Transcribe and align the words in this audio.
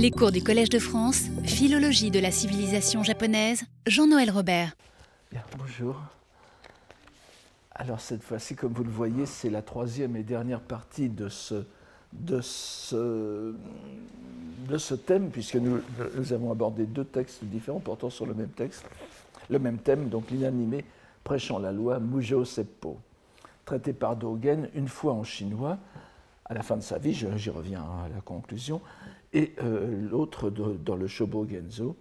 Les 0.00 0.12
cours 0.12 0.30
du 0.30 0.44
Collège 0.44 0.68
de 0.68 0.78
France, 0.78 1.24
Philologie 1.42 2.12
de 2.12 2.20
la 2.20 2.30
civilisation 2.30 3.02
japonaise, 3.02 3.64
Jean-Noël 3.84 4.30
Robert. 4.30 4.76
Bonjour. 5.58 6.00
Alors 7.74 8.00
cette 8.00 8.22
fois-ci, 8.22 8.54
comme 8.54 8.72
vous 8.72 8.84
le 8.84 8.90
voyez, 8.90 9.26
c'est 9.26 9.50
la 9.50 9.60
troisième 9.60 10.14
et 10.14 10.22
dernière 10.22 10.60
partie 10.60 11.08
de 11.08 11.28
ce, 11.28 11.64
thème, 15.04 15.30
puisque 15.30 15.56
nous, 15.56 15.80
avons 16.32 16.52
abordé 16.52 16.86
deux 16.86 17.04
textes 17.04 17.42
différents 17.42 17.80
portant 17.80 18.08
sur 18.08 18.24
le 18.24 18.34
même 18.34 18.50
texte, 18.50 18.84
le 19.50 19.58
même 19.58 19.78
thème, 19.78 20.08
donc 20.08 20.30
l'inanimé 20.30 20.84
prêchant 21.24 21.58
la 21.58 21.72
loi 21.72 21.98
Mujo 21.98 22.44
Seppo, 22.44 22.98
traité 23.64 23.92
par 23.92 24.14
Dogen 24.14 24.68
une 24.76 24.86
fois 24.86 25.14
en 25.14 25.24
chinois, 25.24 25.76
à 26.44 26.54
la 26.54 26.62
fin 26.62 26.76
de 26.76 26.82
sa 26.82 26.98
vie, 26.98 27.14
j'y 27.14 27.50
reviens 27.50 27.82
à 27.82 28.08
la 28.14 28.20
conclusion, 28.20 28.80
et 29.32 29.54
euh, 29.62 30.08
l'autre 30.10 30.50
dans 30.50 30.96
le 30.96 31.06
Shobo 31.06 31.46
Genzo, 31.46 31.96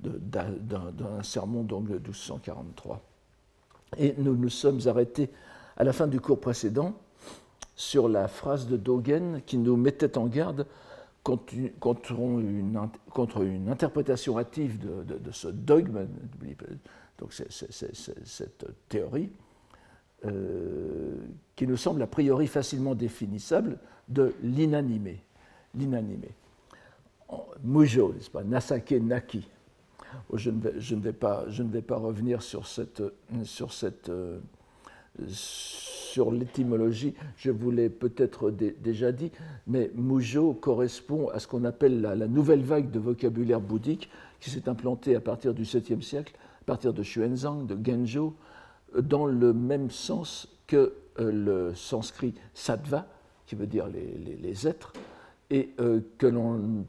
d'un 0.00 1.22
sermon 1.22 1.62
donc 1.62 1.88
de 1.88 1.94
1243. 1.94 3.00
Et 3.98 4.14
nous 4.18 4.34
nous 4.34 4.48
sommes 4.48 4.80
arrêtés 4.86 5.30
à 5.76 5.84
la 5.84 5.92
fin 5.92 6.06
du 6.06 6.20
cours 6.20 6.40
précédent 6.40 6.94
sur 7.76 8.08
la 8.08 8.28
phrase 8.28 8.66
de 8.66 8.76
Dogen 8.76 9.42
qui 9.46 9.58
nous 9.58 9.76
mettait 9.76 10.18
en 10.18 10.26
garde 10.26 10.66
contre 11.22 11.54
une, 11.54 11.70
contre 13.10 13.42
une, 13.42 13.68
interprétation 13.68 14.38
hâtive 14.38 14.78
de, 14.78 15.30
ce 15.30 15.48
dogme, 15.48 16.08
donc 17.18 17.32
cette 17.32 18.66
théorie, 18.88 19.30
euh, 20.24 21.16
qui 21.54 21.66
nous 21.66 21.76
semble 21.76 22.02
a 22.02 22.06
priori 22.06 22.46
facilement 22.46 22.94
définissable 22.94 23.78
de 24.08 24.34
l'inanimé. 24.42 25.22
L'inanimé. 25.74 26.28
Mujo, 27.62 28.12
n'est-ce 28.12 28.30
pas 28.30 28.42
Nasake 28.42 28.92
Naki. 28.92 29.48
Oh, 30.30 30.36
je 30.36 30.50
ne, 30.50 31.00
vais, 31.00 31.12
pas, 31.12 31.46
revenir 31.96 32.42
sur, 32.42 32.66
cette, 32.66 33.02
sur, 35.26 36.30
l'étymologie, 36.32 37.14
je 37.36 37.50
vous 37.50 37.70
l'ai 37.70 37.88
peut-être 37.88 38.50
déjà 38.50 39.12
dit, 39.12 39.30
mais 39.66 39.90
Mujo 39.94 40.52
correspond 40.52 41.28
à 41.28 41.38
ce 41.38 41.46
qu'on 41.46 41.64
appelle 41.64 42.02
la, 42.02 42.14
nouvelle 42.28 42.62
vague 42.62 42.90
de 42.90 42.98
vocabulaire 42.98 43.60
bouddhique 43.60 44.10
qui 44.40 44.50
s'est 44.50 44.68
implantée 44.68 45.16
à 45.16 45.20
partir 45.20 45.54
du 45.54 45.62
7e 45.62 46.02
siècle, 46.02 46.34
à 46.62 46.64
partir 46.64 46.92
de 46.92 47.02
Xuanzang, 47.02 47.66
de 47.66 47.78
Genjo, 47.82 48.34
dans 49.00 49.26
le 49.26 49.54
même 49.54 49.90
sens 49.90 50.48
que 50.66 50.94
euh, 51.18 51.32
le 51.32 51.74
sanskrit 51.74 52.34
sattva, 52.52 53.06
qui 53.46 53.54
veut 53.54 53.66
dire 53.66 53.86
les 53.88 54.68
êtres, 54.68 54.92
et 55.52 55.70
euh, 55.78 56.00
que 56.18 56.26
l'on 56.26 56.84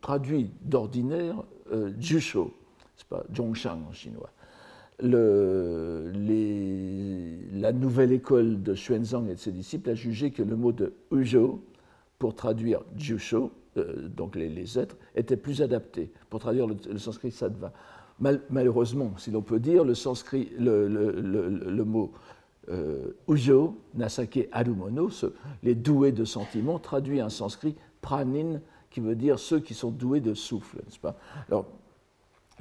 traduit 0.00 0.50
d'ordinaire 0.62 1.44
euh, 1.70 1.92
Jusho, 2.00 2.52
c'est 2.96 3.06
pas 3.06 3.22
Zhongshan 3.34 3.78
en 3.88 3.92
chinois. 3.92 4.30
La 5.02 5.12
nouvelle 7.72 8.12
école 8.12 8.62
de 8.62 8.74
Xuanzang 8.74 9.28
et 9.28 9.34
de 9.34 9.38
ses 9.38 9.52
disciples 9.52 9.90
a 9.90 9.94
jugé 9.94 10.30
que 10.30 10.42
le 10.42 10.56
mot 10.56 10.72
de 10.72 10.94
Ujo, 11.12 11.62
pour 12.18 12.34
traduire 12.34 12.82
Jusho, 12.96 13.52
euh, 13.76 14.08
donc 14.08 14.34
les, 14.34 14.78
êtres, 14.78 14.96
était 15.14 15.36
plus 15.36 15.62
adapté 15.62 16.10
pour 16.28 16.40
traduire 16.40 16.66
le, 16.66 16.98
sanskrit 16.98 17.30
sattva. 17.30 17.72
malheureusement, 18.50 19.12
si 19.16 19.30
l'on 19.30 19.42
peut 19.42 19.60
dire, 19.60 19.84
le, 19.84 19.94
sanskrit, 19.94 20.50
le, 20.58 21.82
mot 21.84 22.12
euh, 22.68 23.12
Ujo, 23.28 23.78
Nasake 23.94 24.48
Arumono, 24.52 25.08
les 25.62 25.74
doués 25.74 26.12
de 26.12 26.24
sentiments, 26.24 26.78
traduit 26.78 27.22
en 27.22 27.30
sanskrit 27.30 27.74
pranin, 28.00 28.60
qui 28.90 29.00
veut 29.00 29.14
dire 29.14 29.38
ceux 29.38 29.60
qui 29.60 29.74
sont 29.74 29.90
doués 29.90 30.20
de 30.20 30.34
souffle, 30.34 30.80
Alors, 31.48 31.66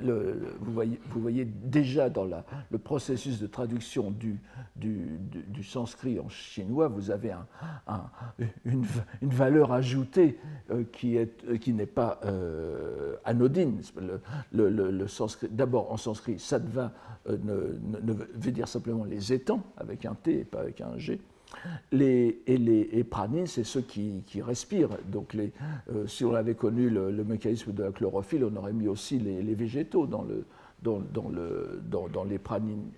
vous, 0.02 1.22
voyez, 1.22 1.46
déjà 1.46 2.10
dans 2.10 2.26
le 2.26 2.78
processus 2.78 3.40
de 3.40 3.48
traduction 3.48 4.12
du, 4.12 4.40
sanskrit 5.64 6.20
en 6.20 6.30
chinois, 6.30 6.88
vous 6.88 7.12
avez 7.12 7.34
une, 8.66 8.86
valeur 9.22 9.72
ajoutée 9.72 10.40
euh, 10.72 10.84
qui, 10.92 11.74
n'est 11.74 11.86
pas 11.86 12.20
euh, 12.26 13.16
anodine. 13.26 13.82
Le, 14.52 15.06
D'abord, 15.52 15.92
en 15.92 15.98
sanskrit, 15.98 16.40
sattva 16.40 16.92
euh, 17.28 17.38
ne, 17.44 18.14
veut 18.14 18.52
dire 18.52 18.68
simplement 18.68 19.04
les 19.04 19.34
étangs, 19.34 19.64
avec 19.78 20.06
un 20.06 20.16
T 20.16 20.40
et 20.40 20.46
pas 20.46 20.62
avec 20.62 20.82
un 20.82 20.98
G. 20.98 21.20
Les, 21.92 22.42
et 22.48 22.58
les 22.58 23.04
pranines, 23.04 23.48
c'est 23.48 23.64
ceux 23.64 23.82
qui, 23.82 24.24
respirent. 24.42 24.98
Donc, 25.12 25.34
les, 25.34 25.52
euh, 25.92 26.08
si 26.08 26.24
on 26.24 26.34
avait 26.34 26.56
connu 26.56 26.90
le, 26.90 27.24
mécanisme 27.24 27.74
de 27.74 27.84
la 27.84 27.92
chlorophylle, 27.92 28.46
on 28.46 28.56
aurait 28.56 28.74
mis 28.74 28.88
aussi 28.88 29.20
les, 29.20 29.56
végétaux 29.56 30.06
dans, 30.06 30.24
le, 30.24 30.46
dans, 30.82 31.00
dans, 31.00 31.30
le, 31.30 31.82
dans, 31.90 32.24
les 32.24 32.40
pranines. 32.40 32.92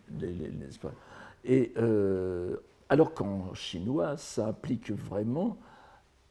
et, 1.46 1.72
euh, 1.78 2.58
alors 2.90 3.14
qu'en 3.14 3.54
chinois, 3.54 4.18
ça 4.18 4.48
implique 4.48 4.92
vraiment 4.92 5.58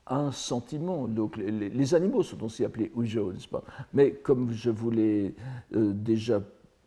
un 0.07 0.31
sentiment. 0.31 1.09
Donc, 1.09 1.37
les, 1.39 1.95
animaux 1.95 2.23
sont 2.23 2.43
aussi 2.45 2.65
appelés 2.65 2.93
ujo, 2.97 3.33
n'est-ce 3.33 3.49
pas? 3.49 3.65
Mais 3.95 4.13
comme 4.13 4.53
je 4.53 4.71
vous 4.71 4.91
l'ai 4.91 5.35
euh, 5.75 5.93
déjà 5.95 6.43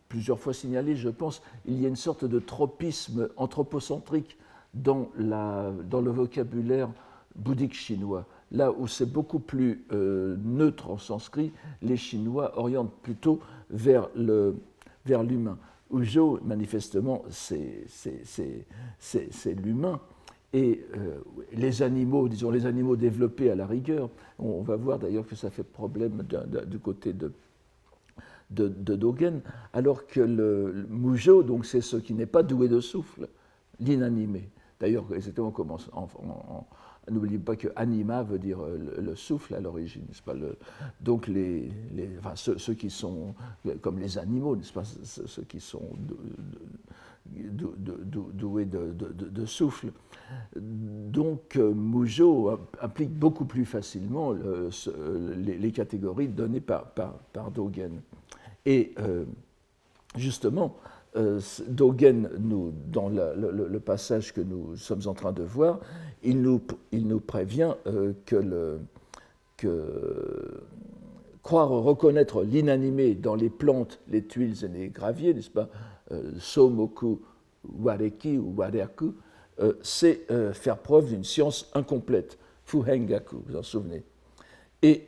plusieurs 0.08 0.38
fois 0.38 0.54
signalé, 0.54 0.94
je 0.94 1.08
pense, 1.08 1.42
il 1.66 1.82
y 1.82 1.86
a 1.86 1.88
une 1.88 1.96
sorte 1.96 2.24
de 2.24 2.38
tropisme 2.38 3.28
anthropocentrique 3.36 4.38
dans, 4.74 5.10
le 5.16 6.10
vocabulaire 6.10 6.90
bouddhique 7.36 7.74
chinois. 7.74 8.26
Là 8.52 8.72
où 8.72 8.86
c'est 8.86 9.10
beaucoup 9.10 9.40
plus 9.40 9.84
euh, 9.92 10.36
neutre 10.44 10.90
en 10.90 10.98
sanskrit, 10.98 11.52
les 11.82 11.96
Chinois 11.96 12.58
orientent 12.58 12.94
plutôt 13.02 13.40
vers 13.70 14.08
l'humain. 14.14 14.54
Vers 15.06 15.22
Ujo, 15.92 16.40
manifestement, 16.44 17.24
c'est 17.30 17.86
l'humain. 19.62 20.00
Et 20.52 20.86
euh, 20.96 21.18
les 21.52 21.82
animaux, 21.82 22.28
disons 22.28 22.50
les 22.50 22.64
animaux 22.64 22.94
développés 22.94 23.50
à 23.50 23.56
la 23.56 23.66
rigueur, 23.66 24.08
on, 24.38 24.62
va 24.62 24.76
voir 24.76 25.00
d'ailleurs 25.00 25.26
que 25.26 25.34
ça 25.34 25.50
fait 25.50 25.64
problème 25.64 26.22
du 26.66 26.78
côté 26.78 27.12
de, 27.12 27.32
de, 28.50 28.94
Dogen, 28.94 29.40
alors 29.72 30.06
que 30.06 30.20
le, 30.20 30.70
le 30.70 30.86
Mujo, 30.88 31.42
donc 31.42 31.66
c'est 31.66 31.80
ce 31.80 31.96
qui 31.96 32.14
n'est 32.14 32.26
pas 32.26 32.44
doué 32.44 32.68
de 32.68 32.78
souffle, 32.78 33.28
l'inanimé. 33.80 34.48
D'ailleurs, 34.80 35.04
exactement 35.14 35.50
comme 35.50 35.76
N'oubliez 37.10 37.38
pas 37.38 37.54
que 37.56 37.68
anima 37.76 38.22
veut 38.22 38.38
dire 38.38 38.62
euh, 38.62 38.78
le, 38.98 39.14
souffle 39.14 39.54
à 39.54 39.60
l'origine, 39.60 40.06
Donc 41.00 41.26
les, 41.26 41.70
ceux, 42.34 42.74
qui 42.74 42.88
sont 42.88 43.34
comme 43.82 43.98
les 43.98 44.16
animaux, 44.16 44.56
n'est-ce 44.56 44.72
pas? 44.72 44.84
Ceux 44.84 45.42
qui 45.42 45.60
sont 45.60 45.82
doués 47.26 48.64
de, 48.64 49.46
souffle. 49.46 49.92
Donc 50.56 51.56
euh, 51.56 51.74
Mujo 51.74 52.58
applique 52.80 53.12
beaucoup 53.12 53.44
plus 53.44 53.66
facilement 53.66 54.34
les, 55.36 55.72
catégories 55.72 56.28
données 56.28 56.60
par, 56.60 56.86
par, 57.32 57.50
Dogen. 57.50 58.00
Et 58.64 58.94
euh, 58.98 59.24
justement, 60.16 60.76
euh, 61.16 61.40
Dogen, 61.68 62.28
nous, 62.40 62.72
dans 62.90 63.08
le, 63.08 63.78
passage 63.78 64.32
que 64.32 64.40
nous 64.40 64.76
sommes 64.76 65.02
en 65.06 65.14
train 65.14 65.32
de 65.32 65.44
voir, 65.44 65.78
il 66.24 66.42
nous, 66.42 66.60
prévient 67.20 67.74
euh, 67.86 68.12
que, 68.26 68.78
croire 71.42 71.68
reconnaître 71.70 72.42
l'inanimé 72.42 73.14
dans 73.14 73.36
les 73.36 73.50
plantes, 73.50 74.00
les 74.08 74.24
tuiles 74.24 74.64
et 74.64 74.68
les 74.68 74.88
graviers, 74.88 75.34
n'est-ce 75.34 75.50
pas, 75.50 75.68
euh, 76.10 76.32
Somoku 76.38 77.20
Wareki 77.78 78.38
ou 78.38 78.54
c'est 79.82 80.26
faire 80.52 80.78
preuve 80.78 81.10
d'une 81.10 81.24
science 81.24 81.70
incomplète, 81.74 82.38
Fuhengaku, 82.64 83.36
vous 83.46 83.56
en 83.56 83.62
souvenez. 83.62 84.02
Et 84.82 85.06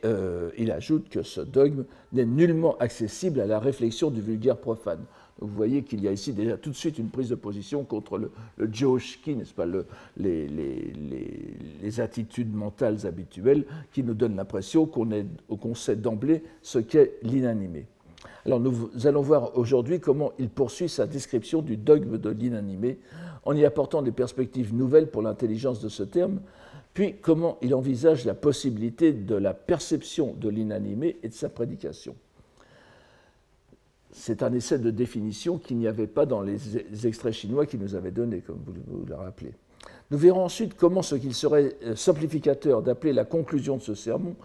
il 0.57 0.71
ajoute 0.71 1.09
que 1.09 1.21
ce 1.21 1.41
dogme 1.41 1.83
n'est 2.13 2.25
nullement 2.25 2.77
accessible 2.77 3.41
à 3.41 3.45
la 3.45 3.59
réflexion 3.59 4.09
du 4.09 4.21
vulgaire 4.21 4.57
profane. 4.57 5.03
Vous 5.39 5.47
voyez 5.47 5.83
qu'il 5.83 6.01
y 6.01 6.07
a 6.07 6.11
ici 6.11 6.33
déjà 6.33 6.57
tout 6.57 6.71
de 6.71 6.75
suite 6.75 6.97
une 6.97 7.09
prise 7.09 7.29
de 7.29 7.35
position 7.35 7.83
contre 7.83 8.17
le, 8.17 8.31
le 8.57 8.69
joshki, 8.71 9.35
n'est-ce 9.35 9.53
pas, 9.53 9.65
le, 9.65 9.85
les, 10.17 11.99
attitudes 11.99 12.53
mentales 12.53 13.05
habituelles 13.05 13.65
qui 13.91 14.03
nous 14.03 14.13
donnent 14.13 14.35
l'impression 14.35 14.85
qu'on 14.85 15.07
qu'on 15.59 15.75
sait 15.75 15.95
d'emblée 15.95 16.43
ce 16.61 16.79
qu'est 16.79 17.17
l'inanimé. 17.23 17.85
Alors 18.45 18.59
nous 18.59 18.89
allons 19.05 19.21
voir 19.21 19.57
aujourd'hui 19.57 19.99
comment 19.99 20.31
il 20.39 20.49
poursuit 20.49 20.89
sa 20.89 21.05
description 21.05 21.61
du 21.61 21.77
dogme 21.77 22.17
de 22.17 22.29
l'inanimé 22.29 22.99
en 23.45 23.55
y 23.55 23.63
apportant 23.65 24.01
des 24.01 24.11
perspectives 24.11 24.73
nouvelles 24.73 25.09
pour 25.09 25.21
l'intelligence 25.21 25.81
de 25.81 25.89
ce 25.89 26.03
terme, 26.03 26.41
puis 26.93 27.15
comment 27.21 27.57
il 27.61 27.75
envisage 27.75 28.25
la 28.25 28.33
possibilité 28.33 29.13
de 29.13 29.35
la 29.35 29.53
perception 29.53 30.33
de 30.33 30.49
l'inanimé 30.49 31.17
et 31.23 31.29
de 31.29 31.33
sa 31.33 31.49
prédication 31.49 32.15
c'est 34.17 34.43
un 34.43 34.51
essai 34.53 34.79
de 34.79 34.91
définition 34.91 35.57
qu'il 35.57 35.77
n'y 35.77 35.87
avait 35.87 36.07
pas 36.07 36.25
dans 36.25 36.41
les 36.41 37.05
extraits 37.05 37.33
chinois 37.33 37.65
qu'il 37.65 37.79
nous 37.79 37.95
avait 37.95 38.11
donnés, 38.11 38.41
comme 38.41 38.59
vous, 38.65 39.05
le 39.05 39.15
rappelez. 39.15 39.53
Nous 40.09 40.17
verrons 40.17 40.43
ensuite 40.43 40.75
comment 40.75 41.01
ce 41.01 41.15
qu'il 41.15 41.33
serait 41.33 41.75
euh, 41.83 41.95
simplificateur 41.95 42.81
d'appeler 42.81 43.13
la 43.13 43.25
conclusion 43.25 43.77
de 43.77 43.81
ce 43.81 43.93
sermon 43.93 44.35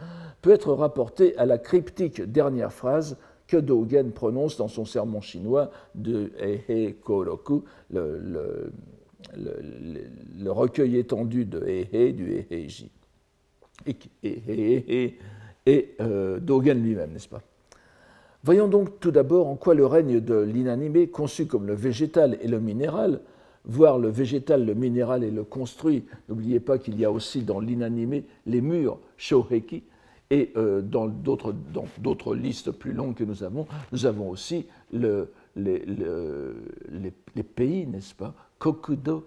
peut 0.41 0.51
être 0.51 0.73
rapporté 0.73 1.37
à 1.39 1.47
la 1.47 1.59
cryptique 1.59 2.21
dernière 2.21 2.73
phrase 2.73 3.17
que 3.47 3.57
Dogen 3.57 4.13
prononce 4.13 4.57
dans 4.57 4.69
son 4.69 4.85
sermon 4.85 5.21
chinois 5.21 5.71
de 5.95 6.33
Ehe 6.41 6.95
Koroku, 7.03 7.65
le, 7.91 8.73
le, 9.37 10.51
recueil 10.51 10.97
étendu 10.99 11.45
de 11.45 11.65
Ehe, 11.67 12.13
du 12.13 12.47
Eheji. 12.51 12.91
Et 15.67 15.95
euh, 16.01 16.41
Dogen 16.41 16.83
lui-même, 16.83 17.13
n'est-ce 17.13 17.29
pas? 17.29 17.43
Voyons 18.45 18.67
donc 18.67 18.99
tout 18.99 19.13
d'abord 19.13 19.47
en 19.47 19.55
quoi 19.55 19.75
le 19.75 19.87
règne 19.87 20.21
de 20.21 20.41
l'inanimé, 20.41 21.09
conçu 21.09 21.47
comme 21.47 21.67
le 21.67 21.75
végétal 21.75 22.39
et 22.41 22.49
le 22.49 22.59
minéral, 22.59 23.21
voire 23.65 23.99
le 23.99 24.09
végétal, 24.09 24.67
le 24.67 24.75
minéral 24.75 25.23
et 25.23 25.31
le 25.31 25.45
construit, 25.45 26.05
n'oubliez 26.29 26.59
pas 26.59 26.79
qu'il 26.79 26.99
y 26.99 27.05
a 27.05 27.13
aussi 27.13 27.43
dans 27.43 27.61
l'inanimé 27.61 28.25
les 28.47 28.61
murs, 28.61 28.99
shoheki, 29.17 29.85
et 30.31 30.51
euh, 30.57 30.81
dans 30.81 31.09
d'autres 31.09 32.35
listes 32.35 32.71
plus 32.73 32.93
longues 32.93 33.15
que 33.15 33.25
nous 33.25 33.45
avons, 33.45 33.67
nous 33.93 34.07
avons 34.07 34.31
aussi 34.31 34.67
le, 34.93 35.31
les, 35.55 35.85
les, 37.37 37.43
pays, 37.43 37.87
n'est-ce 37.87 38.15
pas 38.15 38.35
Kokudo, 38.59 39.27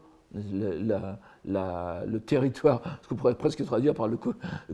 la, 1.45 2.03
le 2.05 2.19
territoire, 2.19 2.81
ce 3.01 3.07
qu'on 3.07 3.15
pourrait 3.15 3.35
presque 3.35 3.63
traduire 3.65 3.93
par 3.93 4.07
le 4.07 4.17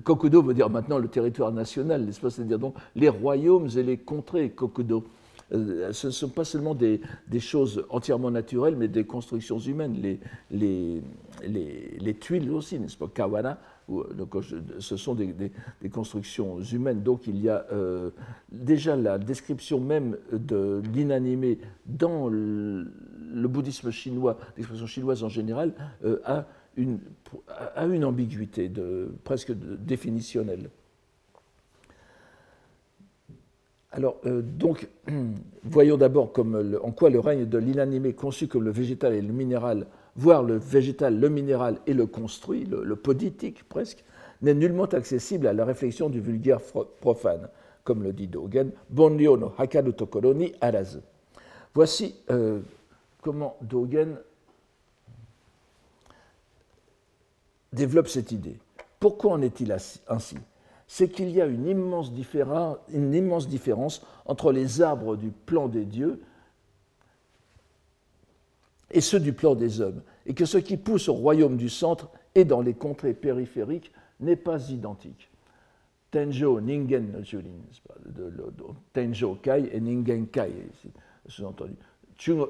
Kokudo 0.04 0.42
veut 0.42 0.54
dire 0.54 0.69
maintenant 0.69 0.98
le 0.98 1.08
territoire 1.08 1.52
national, 1.52 2.10
pas? 2.22 2.30
C'est-à-dire 2.30 2.60
donc 2.60 2.75
les 2.96 3.10
royaumes 3.10 3.69
et 3.75 3.84
les 3.84 3.98
contrées 3.98 4.52
Kokudo. 4.52 5.06
Euh, 5.54 5.92
ce 5.92 6.08
ne 6.08 6.12
sont 6.12 6.30
pas 6.30 6.46
seulement 6.46 6.74
des, 6.74 7.02
choses 7.40 7.84
entièrement 7.90 8.31
naturelles, 8.31 8.75
mais 8.78 8.88
des 8.88 9.04
constructions 9.04 9.60
humaines. 9.60 9.98
Les, 10.02 10.19
les, 10.50 11.02
les, 12.00 12.13
tuiles 12.13 12.50
aussi, 12.52 12.80
n'est-ce 12.80 12.98
pas? 12.98 13.10
Kawana, 13.13 13.60
donc, 13.90 14.36
ce 14.80 14.98
sont 14.98 15.16
des, 15.16 15.52
constructions 15.92 16.62
humaines. 16.62 17.04
Donc 17.04 17.28
il 17.28 17.42
y 17.42 17.50
a 17.50 17.66
euh, 17.74 18.12
déjà 18.52 18.96
la 18.96 19.18
description 19.18 19.80
même 19.81 20.18
de 20.31 20.81
l'inanimé 20.94 21.60
dans 21.86 22.30
le, 23.33 23.48
bouddhisme 23.48 23.92
chinois, 23.92 24.38
l'expression 24.57 24.88
chinoise 24.88 25.24
en 25.24 25.30
général, 25.30 25.74
euh, 26.06 26.19
a, 26.25 26.45
une, 26.78 28.06
ambiguïté 28.06 28.69
de, 28.69 29.12
presque 29.24 29.51
définitionnelle. 29.51 30.69
Alors, 33.92 34.18
euh, 34.25 34.42
donc, 34.42 34.88
voyons 35.63 35.98
d'abord 35.98 36.31
en 36.81 36.92
quoi 36.92 37.10
le 37.10 37.19
règne 37.19 37.45
de 37.45 37.57
l'inanimé, 37.57 38.13
conçu 38.13 38.48
comme 38.48 38.63
le 38.63 38.72
végétal 38.72 39.13
et 39.13 39.22
le 39.22 39.34
minéral, 39.34 39.88
voire 40.16 40.44
le 40.44 40.56
végétal, 40.56 41.19
le 41.19 41.30
minéral 41.30 41.77
et 41.88 41.94
le 41.94 42.06
construit, 42.06 42.66
le, 42.66 42.95
politique 42.95 43.68
presque, 43.68 44.04
n'est 44.42 44.54
nullement 44.54 44.86
accessible 44.86 45.48
à 45.48 45.54
la 45.54 45.66
réflexion 45.66 46.10
du 46.10 46.22
vulgaire 46.22 46.60
profane, 47.01 47.50
comme 47.84 48.04
le 48.04 48.13
dit 48.13 48.27
Dogen, 48.27 48.72
Bonryo 48.89 49.38
no 49.38 49.54
hakaru 49.57 49.94
tokoro 49.94 50.34
ni 50.34 50.54
arazu. 50.62 51.00
Voici 51.74 52.16
euh, 52.30 52.60
comment 53.21 53.56
Dogen 53.62 54.18
développe 57.71 58.07
cette 58.07 58.31
idée. 58.31 58.59
Pourquoi 59.00 59.33
en 59.33 59.41
est-il 59.41 59.71
ainsi? 59.71 60.38
C'est 60.88 61.09
qu'il 61.09 61.29
y 61.29 61.41
a 61.41 61.45
une 61.45 61.68
immense, 61.68 62.12
différence 62.12 64.06
entre 64.25 64.51
les 64.51 64.81
arbres 64.81 65.15
du 65.15 65.29
plan 65.29 65.69
des 65.69 65.85
dieux 65.85 66.21
et 68.91 69.00
ceux 69.00 69.21
du 69.21 69.31
plan 69.31 69.56
des 69.56 69.79
hommes, 69.79 70.01
et 70.25 70.33
que 70.33 70.44
ce 70.44 70.57
qui 70.57 70.75
pousse 70.75 71.07
au 71.07 71.13
royaume 71.13 71.56
du 71.56 71.69
centre 71.69 72.09
et 72.35 72.44
dans 72.44 72.59
les 72.59 72.74
contrées 72.74 73.13
périphériques 73.13 73.94
n'est 74.19 74.35
pas 74.35 74.69
identique. 74.69 75.29
Tenjo 76.12 76.59
Ningen 76.59 77.24
Tenjo 78.91 79.35
Kai 79.35 79.69
et 79.71 79.79
Ningen 79.79 80.27
Kai, 80.27 80.51
sous-entendu 81.25 81.75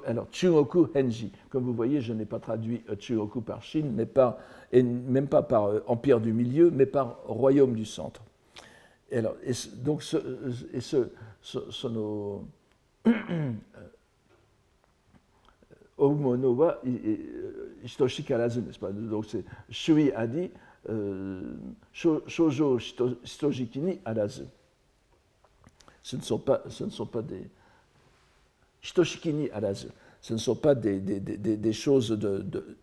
alors, 0.06 0.28
Chugoku 0.32 0.88
Henji. 0.96 1.32
Comme 1.50 1.64
vous 1.64 1.74
voyez, 1.74 2.02
je 2.02 2.14
n'ai 2.14 2.26
pas 2.26 2.40
traduit 2.40 2.84
euh, 2.90 2.96
Chugoku 3.00 3.42
par 3.42 3.64
Chine, 3.64 3.92
mais 3.96 4.06
pas, 4.06 4.40
et 4.72 4.84
même 4.84 5.28
pas 5.28 5.42
par 5.42 5.66
euh, 5.66 5.84
Empire 5.88 6.20
du 6.20 6.34
Milieu, 6.34 6.72
mais 6.72 6.86
par 6.86 7.20
Royaume 7.26 7.74
du 7.74 7.86
Centre. 7.86 8.22
Et 9.10 9.18
alors, 9.18 9.36
donc, 9.78 10.04
ce, 10.04 10.18
et 10.74 10.82
ce, 10.82 11.10
ce, 11.42 11.88
no, 11.88 12.46
Oumonowa 15.98 16.82
Hitoshi 17.84 18.24
Karazu, 18.24 18.62
n'est-ce 18.62 18.80
pas? 18.80 18.92
Donc, 18.92 19.26
c'est 19.26 19.44
Shui 19.70 20.12
a 20.14 20.28
dit 20.28 20.50
euh, 20.90 21.56
Shoujo 21.94 22.80
Hitoshiki 22.80 23.80
ni. 23.80 24.00
Ce 26.04 26.16
ne 26.16 26.22
sont 26.22 26.40
pas, 26.40 26.64
ce 26.68 26.84
ne 26.84 26.90
sont 26.90 27.06
pas 27.06 27.22
des 27.22 27.48
Shitoshikini. 28.82 29.50
Ce 30.22 30.34
ne 30.34 30.38
sont 30.38 30.56
pas 30.56 30.76
des, 30.76 31.74
choses 31.74 32.18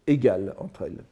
égales 0.06 0.54
entre 0.58 0.82
elles. 0.82 1.04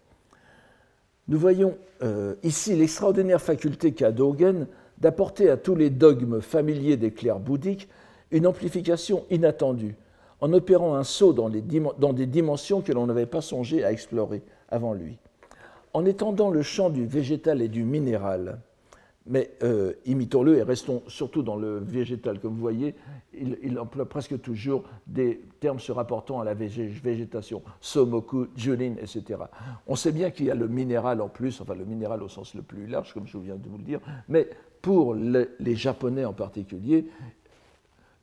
Nous 1.29 1.38
voyons 1.38 1.77
euh, 2.03 2.35
ici 2.43 2.75
l'extraordinaire 2.75 3.41
faculté 3.41 3.93
qu'a 3.93 4.12
Dogen 4.12 4.67
d'apporter 4.99 5.50
à 5.50 5.56
tous 5.56 5.75
les 5.75 5.91
dogmes 5.91 6.41
familiers 6.41 6.97
des 6.97 7.11
clercs 7.11 7.41
bouddhiques 7.41 7.88
une 8.31 8.47
amplification 8.47 9.25
inattendue, 9.31 9.94
en 10.41 10.53
opérant 10.53 10.94
un 10.94 11.05
saut 11.05 11.32
dans 11.32 11.49
des 11.49 12.27
dimensions 12.27 12.81
que 12.81 12.93
l'on 12.93 13.06
n'avait 13.06 13.27
pas 13.27 13.41
songé 13.41 13.85
à 13.85 13.93
explorer 13.93 14.43
avant 14.69 14.94
lui. 14.94 15.19
En 15.93 16.05
étendant 16.05 16.50
le 16.50 16.62
champ 16.62 16.91
du 16.91 17.06
végétal 17.06 17.62
et 17.62 17.69
du 17.69 17.85
minéral, 17.85 18.59
mais 19.26 19.50
euh, 19.62 19.93
imitons-le 20.05 20.58
et 20.58 20.62
restons 20.62 21.02
surtout 21.08 21.43
dans 21.43 21.56
le 21.56 21.78
végétal. 21.78 22.38
Comme 22.38 22.55
vous 22.55 22.61
voyez, 22.61 22.94
il, 23.34 23.78
emploie 23.78 24.08
presque 24.08 24.40
toujours 24.40 24.84
des 25.06 25.43
termes 25.61 25.81
se 25.81 25.93
rapportant 25.93 26.40
à 26.40 26.44
la 26.44 26.55
végétation, 26.55 27.62
somoku, 27.81 28.49
junin, 28.56 28.94
etc. 29.00 29.40
On 29.87 29.96
sait 29.96 30.12
bien 30.12 30.31
qu'il 30.31 30.46
y 30.46 30.50
a 30.50 30.55
le 30.55 30.69
minéral 30.69 31.20
en 31.20 31.28
plus, 31.28 31.61
enfin 31.61 31.75
le 31.75 31.84
minéral 31.84 32.23
au 32.23 32.28
sens 32.28 32.55
le 32.55 32.62
plus 32.62 32.87
large, 32.87 33.12
comme 33.12 33.26
je 33.26 33.38
viens 33.38 33.56
de 33.56 33.69
vous 33.69 33.78
le 33.78 33.84
dire, 33.84 34.00
mais 34.28 34.49
pour 34.81 35.14
les 35.14 35.75
Japonais 35.75 36.25
en 36.25 36.32
particulier, 36.32 37.08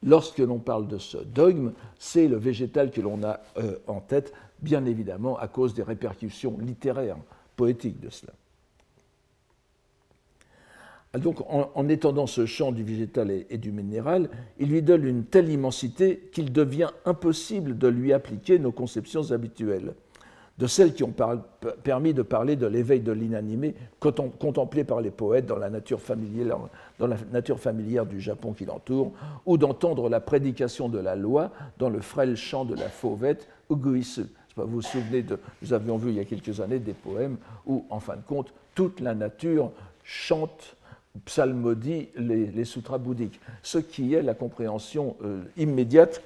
lorsque 0.01 0.39
l'on 0.39 0.59
parle 0.59 0.87
de 0.87 0.97
ce 0.97 1.17
dogme, 1.17 1.73
c'est 1.99 2.27
le 2.27 2.37
végétal 2.37 2.91
que 2.91 3.01
l'on 3.01 3.23
a 3.23 3.39
euh, 3.57 3.77
en 3.87 3.99
tête, 3.99 4.33
bien 4.61 4.85
évidemment 4.85 5.37
à 5.37 5.47
cause 5.47 5.73
des 5.73 5.83
répercussions 5.83 6.57
littéraires, 6.59 7.17
poétiques 7.55 7.99
de 7.99 8.09
cela. 8.09 8.33
Donc, 11.19 11.41
en, 11.47 11.89
étendant 11.89 12.25
ce 12.25 12.47
champ 12.47 12.71
du 12.71 12.83
végétal 12.83 13.29
et, 13.29 13.57
du 13.59 13.71
minéral, 13.71 14.29
il 14.57 14.69
lui 14.69 14.81
donne 14.81 15.05
une 15.05 15.25
telle 15.25 15.49
immensité 15.49 16.27
qu'il 16.33 16.51
devient 16.51 16.89
impossible 17.05 17.77
de 17.77 17.87
lui 17.87 18.13
appliquer 18.13 18.57
nos 18.57 18.71
conceptions 18.71 19.31
habituelles, 19.31 19.93
de 20.57 20.65
celles 20.65 20.95
qui 20.95 21.03
ont 21.03 21.13
permis 21.83 22.15
de 22.15 22.23
parler 22.23 22.55
de 22.55 22.65
l'éveil 22.65 23.01
de 23.01 23.11
l'inanimé 23.11 23.75
contemplé 23.99 24.83
par 24.83 25.01
les 25.01 25.11
poètes 25.11 25.45
dans 25.45 25.59
la, 25.59 25.69
nature 25.69 26.01
familière, 26.01 26.57
du 28.07 28.19
Japon 28.19 28.53
qui 28.53 28.65
l'entoure, 28.65 29.11
ou 29.45 29.59
d'entendre 29.59 30.09
la 30.09 30.19
prédication 30.19 30.89
de 30.89 30.97
la 30.97 31.15
loi 31.15 31.51
dans 31.77 31.89
le 31.89 32.01
frêle 32.01 32.35
chant 32.35 32.65
de 32.65 32.73
la 32.73 32.89
fauvette 32.89 33.47
Uguisu. 33.69 34.25
Vous 34.55 34.65
vous 34.65 34.81
souvenez, 34.81 35.21
de, 35.21 35.37
nous 35.61 35.73
avions 35.73 35.97
vu 35.97 36.09
il 36.09 36.15
y 36.15 36.19
a 36.19 36.25
quelques 36.25 36.59
années 36.59 36.79
des 36.79 36.93
poèmes 36.93 37.37
où, 37.67 37.85
en 37.91 37.99
fin 37.99 38.15
de 38.15 38.21
compte, 38.21 38.51
toute 38.73 38.99
la 38.99 39.13
nature 39.13 39.71
chante 40.03 40.75
psalmodie 41.25 42.09
les, 42.15 42.47
les, 42.47 42.65
sutras 42.65 42.97
bouddhiques, 42.97 43.39
ce 43.61 43.77
qui 43.77 44.13
est 44.13 44.21
la 44.21 44.33
compréhension 44.33 45.15
euh, 45.23 45.43
immédiate 45.57 46.21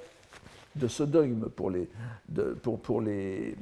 de 0.76 0.88
ce 0.88 1.02
dogme 1.02 1.48
pour 1.48 1.70
les, 1.70 3.54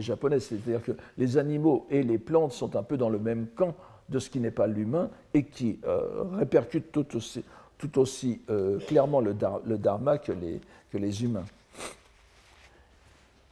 Japonais. 0.00 0.40
C'est-à-dire 0.40 0.82
que 0.82 0.92
les 1.16 1.38
animaux 1.38 1.86
et 1.90 2.02
les 2.02 2.18
plantes 2.18 2.52
sont 2.52 2.76
un 2.76 2.82
peu 2.82 2.96
dans 2.96 3.08
le 3.08 3.18
même 3.18 3.46
camp 3.56 3.74
de 4.08 4.18
ce 4.18 4.30
qui 4.30 4.40
n'est 4.40 4.50
pas 4.50 4.66
l'humain 4.66 5.10
et 5.34 5.44
qui 5.44 5.78
euh, 5.86 6.24
répercute 6.34 6.90
tout 6.92 7.98
aussi, 7.98 8.40
euh, 8.50 8.78
clairement 8.80 9.20
le, 9.20 9.34
le, 9.66 9.78
dharma 9.78 10.18
que 10.18 10.32
les, 10.32 10.60
que 10.90 10.98
les 10.98 11.22
humains. 11.24 11.44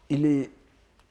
Il 0.08 0.24
est 0.24 0.50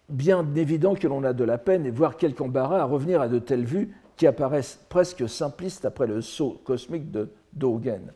bien 0.09 0.45
évident 0.55 0.95
que 0.95 1.07
l'on 1.07 1.23
a 1.23 1.33
de 1.33 1.43
la 1.43 1.57
peine 1.57 1.85
et 1.85 1.91
voire 1.91 2.17
quelque 2.17 2.41
embarras 2.41 2.81
à 2.81 2.85
revenir 2.85 3.21
à 3.21 3.27
de 3.27 3.39
telles 3.39 3.65
vues 3.65 3.93
qui 4.17 4.27
apparaissent 4.27 4.79
presque 4.89 5.27
simplistes 5.27 5.85
après 5.85 6.07
le 6.07 6.21
saut 6.21 6.61
cosmique 6.63 7.11
de 7.11 7.29
Dogen. 7.53 8.13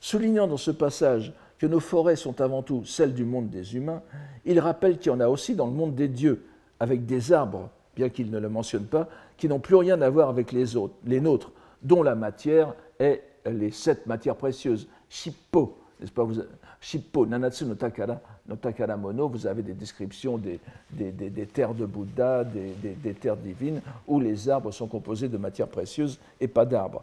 Soulignant 0.00 0.46
dans 0.46 0.56
ce 0.56 0.70
passage 0.70 1.32
que 1.58 1.66
nos 1.66 1.80
forêts 1.80 2.16
sont 2.16 2.40
avant 2.40 2.62
tout 2.62 2.84
celles 2.84 3.14
du 3.14 3.24
monde 3.24 3.50
des 3.50 3.74
humains, 3.74 4.02
il 4.44 4.60
rappelle 4.60 4.98
qu'il 4.98 5.10
y 5.10 5.14
en 5.14 5.20
a 5.20 5.28
aussi 5.28 5.54
dans 5.54 5.66
le 5.66 5.72
monde 5.72 5.94
des 5.94 6.08
dieux, 6.08 6.44
avec 6.78 7.06
des 7.06 7.32
arbres, 7.32 7.70
bien 7.96 8.08
qu'il 8.08 8.30
ne 8.30 8.38
le 8.38 8.48
mentionne 8.48 8.84
pas, 8.84 9.08
qui 9.36 9.48
n'ont 9.48 9.58
plus 9.58 9.74
rien 9.74 10.00
à 10.00 10.10
voir 10.10 10.28
avec 10.28 10.52
les, 10.52 10.76
autres, 10.76 10.94
les 11.04 11.20
nôtres, 11.20 11.50
dont 11.82 12.02
la 12.02 12.14
matière 12.14 12.74
est 12.98 13.22
les 13.46 13.70
sept 13.70 14.06
matières 14.06 14.36
précieuses, 14.36 14.88
Shippo, 15.08 15.78
n'est-ce 16.00 16.12
pas 16.12 16.24
vous, 16.24 16.40
Shippo 16.80 17.26
Nanatsu 17.26 17.66
no 17.66 17.74
Takara, 17.74 18.20
no 18.46 18.56
takara 18.56 18.96
Mono, 18.96 19.28
vous 19.28 19.46
avez 19.46 19.62
des 19.62 19.74
descriptions 19.74 20.38
des, 20.38 20.60
des, 20.90 21.10
des, 21.10 21.46
terres 21.46 21.74
de 21.74 21.84
Bouddha, 21.84 22.44
des, 22.44 23.14
terres 23.14 23.36
divines, 23.36 23.80
où 24.06 24.20
les 24.20 24.48
arbres 24.48 24.70
sont 24.70 24.86
composés 24.86 25.28
de 25.28 25.36
matières 25.36 25.68
précieuses 25.68 26.18
et 26.40 26.48
pas 26.48 26.64
d'arbres. 26.64 27.02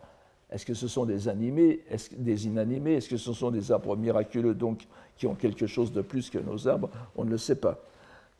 Est-ce 0.49 0.65
que 0.65 0.73
ce 0.73 0.87
sont 0.87 1.05
des 1.05 1.27
animés, 1.27 1.81
est-ce, 1.89 2.09
des 2.15 2.47
inanimés? 2.47 2.93
Est-ce 2.95 3.09
que 3.09 3.17
ce 3.17 3.33
sont 3.33 3.51
des 3.51 3.71
arbres 3.71 3.97
miraculeux, 3.97 4.53
donc, 4.53 4.87
qui 5.17 5.27
ont 5.27 5.35
quelque 5.35 5.67
chose 5.67 5.91
de 5.91 6.01
plus 6.01 6.29
que 6.29 6.37
nos 6.37 6.67
arbres? 6.67 6.89
On 7.15 7.25
ne 7.25 7.31
le 7.31 7.37
sait 7.37 7.55
pas. 7.55 7.79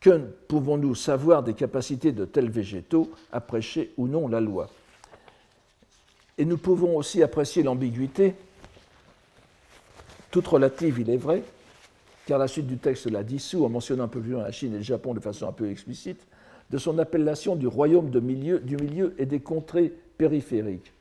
Que 0.00 0.18
pouvons-nous 0.48 0.94
savoir 0.94 1.42
des 1.42 1.54
capacités 1.54 2.12
de 2.12 2.24
tels 2.24 2.50
végétaux 2.50 3.10
à 3.32 3.40
prêcher 3.40 3.92
ou 3.96 4.06
non 4.06 4.28
la 4.28 4.40
loi? 4.40 4.68
Et 6.38 6.44
nous 6.44 6.58
pouvons 6.58 6.96
aussi 6.96 7.22
apprécier 7.22 7.62
l'ambiguïté, 7.62 8.34
toute 10.36 10.48
relative, 10.48 10.98
il 10.98 11.08
est 11.08 11.16
vrai, 11.16 11.42
car 12.26 12.38
la 12.38 12.46
suite 12.46 12.66
du 12.66 12.76
texte 12.76 13.10
l'a 13.10 13.22
dissous 13.22 13.64
en 13.64 13.70
mentionnant 13.70 14.04
un 14.04 14.08
peu 14.08 14.20
plus 14.20 14.32
loin 14.32 14.42
la 14.42 14.52
Chine 14.52 14.74
et 14.74 14.76
le 14.76 14.82
Japon 14.82 15.14
de 15.14 15.20
façon 15.20 15.48
un 15.48 15.52
peu 15.52 15.70
explicite, 15.70 16.26
de 16.68 16.76
son 16.76 16.98
appellation 16.98 17.56
du 17.56 17.66
royaume 17.66 18.10
du 18.10 18.20
milieu 18.20 19.14
et 19.16 19.24
des 19.24 19.40
contrées 19.40 19.94
périphériques. 20.18 20.92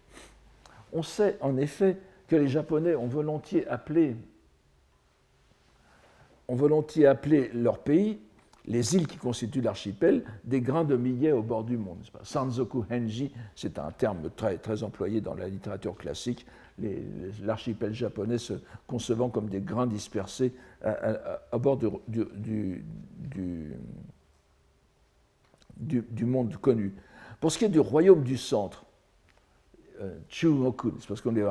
On 0.93 1.03
sait 1.03 1.35
en 1.41 1.57
effet 1.57 1.97
que 2.29 2.37
les 2.37 2.47
Japonais 2.47 2.95
ont 2.95 3.07
volontiers 3.07 3.67
appelé, 3.67 4.15
ont 6.47 6.85
leur 7.55 7.79
pays 7.79 8.19
les 8.67 8.95
îles 8.95 9.07
qui 9.07 9.17
constituent 9.17 9.61
l'archipel 9.61 10.23
des 10.45 10.61
grains 10.61 10.85
de 10.85 10.95
millet 10.95 11.33
au 11.33 11.41
bord 11.41 11.65
du 11.65 11.75
monde. 11.75 11.97
Sanzoku 12.23 12.85
Henji, 12.89 13.33
c'est 13.53 13.79
un 13.79 13.91
terme 13.91 14.29
très 14.61 14.81
employé 14.83 15.19
dans 15.19 15.35
la 15.35 15.49
littérature 15.49 15.97
classique, 15.97 16.45
l'archipel 17.43 17.93
japonais 17.93 18.37
se 18.37 18.53
concevant 18.87 19.29
comme 19.29 19.47
des 19.47 19.61
grains 19.61 19.87
dispersés 19.87 20.53
à, 20.83 21.57
bord 21.57 21.77
du, 21.77 21.85
monde 26.25 26.57
connu. 26.57 26.93
Pour 27.39 27.51
ce 27.51 27.57
qui 27.57 27.65
est 27.65 27.69
du 27.69 27.79
royaume 27.79 28.23
du 28.23 28.37
centre, 28.37 28.85
euh, 30.01 30.17
Chumoku, 30.27 30.91
parce 31.07 31.21
qu'on 31.21 31.35
est 31.37 31.43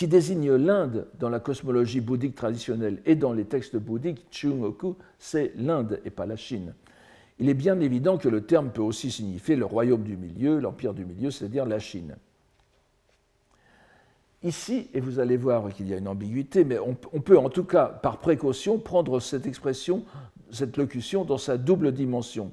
qui 0.00 0.08
désigne 0.08 0.52
l'Inde 0.52 1.06
dans 1.18 1.28
la 1.28 1.40
cosmologie 1.40 2.00
bouddhique 2.00 2.34
traditionnelle 2.34 3.02
et 3.04 3.16
dans 3.16 3.34
les 3.34 3.44
textes 3.44 3.76
bouddhiques, 3.76 4.24
Chungoku, 4.30 4.96
c'est 5.18 5.52
l'Inde 5.56 6.00
et 6.06 6.10
pas 6.10 6.24
la 6.24 6.36
Chine. 6.36 6.72
Il 7.38 7.50
est 7.50 7.54
bien 7.54 7.78
évident 7.80 8.16
que 8.16 8.30
le 8.30 8.40
terme 8.40 8.70
peut 8.70 8.80
aussi 8.80 9.10
signifier 9.10 9.56
le 9.56 9.66
royaume 9.66 10.02
du 10.02 10.16
milieu, 10.16 10.58
l'empire 10.58 10.94
du 10.94 11.04
milieu, 11.04 11.30
c'est-à-dire 11.30 11.66
la 11.66 11.78
Chine. 11.78 12.16
Ici, 14.42 14.88
et 14.94 15.00
vous 15.00 15.18
allez 15.18 15.36
voir 15.36 15.68
qu'il 15.72 15.88
y 15.88 15.94
a 15.94 15.98
une 15.98 16.08
ambiguïté, 16.08 16.64
mais 16.64 16.78
on, 16.78 16.94
peut 16.94 17.38
en 17.38 17.50
tout 17.50 17.64
cas, 17.64 17.86
par 17.86 18.18
précaution, 18.18 18.78
prendre 18.78 19.20
cette 19.20 19.46
expression, 19.46 20.04
cette 20.50 20.78
locution 20.78 21.24
dans 21.24 21.36
sa 21.36 21.58
double 21.58 21.92
dimension. 21.92 22.50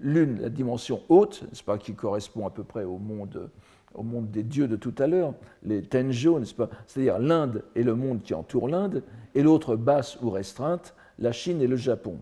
L'une, 0.00 0.40
la 0.40 0.48
dimension 0.48 1.02
haute, 1.10 1.44
pas, 1.66 1.76
qui 1.76 1.94
correspond 1.94 2.46
à 2.46 2.50
peu 2.50 2.64
près 2.64 2.84
au 2.84 2.98
monde 2.98 3.50
au 3.96 4.02
monde 4.02 4.30
des 4.30 4.42
dieux 4.42 4.68
de 4.68 4.76
tout 4.76 4.94
à 4.98 5.06
l'heure, 5.06 5.34
les 5.62 5.82
Tenjo, 5.82 6.38
n'est-ce 6.38 6.54
pas 6.54 6.68
C'est-à-dire 6.86 7.18
l'Inde 7.18 7.64
et 7.74 7.82
le 7.82 7.94
monde 7.94 8.22
qui 8.22 8.34
entoure 8.34 8.68
l'Inde, 8.68 9.02
et 9.34 9.42
l'autre 9.42 9.76
basse 9.76 10.18
ou 10.22 10.30
restreinte, 10.30 10.94
la 11.18 11.32
Chine 11.32 11.60
et 11.62 11.66
le 11.66 11.76
Japon. 11.76 12.18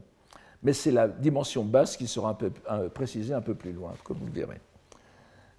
Mais 0.62 0.73
c'est 0.73 0.93
la 0.93 1.09
dimension 1.09 1.64
basse 1.64 1.97
qui 1.97 2.07
sera 2.07 2.38
précisée 2.95 3.35
un 3.35 3.40
peu 3.40 3.54
plus 3.54 3.73
loin, 3.73 3.93
comme 4.04 4.19
vous 4.19 4.26
le 4.26 4.33
verrez. 4.33 4.61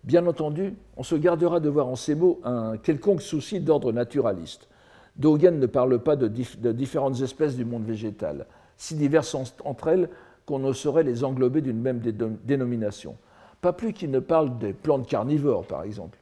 Bien 0.05 0.25
entendu, 0.27 0.75
on 0.95 1.03
se 1.03 1.15
gardera 1.15 1.59
de 1.59 1.67
voir 1.67 1.88
en 1.88 1.95
ces 1.95 2.15
mots 2.15 2.39
un 2.43 2.77
quelconque 2.77 3.21
souci 3.21 3.59
d'ordre 3.59 3.91
naturaliste. 3.91 4.69
Dogen 5.17 5.59
ne 5.59 5.65
parle 5.65 6.00
pas 6.00 6.15
de, 6.15 6.27
différentes 6.27 7.19
espèces 7.21 7.57
du 7.57 7.65
monde 7.65 7.85
végétal, 7.85 8.45
si 8.77 8.95
diverses 8.95 9.35
entre 9.63 9.88
elles 9.89 10.09
qu'on 10.45 10.59
ne 10.59 10.71
saurait 10.71 11.03
les 11.03 11.24
englober 11.24 11.62
d'une 11.62 11.81
même 11.81 12.00
dénomination 12.00 13.17
pas 13.65 13.74
plus 13.74 13.93
qu'il 13.93 14.12
ne 14.12 14.19
parle 14.19 14.59
des 14.59 14.74
plantes 14.74 15.07
carnivores, 15.07 15.65
par 15.65 15.81
exemple. 15.81 16.19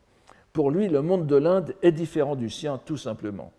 Pour 0.54 0.72
lui, 0.72 0.88
le 0.88 1.02
monde 1.02 1.28
de 1.28 1.36
l'Inde 1.36 1.76
est 1.82 1.92
différent 1.92 2.38
du 2.38 2.50
sien, 2.50 2.80
tout 2.86 2.96
simplement. 2.96 3.52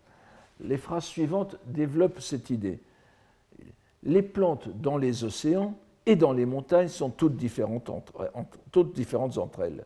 Les 0.59 0.77
phrases 0.77 1.03
suivantes 1.03 1.57
développent 1.67 2.19
cette 2.19 2.49
idée. 2.49 2.79
Les 4.01 4.23
plantes 4.23 4.69
dans 4.81 4.97
les 4.97 5.23
océans 5.23 5.75
et 6.07 6.15
dans 6.15 6.33
les 6.33 6.47
montagnes 6.47 6.87
sont 6.87 7.11
toutes 7.11 7.35
différentes 7.35 7.91
entre 7.91 9.61
elles. 9.61 9.85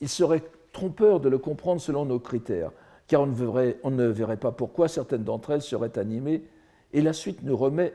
Il 0.00 0.08
serait 0.08 0.44
trompeur 0.72 1.20
de 1.20 1.28
le 1.28 1.38
comprendre 1.38 1.80
selon 1.80 2.04
nos 2.04 2.20
critères, 2.20 2.70
car 3.06 3.22
on 3.22 3.26
ne 3.26 4.06
verrait, 4.06 4.36
pas 4.36 4.52
pourquoi 4.52 4.88
certaines 4.88 5.24
d'entre 5.24 5.50
elles 5.50 5.62
seraient 5.62 5.98
animées, 5.98 6.44
et 6.92 7.00
la 7.00 7.12
suite 7.12 7.42
nous 7.42 7.56
remet 7.56 7.94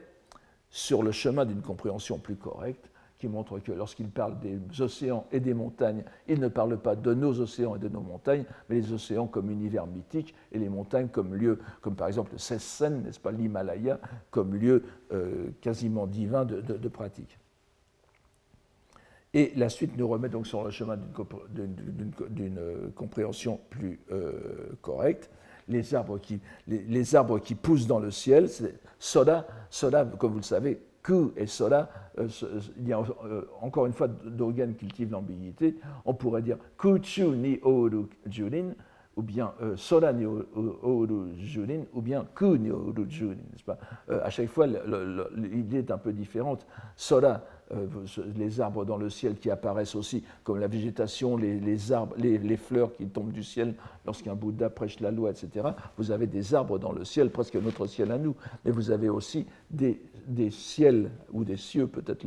sur 0.69 1.03
le 1.03 1.11
chemin 1.11 1.45
d'une 1.45 1.61
compréhension 1.61 2.17
plus 2.17 2.35
correcte 2.35 2.89
qui 3.23 3.29
montre 3.29 3.57
que 3.59 3.71
lorsqu'il 3.71 4.09
parle 4.09 4.37
des 4.41 4.59
océans 4.81 5.25
et 5.31 5.39
des 5.39 5.53
montagnes, 5.53 6.03
il 6.27 6.41
ne 6.41 6.49
parle 6.49 6.77
pas 6.77 6.97
de 6.97 7.13
nos 7.13 7.39
océans 7.39 7.77
et 7.77 7.79
de 7.79 7.87
nos 7.87 8.01
montagnes, 8.01 8.43
mais 8.67 8.75
les 8.75 8.91
océans 8.91 9.27
comme 9.27 9.49
univers 9.49 9.87
mythique 9.87 10.35
et 10.51 10.59
les 10.59 10.67
montagnes 10.67 11.07
comme 11.07 11.33
lieu, 11.33 11.59
comme 11.79 11.95
par 11.95 12.09
exemple 12.09 12.33
le 12.33 12.37
Sessen, 12.37 13.01
n'est-ce 13.03 13.21
pas, 13.21 13.31
l'Himalaya, 13.31 13.97
comme 14.29 14.55
lieu 14.55 14.83
euh, 15.13 15.51
quasiment 15.61 16.05
divin 16.05 16.43
de, 16.43 16.89
pratique. 16.89 17.39
Et 19.35 19.51
la 19.55 19.69
suite 19.69 19.97
nous 19.97 20.07
remet 20.07 20.29
donc 20.29 20.45
sur 20.45 20.63
le 20.63 20.69
chemin 20.69 20.97
d'une 22.29 22.57
euh, 22.59 22.89
compréhension 22.95 23.59
plus 23.69 23.99
euh, 24.11 24.31
correcte. 24.81 25.31
Les 25.67 25.95
arbres, 25.95 26.19
qui, 26.19 26.39
les, 26.67 27.15
arbres 27.15 27.39
qui 27.39 27.55
poussent 27.55 27.87
dans 27.87 27.99
le 27.99 28.11
ciel, 28.11 28.49
Soda, 28.99 29.47
Soda, 29.69 30.05
comme 30.19 30.33
vous 30.33 30.39
le 30.39 30.43
savez, 30.43 30.81
Ku 31.01 31.31
et 31.35 31.47
Sola, 31.47 31.89
euh, 32.19 32.27
il 32.77 32.87
y 32.87 32.93
a 32.93 33.01
encore 33.61 33.85
une 33.85 33.93
fois 33.93 34.07
Dogen 34.07 34.75
cultive 34.75 35.11
l'ambiguïté, 35.11 35.75
on 36.05 36.13
pourrait 36.13 36.41
dire 36.41 36.57
Kuchu 36.77 37.27
ni 37.27 37.59
Ouru 37.63 38.07
Jurin, 38.29 38.73
ou 39.15 39.21
bien 39.21 39.53
euh, 39.61 39.75
Sola 39.75 40.13
ni 40.13 40.25
Ouru 40.25 41.35
Jurin, 41.37 41.83
ou 41.93 42.01
bien 42.01 42.25
Ku 42.35 42.57
ni 42.59 42.71
Jurin, 43.09 43.35
n'est-ce 43.35 43.63
pas? 43.63 43.77
À 44.09 44.29
chaque 44.29 44.47
fois, 44.47 44.67
l'idée 45.35 45.79
est 45.79 45.91
un 45.91 45.97
peu 45.97 46.13
différente. 46.13 46.65
Sola, 46.95 47.43
les 48.35 48.61
arbres 48.61 48.85
dans 48.85 48.97
le 48.97 49.09
ciel 49.09 49.35
qui 49.35 49.49
apparaissent 49.49 49.95
aussi, 49.95 50.23
comme 50.43 50.59
la 50.59 50.67
végétation, 50.67 51.37
les, 51.37 51.91
arbres, 51.91 52.15
les, 52.17 52.57
fleurs 52.57 52.93
qui 52.93 53.07
tombent 53.07 53.31
du 53.31 53.43
ciel 53.43 53.75
lorsqu'un 54.05 54.35
Bouddha 54.35 54.69
prêche 54.69 54.99
la 54.99 55.11
loi, 55.11 55.31
etc. 55.31 55.69
Vous 55.97 56.11
avez 56.11 56.27
des 56.27 56.53
arbres 56.53 56.79
dans 56.79 56.91
le 56.91 57.05
ciel, 57.05 57.29
presque 57.29 57.55
notre 57.55 57.87
ciel 57.87 58.11
à 58.11 58.17
nous, 58.17 58.35
mais 58.65 58.71
vous 58.71 58.91
avez 58.91 59.09
aussi 59.09 59.45
des 59.69 60.51
ciels 60.51 61.11
ou 61.31 61.43
des 61.43 61.57
cieux, 61.57 61.87
peut-être 61.87 62.23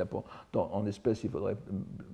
en 0.55 0.87
espèce 0.87 1.25
il 1.25 1.31
faudrait 1.31 1.57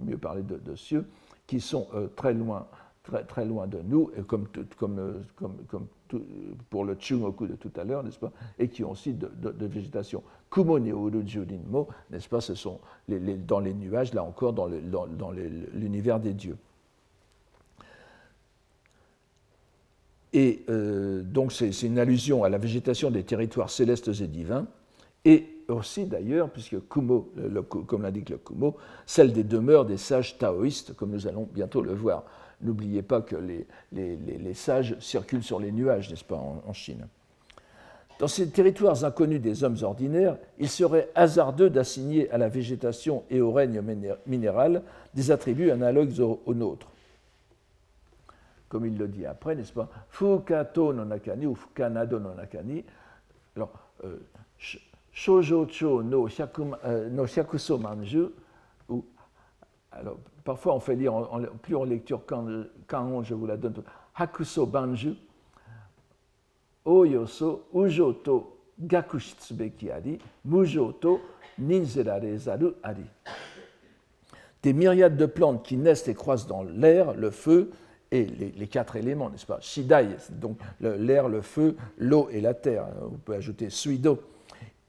mieux 0.04 0.18
parler 0.18 0.42
de, 0.42 0.74
cieux, 0.74 1.06
qui 1.46 1.60
sont 1.60 1.88
euh, 1.94 2.08
très 2.14 2.34
loin, 2.34 2.66
très, 3.02 3.24
très 3.24 3.44
loin 3.44 3.66
de 3.66 3.78
nous, 3.82 4.10
et 4.16 4.22
comme, 4.22 4.46
euh, 4.98 5.20
pour 6.70 6.84
le 6.84 6.94
Chungoku 6.94 7.46
de 7.46 7.54
tout 7.54 7.72
à 7.76 7.84
l'heure, 7.84 8.02
n'est-ce 8.02 8.18
pas, 8.18 8.32
et 8.58 8.68
qui 8.68 8.84
ont 8.84 8.92
aussi 8.92 9.14
de, 9.14 9.66
végétation. 9.66 10.22
Kumo 10.50 10.78
mo, 10.78 11.88
n'est-ce 12.10 12.28
pas, 12.28 12.40
ce 12.40 12.54
sont 12.54 12.80
dans 13.08 13.60
les 13.60 13.74
nuages, 13.74 14.14
là 14.14 14.22
encore, 14.22 14.52
dans 14.52 14.68
l'univers 15.72 16.20
des 16.20 16.34
dieux. 16.34 16.56
Et 20.34 20.64
euh, 20.70 21.22
donc 21.22 21.52
c'est 21.52 21.82
une 21.82 21.98
allusion 21.98 22.42
à 22.42 22.48
la 22.48 22.56
végétation 22.56 23.10
des 23.10 23.22
territoires 23.22 23.68
célestes 23.68 24.08
et 24.08 24.26
divins, 24.26 24.66
et 25.24 25.46
aussi 25.68 26.06
d'ailleurs, 26.06 26.50
puisque 26.50 26.76
Kumo, 26.88 27.32
comme 27.86 28.02
l'indique 28.02 28.30
le 28.30 28.38
Kumo, 28.38 28.76
celle 29.06 29.32
des 29.32 29.44
demeures 29.44 29.84
des 29.84 29.96
sages 29.96 30.38
taoïstes, 30.38 30.94
comme 30.94 31.10
nous 31.10 31.26
allons 31.26 31.48
bientôt 31.52 31.82
le 31.82 31.94
voir. 31.94 32.24
N'oubliez 32.62 33.02
pas 33.02 33.22
que 33.22 33.36
les, 33.36 34.54
sages 34.54 34.96
circulent 35.00 35.42
sur 35.42 35.58
les 35.58 35.72
nuages, 35.72 36.10
n'est-ce 36.10 36.24
pas, 36.24 36.36
en, 36.36 36.72
Chine. 36.72 37.06
Dans 38.18 38.28
ces 38.28 38.48
territoires 38.50 39.04
inconnus 39.04 39.40
des 39.40 39.64
hommes 39.64 39.78
ordinaires, 39.82 40.36
il 40.58 40.68
serait 40.68 41.10
hasardeux 41.14 41.70
d'assigner 41.70 42.30
à 42.30 42.38
la 42.38 42.48
végétation 42.48 43.24
et 43.30 43.40
au 43.40 43.50
règne 43.50 43.82
minéral 44.26 44.82
des 45.14 45.30
attributs 45.32 45.70
analogues 45.70 46.20
aux, 46.20 46.54
nôtres. 46.54 46.86
Comme 48.68 48.86
il 48.86 48.96
le 48.96 49.08
dit 49.08 49.26
après, 49.26 49.56
n'est-ce 49.56 49.72
pas 49.72 49.88
Fukato 50.08 50.92
no 50.92 51.04
nakani 51.04 51.46
ou 51.46 51.54
Fukanado 51.54 52.20
no 52.20 52.32
nakani. 52.32 52.84
Alors, 53.56 53.72
euh, 54.04 54.18
no, 55.28 56.28
euh, 56.84 57.10
no 57.10 57.26
Shakuso 57.26 57.76
Manju, 57.78 58.28
alors, 59.92 60.16
parfois 60.44 60.74
on 60.74 60.80
fait 60.80 60.96
lire, 60.96 61.14
en, 61.14 61.40
plus 61.60 61.76
en 61.76 61.84
lecture 61.84 62.22
quand, 62.26 63.22
je 63.22 63.34
vous 63.34 63.46
la 63.46 63.56
donne, 63.56 63.74
Hakuso 64.14 64.66
Banju, 64.66 65.14
Oyoso, 66.84 67.66
Ujoto, 67.74 68.58
Gakushitsubeki 68.78 69.90
ari, 69.90 70.18
Mujoto, 70.44 71.20
Ninzerarezaru 71.58 72.72
ari. 72.82 73.04
Des 74.62 74.72
myriades 74.72 75.16
de 75.16 75.26
plantes 75.26 75.64
qui 75.64 75.76
naissent 75.76 76.08
et 76.08 76.14
croissent 76.14 76.46
dans 76.46 76.62
l'air, 76.62 77.14
le 77.14 77.30
feu 77.30 77.70
et 78.10 78.24
les, 78.24 78.66
quatre 78.66 78.96
éléments, 78.96 79.30
n'est-ce 79.30 79.46
pas? 79.46 79.58
Shidai, 79.60 80.08
donc 80.30 80.58
l'air, 80.80 81.28
le, 81.28 81.40
feu, 81.40 81.76
l'eau 81.98 82.28
et 82.30 82.40
la 82.40 82.54
terre. 82.54 82.86
Vous 83.00 83.16
pouvez 83.18 83.38
ajouter 83.38 83.70
suido. 83.70 84.20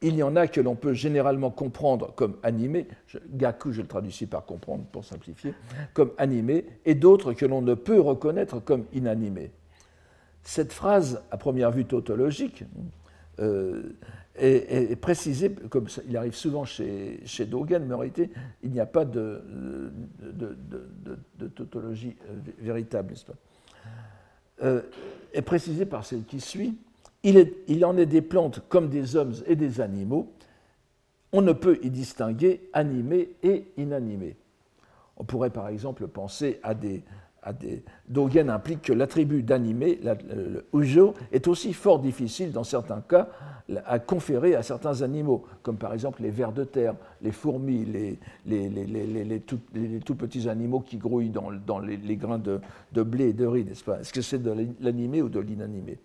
Il 0.04 0.16
y 0.16 0.24
en 0.24 0.36
a 0.36 0.48
que 0.48 0.60
l'on 0.60 0.76
peut 0.76 0.94
généralement 0.94 1.50
comprendre 1.50 2.14
comme 2.16 2.36
animés, 2.44 2.88
gaku 3.30 3.72
je 3.72 3.82
le 3.82 3.88
traduis 3.88 4.26
par 4.26 4.46
comprendre 4.46 4.84
pour 4.92 5.06
simplifier, 5.06 5.54
comme 5.94 6.12
animés, 6.18 6.66
et 6.86 6.94
d'autres 6.94 7.32
que 7.32 7.46
l'on 7.46 7.62
ne 7.62 7.74
peut 7.74 8.02
reconnaître 8.02 8.60
comme 8.60 8.86
inanimés. 8.92 9.52
Cette 10.44 10.74
phrase, 10.74 11.24
à 11.32 11.38
première 11.38 11.72
vue 11.72 11.86
tautologique, 11.86 12.66
euh, 13.40 13.96
est, 14.36 15.00
précisée, 15.00 15.52
comme 15.70 15.88
il 16.10 16.18
arrive 16.18 16.36
souvent 16.36 16.66
chez, 16.66 17.22
chez 17.26 17.46
Dogen, 17.46 17.86
mais 17.86 17.94
en 17.94 18.00
réalité, 18.00 18.30
il 18.62 18.72
n'y 18.72 18.80
a 18.80 18.86
pas 18.86 19.06
de, 19.06 19.42
de, 20.20 21.48
tautologie 21.48 22.18
euh, 22.30 22.36
véritable, 22.60 23.12
n'est-ce 23.12 23.26
pas? 23.26 23.36
Euh, 24.64 24.82
Est 25.34 25.42
précisée 25.44 25.86
par 25.86 26.06
celle 26.06 26.24
qui 26.24 26.42
suit. 26.42 26.78
Il, 27.24 27.86
en 27.86 27.98
est 27.98 28.06
des 28.06 28.22
plantes 28.22 28.62
comme 28.68 28.90
des 28.90 29.16
hommes 29.16 29.34
et 29.48 29.56
des 29.56 29.80
animaux. 29.80 30.28
On 31.32 31.42
ne 31.42 31.54
peut 31.54 31.80
y 31.82 31.90
distinguer 31.90 32.70
animés 32.74 33.36
et 33.42 33.66
inanimés. 33.78 34.36
On 35.18 35.24
pourrait 35.24 35.50
par 35.50 35.70
exemple 35.70 36.08
penser 36.08 36.60
à 36.64 36.74
des, 36.74 37.04
Dogen 38.08 38.50
implique 38.50 38.84
que 38.84 38.94
l'attribut 38.94 39.44
d'animé, 39.44 40.00
le 40.04 40.66
ujo, 40.74 41.14
est 41.32 41.48
aussi 41.48 41.74
fort 41.74 42.00
difficile 42.00 42.52
dans 42.52 42.64
certains 42.64 43.02
cas 43.02 43.30
à 43.86 44.00
conférer 44.00 44.56
à 44.56 44.64
certains 44.64 45.02
animaux, 45.02 45.46
comme 45.62 45.78
par 45.78 45.94
exemple 45.94 46.22
les 46.22 46.30
vers 46.30 46.52
de 46.52 46.64
terre, 46.64 46.96
les 47.22 47.32
fourmis, 47.32 47.86
les, 48.46 49.40
tout, 49.40 50.16
petits 50.16 50.50
animaux 50.50 50.82
qui 50.82 50.98
grouillent 50.98 51.32
dans, 51.32 51.80
les, 51.80 52.18
grains 52.18 52.40
de, 52.40 52.60
de, 52.92 53.04
blé 53.04 53.30
et 53.30 53.34
de 53.34 53.46
riz, 53.46 53.64
n'est-ce 53.66 53.84
pas? 53.84 54.00
Est-ce 54.00 54.14
que 54.14 54.22
c'est 54.22 54.42
de 54.42 54.54
l'animé 54.82 55.22
ou 55.22 55.30
de 55.30 55.40
l'inanimé? 55.40 55.98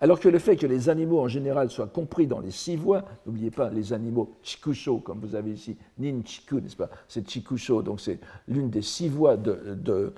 Alors 0.00 0.18
que 0.18 0.28
le 0.28 0.38
fait 0.38 0.56
que 0.56 0.66
les 0.66 0.88
animaux 0.88 1.20
en 1.20 1.28
général 1.28 1.70
soient 1.70 1.86
compris 1.86 2.26
dans 2.26 2.40
les 2.40 2.50
six 2.50 2.76
voies, 2.76 3.04
n'oubliez 3.26 3.50
pas 3.50 3.70
les 3.70 3.92
animaux 3.92 4.34
chikusho, 4.42 4.98
comme 4.98 5.20
vous 5.20 5.34
avez 5.34 5.52
ici, 5.52 5.76
nin 5.98 6.22
chiku, 6.24 6.60
n'est-ce 6.60 6.76
pas? 6.76 6.90
C'est 7.06 7.28
chikusho, 7.28 7.82
donc 7.82 8.00
c'est 8.00 8.18
l'une 8.48 8.70
des 8.70 8.82
six 8.82 9.08
voies 9.08 9.36
de, 9.36 10.12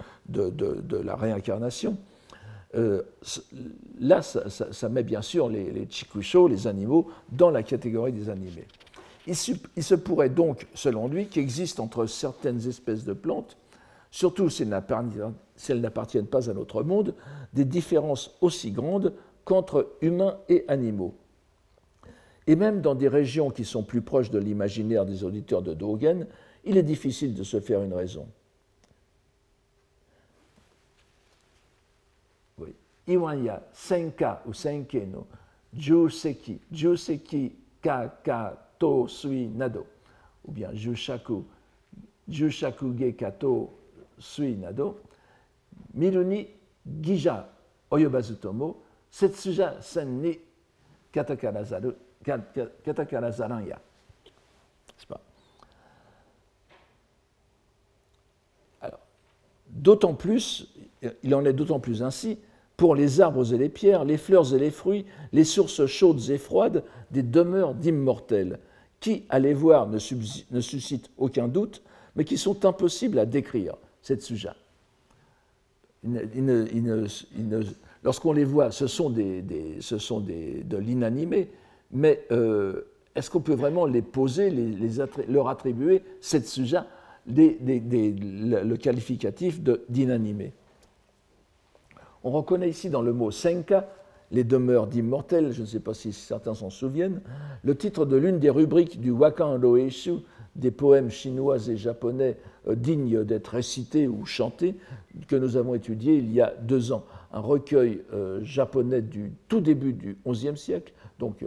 la 1.05 1.17
réincarnation. 1.17 1.97
Euh, 2.75 3.03
là, 4.01 4.23
ça, 4.23 4.89
met 4.89 5.03
bien 5.03 5.21
sûr 5.21 5.49
les, 5.49 5.71
les 5.71 5.87
chikusho, 5.91 6.49
les 6.49 6.67
animaux, 6.67 7.11
dans 7.31 7.51
la 7.51 7.63
catégorie 7.63 8.13
des 8.13 8.31
animés. 8.31 8.67
Il, 9.27 9.35
il 9.77 9.85
se 9.85 9.95
pourrait 9.95 10.31
donc, 10.31 10.67
selon 10.75 11.09
lui, 11.09 11.27
qu'il 11.27 11.43
existe 11.43 11.81
entre 11.81 12.07
certaines 12.07 12.67
espèces 12.67 13.05
de 13.05 13.13
plantes, 13.13 13.57
surtout 14.11 14.49
si 14.49 14.63
elles 14.63 15.81
n'appartiennent 15.81 16.27
pas 16.27 16.49
à 16.49 16.55
notre 16.55 16.83
monde, 16.83 17.15
des 17.53 17.65
différences 17.65 18.37
aussi 18.41 18.71
grandes 18.71 19.13
qu'entre 19.45 19.97
humains 20.01 20.39
et 20.49 20.65
animaux. 20.69 21.15
Et 22.47 22.57
même 22.57 22.81
dans 22.81 22.95
des 22.95 23.09
régions 23.09 23.51
qui 23.51 23.65
sont 23.65 23.83
plus 23.83 24.03
proches 24.03 24.31
de 24.31 24.39
l'imaginaire 24.39 25.07
des 25.07 25.25
auditeurs 25.25 25.63
de 25.63 25.75
Dogen, 25.75 26.27
il 26.65 26.77
est 26.77 26.83
difficile 26.83 27.35
de 27.35 27.45
se 27.45 27.61
faire 27.61 27.83
une 27.83 27.95
raison. 27.95 28.27
Oui. 32.59 32.75
Iwanya 33.07 33.63
senka 33.73 34.43
ou 34.47 34.53
senke 34.53 35.07
no 35.07 35.27
juseki, 35.73 36.61
juseki 36.71 37.53
ka 37.83 38.09
ka 38.25 38.59
to 38.79 39.09
sui 39.09 39.49
nado, 39.49 39.87
ou 40.45 40.53
bien 40.53 40.75
jushaku, 40.75 41.45
jushaku 42.29 42.93
ge 42.99 43.15
kato 43.17 43.71
sui 44.19 44.57
nado, 44.57 45.01
miruni 45.95 46.47
gija 47.01 47.49
oyobazutomo 47.91 48.82
D'autant 59.69 60.15
plus, 60.15 60.69
il 61.23 61.35
en 61.35 61.45
est 61.45 61.53
d'autant 61.53 61.81
plus 61.81 62.03
ainsi 62.03 62.39
pour 62.77 62.95
les 62.95 63.21
arbres 63.21 63.53
et 63.53 63.59
les 63.59 63.69
pierres, 63.69 64.05
les 64.05 64.19
fleurs 64.19 64.55
et 64.55 64.59
les 64.59 64.71
fruits, 64.71 65.07
les 65.33 65.45
sources 65.45 65.87
chaudes 65.87 66.31
et 66.31 66.39
froides 66.39 66.85
des 67.11 67.23
demeures 67.23 67.75
d'immortels, 67.75 68.59
qui, 69.01 69.25
à 69.29 69.39
les 69.39 69.55
voir, 69.55 69.89
ne, 69.89 69.99
suscitent 69.99 71.11
aucun 71.17 71.49
doute, 71.49 71.83
mais 72.17 72.25
qui 72.25 72.39
sont 72.39 72.65
impossibles 72.65 73.19
à 73.19 73.27
décrire, 73.27 73.77
cette 74.03 74.23
suja. 74.23 74.55
Lorsqu'on 78.05 78.33
les 78.33 78.45
voit, 78.45 78.71
ce 78.71 78.87
sont, 78.87 79.11
des, 79.11 79.45
ce 79.81 79.99
sont 79.99 80.21
des, 80.21 80.65
de 80.65 80.77
l'inanimé, 80.77 81.51
mais 81.93 82.25
euh, 82.33 82.83
est-ce 83.15 83.31
qu'on 83.31 83.41
peut 83.41 83.55
vraiment 83.55 83.87
les 83.87 84.03
poser, 84.03 84.51
les, 84.51 84.75
leur 85.29 85.49
attribuer, 85.49 86.03
cette 86.21 86.47
sujet, 86.47 86.81
le 87.27 88.75
qualificatif 88.77 89.61
d'inanimé? 89.89 90.53
On 92.25 92.31
reconnaît 92.31 92.71
ici 92.71 92.91
dans 92.91 93.03
le 93.03 93.13
mot 93.13 93.31
senka 93.31 93.89
les 94.33 94.45
demeures 94.45 94.87
d'immortels, 94.87 95.53
je 95.53 95.61
ne 95.61 95.67
sais 95.67 95.81
pas 95.81 95.95
si 95.95 96.13
certains 96.13 96.55
s'en 96.55 96.71
souviennent, 96.71 97.21
le 97.63 97.77
titre 97.77 98.07
de 98.07 98.17
l'une 98.17 98.39
des 98.39 98.51
rubriques 98.51 99.01
du 99.01 99.11
Wakan 99.11 99.57
Loeshu, 99.57 100.15
des 100.57 100.71
poèmes 100.71 101.11
chinois 101.11 101.69
et 101.69 101.77
japonais 101.77 102.37
euh, 102.69 102.75
dignes 102.75 103.25
d'être 103.25 103.49
récités 103.49 104.09
ou 104.09 104.25
chantés, 104.25 104.75
que 105.29 105.37
nous 105.37 105.57
avons 105.57 105.75
étudié 105.75 106.17
il 106.17 106.33
y 106.33 106.41
a 106.41 106.55
deux 106.63 106.93
ans 106.93 107.05
un 107.33 107.41
recueil 107.41 108.03
euh, 108.13 108.41
japonais 108.43 109.03
du 109.03 109.33
tout 109.49 109.61
début 109.61 109.93
du 109.93 110.19
XIe 110.27 110.57
siècle, 110.57 110.93
donc 111.19 111.45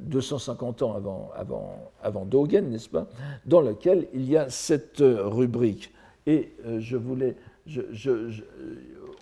250 0.00 0.82
euh, 0.82 0.84
ans 0.84 1.30
avant, 1.34 1.92
avant, 2.02 2.24
Dogen, 2.24 2.70
n'est-ce 2.70 2.88
pas, 2.88 3.06
dans 3.44 3.60
lequel 3.60 4.08
il 4.14 4.28
y 4.28 4.36
a 4.36 4.48
cette 4.48 5.00
euh, 5.00 5.28
rubrique. 5.28 5.92
Et 6.24 6.52
je 6.78 6.96
voulais, 6.96 7.34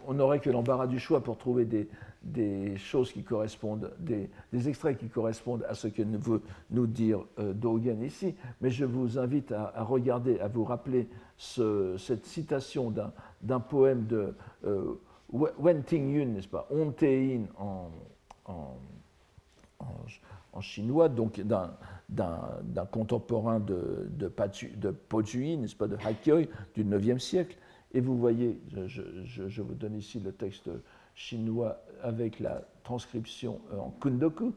on 0.07 0.13
n'aurait 0.13 0.39
que 0.39 0.51
l'embarras 0.51 0.87
du 0.87 0.99
choix 0.99 1.23
pour 1.23 1.39
trouver 1.39 1.65
des, 1.65 1.89
des 2.23 2.77
choses 2.77 3.11
qui 3.11 3.23
correspondent, 3.23 3.91
des, 3.99 4.29
extraits 4.69 4.99
qui 4.99 5.09
correspondent 5.09 5.65
à 5.67 5.73
ce 5.73 5.89
que 5.89 6.03
veut 6.03 6.43
nous 6.71 6.87
dire 6.87 7.25
Dogen 7.39 8.03
ici, 8.03 8.35
mais 8.61 8.69
je 8.69 8.85
vous 8.85 9.19
invite 9.19 9.51
à, 9.51 9.83
regarder, 9.83 10.39
à 10.41 10.49
vous 10.49 10.63
rappeler 10.63 11.09
cette 11.39 12.27
citation 12.27 12.93
d'un 13.41 13.61
poème 13.61 14.05
de 14.05 14.35
Wen 15.33 15.83
Tingyun, 15.83 16.27
n'est-ce 16.27 16.49
pas, 16.49 16.67
Ontein 16.71 17.45
en, 17.59 17.91
en, 18.47 18.77
en, 20.53 20.61
chinois, 20.61 21.09
donc 21.09 21.41
d'un 21.41 22.87
contemporain 22.91 23.61
de, 23.61 24.09
de, 24.11 24.33
de 24.77 24.91
Pojuyi, 24.91 25.57
n'est-ce 25.57 25.77
pas, 25.77 25.87
de 25.87 25.97
Hakkyoi 26.05 26.47
du 26.75 26.85
9e 26.85 27.19
siècle. 27.19 27.57
Et 27.93 28.01
vous 28.01 28.17
voyez, 28.17 28.61
je, 28.87 29.63
vous 29.63 29.75
donne 29.75 29.97
ici 29.97 30.21
le 30.21 30.33
texte 30.33 30.71
chinois 31.15 31.81
avec 32.03 32.41
la 32.41 32.63
transcription 32.83 33.61
en 33.77 33.91
kundoku, 33.91 34.53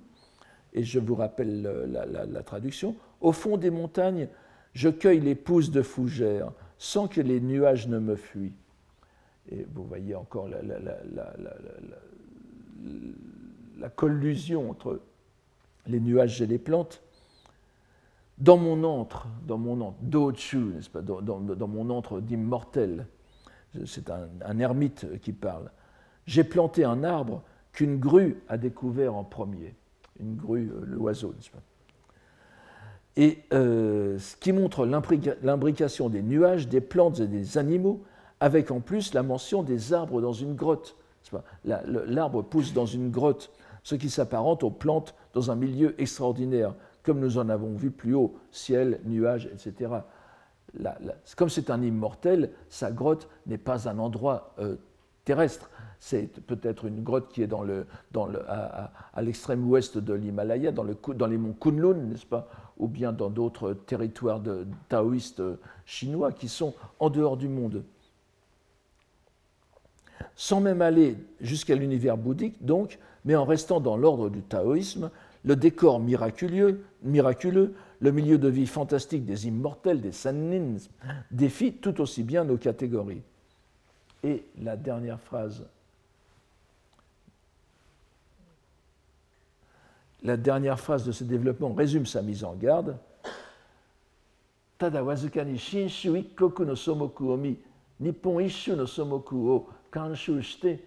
et 0.74 0.84
je 0.84 1.00
vous 1.00 1.16
rappelle 1.16 1.62
la 1.62 2.44
traduction. 2.44 2.96
Au 3.22 3.32
fond 3.32 3.58
des 3.58 3.70
montagnes, 3.70 4.28
je 4.74 4.90
cueille 4.90 5.20
les 5.20 5.36
pousses 5.36 5.72
de 5.72 5.82
fougères 5.82 6.52
sans 6.78 7.08
que 7.08 7.22
les 7.22 7.40
nuages 7.40 7.88
ne 7.88 8.00
me 8.00 8.16
fuient. 8.16 8.56
Et 9.51 9.65
vous 9.73 9.84
voyez 9.84 10.15
encore 10.15 10.47
la, 13.77 13.89
collusion 13.89 14.69
entre 14.69 15.01
les 15.88 15.99
nuages 15.99 16.41
et 16.41 16.47
les 16.47 16.58
plantes. 16.58 17.01
Dans 18.38 18.58
mon 18.58 18.84
antre, 18.84 19.27
dans 19.45 19.58
mon 19.58 19.82
antre, 19.82 19.97
n'est-ce 20.01 20.89
pas, 20.89 21.01
dans, 21.01 21.67
mon 21.67 21.89
antre 21.89 22.19
d'immortel, 22.19 23.06
c'est 23.86 24.10
un, 24.10 24.60
ermite 24.60 25.19
qui 25.21 25.34
parle, 25.34 25.71
j'ai 26.25 26.43
planté 26.43 26.84
un 26.86 27.03
arbre 27.03 27.43
qu'une 27.73 27.99
grue 27.99 28.41
a 28.47 28.58
découvert 28.58 29.15
en 29.15 29.23
premier. 29.23 29.75
Une 30.19 30.36
grue, 30.36 30.71
euh, 30.71 30.86
l'oiseau, 30.86 31.34
n'est-ce 31.36 31.49
pas 31.49 31.62
Et 33.17 33.39
euh, 33.51 34.17
ce 34.19 34.36
qui 34.38 34.53
montre 34.53 34.86
l'imbrication 34.86 36.08
des 36.10 36.21
nuages, 36.21 36.67
des 36.67 36.82
plantes 36.82 37.19
et 37.19 37.27
des 37.27 37.58
animaux 37.58 38.03
avec 38.43 38.71
en 38.71 38.82
plus 38.82 39.13
la 39.13 39.23
mention 39.23 39.63
des 39.63 39.93
arbres 39.93 40.19
dans 40.19 40.34
une 40.34 40.53
grotte. 40.53 40.97
L'arbre 41.63 42.41
pousse 42.41 42.73
dans 42.73 42.86
une 42.86 43.10
grotte, 43.10 43.49
ce 43.84 43.95
qui 43.95 44.10
s'apparente 44.10 44.63
aux 44.65 44.69
plantes 44.69 45.15
dans 45.34 45.49
un 45.49 45.56
milieu 45.56 45.95
extraordinaire, 45.97 46.75
comme 47.03 47.21
nous 47.21 47.38
en 47.38 47.47
avons 47.47 47.73
vu 47.73 47.89
plus 47.89 48.15
haut, 48.15 48.36
ciel, 48.51 48.99
nuages, 49.06 49.45
etc. 49.45 49.93
comme 51.38 51.47
c'est 51.47 51.69
un 51.69 51.82
immortel, 51.82 52.51
sa 52.67 52.91
grotte 52.91 53.29
n'est 53.47 53.58
pas 53.58 53.88
un 53.88 53.97
endroit 53.97 54.53
euh, 54.60 54.75
terrestre. 55.23 55.69
C'est 56.01 56.27
peut-être 56.41 56.84
une 56.84 57.01
grotte 57.01 57.29
qui 57.29 57.43
est 57.43 57.53
à, 57.53 59.21
l'extrême 59.21 59.65
ouest 59.69 59.97
de 59.97 60.13
l'Himalaya, 60.13 60.73
dans, 60.73 60.84
le, 60.84 60.97
dans 61.15 61.27
les 61.27 61.38
monts 61.38 61.56
Kunlun, 61.62 61.93
n'est-ce 61.93 62.25
pas? 62.25 62.49
Ou 62.77 62.89
bien 62.89 63.13
dans 63.13 63.29
d'autres 63.29 63.71
territoires 63.71 64.41
taoïstes 64.89 65.41
chinois 65.86 66.34
qui 66.34 66.49
sont 66.49 66.73
en 66.99 67.10
dehors 67.10 67.38
du 67.38 67.47
monde. 67.47 67.86
Sans 70.36 70.62
même 70.62 70.82
aller 70.82 71.18
jusqu'à 71.42 71.76
l'univers 71.76 72.18
bouddhique, 72.18 72.64
donc, 72.66 73.00
mais 73.26 73.36
en 73.36 73.46
restant 73.46 73.80
dans 73.80 73.98
l'ordre 73.98 74.30
du 74.30 74.42
taoïsme, 74.42 75.10
le 75.44 75.56
décor 75.56 76.00
miraculeux, 76.00 76.84
miraculeux, 77.04 77.74
le 78.00 78.12
milieu 78.12 78.38
de 78.38 78.50
vie 78.50 78.68
fantastique 78.68 79.26
des 79.26 79.48
immortels, 79.48 80.02
des 80.02 80.12
sannins, 80.12 80.78
défie 81.32 81.74
tout 81.74 82.02
aussi 82.02 82.24
bien 82.24 82.44
nos 82.44 82.58
catégories. 82.58 83.22
Et 84.24 84.46
la 84.62 84.78
dernière 84.78 85.20
phrase, 85.20 85.64
la 90.24 90.38
dernière 90.38 90.80
phrase 90.80 91.06
de 91.06 91.12
ce 91.12 91.24
développement 91.24 91.74
résume 91.74 92.06
sa 92.06 92.22
mise 92.22 92.44
en 92.44 92.54
garde. 92.54 92.98
No 94.82 96.76
somoku 96.76 97.38
ishu 98.42 98.76
no 98.76 98.86
somoku 98.86 99.66
kanshu 99.93 100.41
shite. 100.41 100.79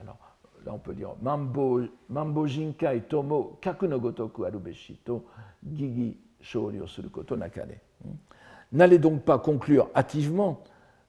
Alors, 0.00 0.16
là 0.64 0.72
on 0.72 0.78
peut 0.78 0.94
dire 0.94 1.14
Mambo, 1.20 2.46
jinkai 2.46 3.02
tomo 3.08 3.58
kaku 3.60 3.86
no 3.88 3.98
gotoku 3.98 4.44
arubeshi 4.44 4.98
to 5.04 5.24
gigi 5.74 6.16
shoryo 6.40 6.86
suru 6.86 7.10
koto 7.10 7.36
nakane. 7.36 7.80
N'allez 8.70 8.98
donc 8.98 9.22
pas 9.22 9.38
conclure 9.38 9.90
hâtivement 9.94 10.62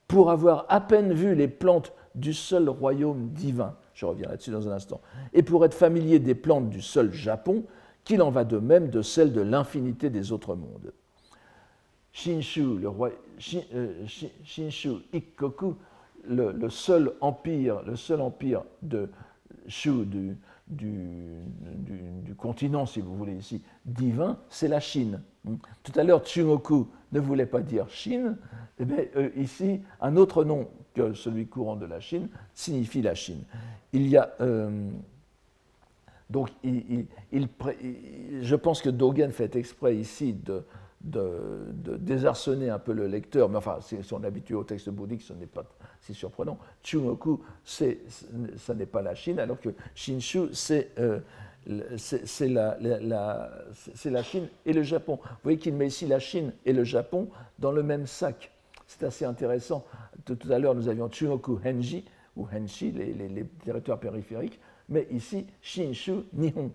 pour 0.08 0.32
avoir 0.32 0.66
à 0.70 0.82
peine 0.82 1.14
vu 1.14 1.36
les 1.36 1.48
plantes 1.48 1.94
du 2.14 2.34
seul 2.34 2.70
royaume 2.70 3.30
divin, 3.30 3.76
je 3.94 4.06
reviens 4.06 4.28
là-dessus 4.28 4.52
dans 4.52 4.68
un 4.68 4.74
instant, 4.74 5.02
et 5.34 5.44
pour 5.44 5.64
être 5.66 5.74
familier 5.74 6.20
des 6.20 6.36
plantes 6.36 6.70
du 6.70 6.82
seul 6.82 7.12
Japon, 7.12 7.64
qu'il 8.04 8.22
en 8.22 8.30
va 8.30 8.44
de 8.44 8.58
même 8.58 8.90
de 8.90 9.02
celles 9.02 9.32
de 9.32 9.42
l'infinité 9.42 10.10
des 10.10 10.32
autres 10.32 10.56
mondes. 10.56 10.94
Shinshu, 12.12 12.78
le 12.80 12.90
roi, 12.90 13.12
euh, 13.74 14.06
Shinshu 14.44 14.92
Ikkoku, 15.14 15.76
le, 16.28 16.70
seul 16.70 17.14
empire, 17.22 17.82
le 17.86 17.96
seul 17.96 18.22
empire 18.22 18.64
de 18.82 19.10
Shu, 19.68 20.06
du, 20.06 20.36
continent, 22.38 22.86
si 22.86 23.02
vous 23.02 23.16
voulez 23.16 23.36
ici, 23.36 23.62
divin, 23.86 24.38
c'est 24.50 24.68
la 24.68 24.80
Chine. 24.80 25.22
Tout 25.84 25.92
à 25.96 26.04
l'heure, 26.04 26.24
Tsumoku 26.24 26.88
ne 27.12 27.20
voulait 27.20 27.46
pas 27.46 27.62
dire 27.62 27.90
Chine, 27.90 28.38
eh 28.80 28.86
bien, 28.86 28.98
euh, 29.16 29.30
ici, 29.36 29.82
un 30.02 30.16
autre 30.16 30.44
nom 30.44 30.68
que 30.94 31.14
celui 31.14 31.48
courant 31.48 31.76
de 31.76 31.86
la 31.86 32.00
Chine 32.00 32.28
signifie 32.54 33.02
la 33.02 33.16
Chine. 33.16 33.44
Il 33.92 34.08
y 34.08 34.18
a. 34.18 34.34
Euh, 34.42 34.90
donc, 36.30 36.50
je 36.64 38.56
pense 38.56 38.82
que 38.82 38.90
Dogen 38.90 39.32
fait 39.32 39.56
exprès 39.56 39.96
ici 39.96 40.34
de, 40.34 40.64
de, 41.04 41.98
désarçonner 41.98 42.70
un 42.70 42.80
peu 42.80 42.94
le 42.94 43.08
lecteur, 43.08 43.50
mais 43.50 43.58
enfin, 43.58 43.78
si 43.82 43.98
on 44.12 44.24
est 44.24 44.28
habitué 44.28 44.56
au 44.56 44.64
texte 44.64 44.90
bouddhique, 44.90 45.22
ce 45.22 45.34
n'est 45.34 45.46
pas 45.46 45.66
si 46.04 46.14
surprenant. 46.14 46.58
Chumoku, 46.84 47.40
ça 47.64 48.74
n'est 48.76 48.86
pas 48.86 49.02
la 49.02 49.16
Chine, 49.16 49.40
alors 49.40 49.60
que 49.60 49.70
Shinshu, 49.96 50.54
c'est 50.54 50.92
euh, 51.00 51.20
la, 51.66 52.78
la, 52.80 54.24
Chine 54.24 54.50
et 54.66 54.74
le 54.74 54.84
Japon. 54.84 55.20
Vous 55.22 55.38
voyez 55.44 55.58
qu'il 55.58 55.74
met 55.74 55.88
ici 55.88 56.06
la 56.06 56.20
Chine 56.20 56.54
et 56.66 56.74
le 56.74 56.84
Japon 56.84 57.30
dans 57.60 57.72
le 57.72 57.84
même 57.84 58.06
sac. 58.06 58.52
C'est 58.86 59.04
assez 59.04 59.26
intéressant. 59.26 59.86
Tout, 60.26 60.38
à 60.50 60.60
l'heure, 60.60 60.76
nous 60.76 60.90
avions 60.90 61.10
Chumoku 61.10 61.60
Henji, 61.66 62.06
ou 62.36 62.48
Henshi, 62.54 62.92
les, 62.92 63.14
les, 63.14 63.46
territoires 63.64 64.00
périphériques, 64.00 64.60
mais 64.90 65.08
ici, 65.12 65.48
Shinshu 65.62 66.24
Nihon. 66.34 66.72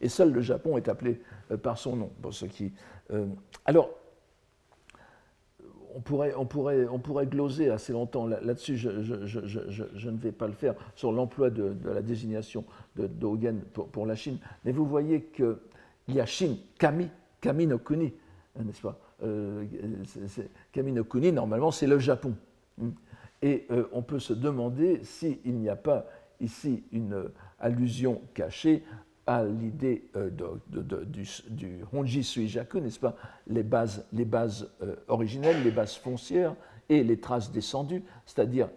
Et 0.00 0.08
seul 0.08 0.32
le 0.32 0.40
Japon 0.40 0.76
est 0.76 0.88
appelé 0.88 1.22
euh, 1.50 1.56
par 1.56 1.78
son 1.78 1.94
nom, 1.96 2.10
pour 2.20 2.34
ceux 2.34 2.48
qui 2.48 2.72
euh, 3.12 3.26
alors, 3.64 3.90
on 5.94 6.00
pourrait, 6.46 7.26
gloser 7.26 7.70
assez 7.70 7.92
longtemps 7.92 8.26
là-dessus, 8.26 8.76
je, 8.76 8.90
ne 8.90 10.16
vais 10.16 10.32
pas 10.32 10.46
le 10.46 10.52
faire, 10.52 10.74
sur 10.94 11.12
l'emploi 11.12 11.50
de, 11.50 11.74
la 11.84 12.02
désignation 12.02 12.64
de 12.96 13.06
Dogen 13.06 13.60
pour, 13.72 14.06
la 14.06 14.14
Chine, 14.14 14.38
mais 14.64 14.72
vous 14.72 14.86
voyez 14.86 15.22
qu'il 15.22 15.56
y 16.08 16.20
a 16.20 16.26
Chine, 16.26 16.56
Kami, 16.78 17.08
Kami 17.40 17.66
no 17.66 17.78
Kuni, 17.78 18.12
hein, 18.58 18.62
n'est-ce 18.64 18.82
pas? 18.82 18.98
Euh, 19.22 19.64
Kami 20.72 20.92
no 20.92 21.04
Kuni, 21.04 21.32
normalement, 21.32 21.70
c'est 21.70 21.86
le 21.86 21.98
Japon. 21.98 22.34
Hein. 22.82 22.90
Et 23.42 23.66
euh, 23.70 23.84
on 23.92 24.02
peut 24.02 24.18
se 24.18 24.32
demander 24.32 25.02
s'il 25.02 25.58
n'y 25.58 25.68
a 25.68 25.76
pas 25.76 26.06
ici 26.40 26.84
une 26.92 27.30
allusion 27.58 28.20
cachée 28.34 28.82
à 29.30 29.44
l'idée 29.44 30.02
euh, 30.16 30.28
du, 31.06 31.24
du, 31.50 31.84
Honji 31.92 32.24
Suijaku, 32.24 32.80
n'est-ce 32.80 32.98
pas 32.98 33.14
Les 33.46 33.62
bases, 33.62 34.04
les 34.12 34.24
bases 34.24 34.68
euh, 34.82 34.96
originelles, 35.06 35.62
les 35.62 35.70
bases 35.70 35.94
foncières 35.94 36.56
et 36.88 37.04
les 37.04 37.16
traces 37.16 37.52
descendues, 37.52 38.02
c'est-à-dire, 38.26 38.68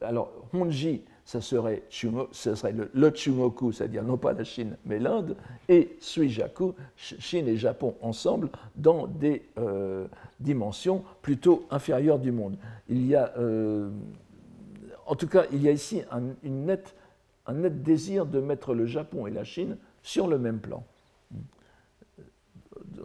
alors 0.00 0.30
Honji, 0.52 1.02
ça 1.24 1.40
serait, 1.40 1.82
ça 2.30 2.54
serait 2.54 2.70
le, 2.70 2.88
le 2.94 3.10
Chumoku, 3.12 3.72
c'est-à-dire 3.72 4.04
non 4.04 4.16
pas 4.16 4.32
la 4.32 4.44
Chine, 4.44 4.76
mais 4.86 5.00
l'Inde, 5.00 5.36
et 5.68 5.96
Suijaku, 5.98 6.74
Chine 6.94 7.48
et 7.48 7.56
Japon 7.56 7.96
ensemble, 8.00 8.50
dans 8.76 9.08
des 9.08 9.42
euh, 9.58 10.06
dimensions 10.38 11.02
plutôt 11.20 11.66
inférieures 11.72 12.20
du 12.20 12.30
monde. 12.30 12.56
Il 12.88 13.04
y 13.04 13.16
a, 13.16 13.34
en 15.06 15.16
tout 15.16 15.26
cas, 15.26 15.46
il 15.50 15.62
y 15.64 15.68
a 15.68 15.72
ici 15.72 16.02
une 16.44 16.66
nette 16.66 16.94
un 17.46 17.54
net 17.54 17.82
désir 17.82 18.26
de 18.26 18.40
mettre 18.40 18.74
le 18.74 18.86
Japon 18.86 19.26
et 19.26 19.30
la 19.30 19.44
Chine 19.44 19.76
sur 20.02 20.26
le 20.26 20.38
même 20.38 20.60
plan. 20.60 20.84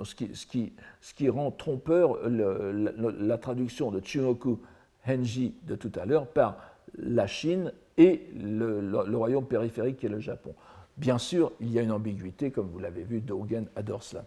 Ce 0.04 0.16
qui, 0.16 0.30
ce 0.34 0.46
qui, 0.46 0.74
ce 1.02 1.14
qui 1.14 1.30
rend 1.30 1.52
trompeur 1.52 2.18
la, 2.30 3.38
traduction 3.38 3.92
de 3.92 4.00
Chunoku 4.00 4.60
Henji 5.06 5.54
de 5.64 5.76
tout 5.76 5.92
à 5.96 6.06
l'heure 6.06 6.28
par 6.28 6.58
la 6.98 7.28
Chine 7.28 7.74
et 7.98 8.28
le, 8.36 9.18
royaume 9.18 9.46
périphérique 9.46 9.98
qui 9.98 10.06
est 10.06 10.10
le 10.10 10.20
Japon. 10.20 10.54
Bien 10.98 11.18
sûr, 11.18 11.52
il 11.60 11.72
y 11.72 11.80
a 11.80 11.82
une 11.82 11.92
ambiguïté, 11.92 12.52
comme 12.52 12.68
vous 12.68 12.80
l'avez 12.80 13.04
vu, 13.04 13.22
Dogen 13.22 13.68
adore 13.76 14.04
cela. 14.04 14.26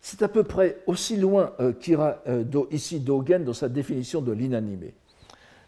C'est 0.00 0.22
à 0.22 0.28
peu 0.28 0.44
près 0.44 0.78
aussi 0.86 1.16
loin 1.16 1.52
euh, 1.60 1.72
qu'ira 1.72 2.22
euh, 2.26 2.44
ici 2.70 3.00
Dogen 3.00 3.44
dans 3.44 3.52
sa 3.52 3.68
définition 3.68 4.22
de 4.22 4.32
l'inanimé. 4.32 4.94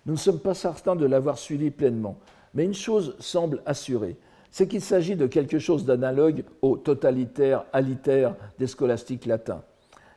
Nous 0.07 0.15
ne 0.15 0.19
sommes 0.19 0.41
pas 0.41 0.55
certains 0.55 0.97
de 0.97 1.07
l'avoir 1.07 1.39
suivi 1.39 1.71
pleinement, 1.71 2.19
mais 2.55 2.65
une 2.65 2.75
chose 2.75 3.15
semble 3.21 3.63
assurée, 3.67 4.17
c'est 4.51 4.67
qu'il 4.67 4.81
s'agit 4.81 5.17
de 5.17 5.27
quelque 5.27 5.59
chose 5.59 5.85
d'analogue 5.85 6.45
au 6.61 6.77
totalitaire, 6.77 7.65
alitaire 7.73 8.35
des 8.59 8.67
scolastiques 8.67 9.27
latins. 9.27 9.63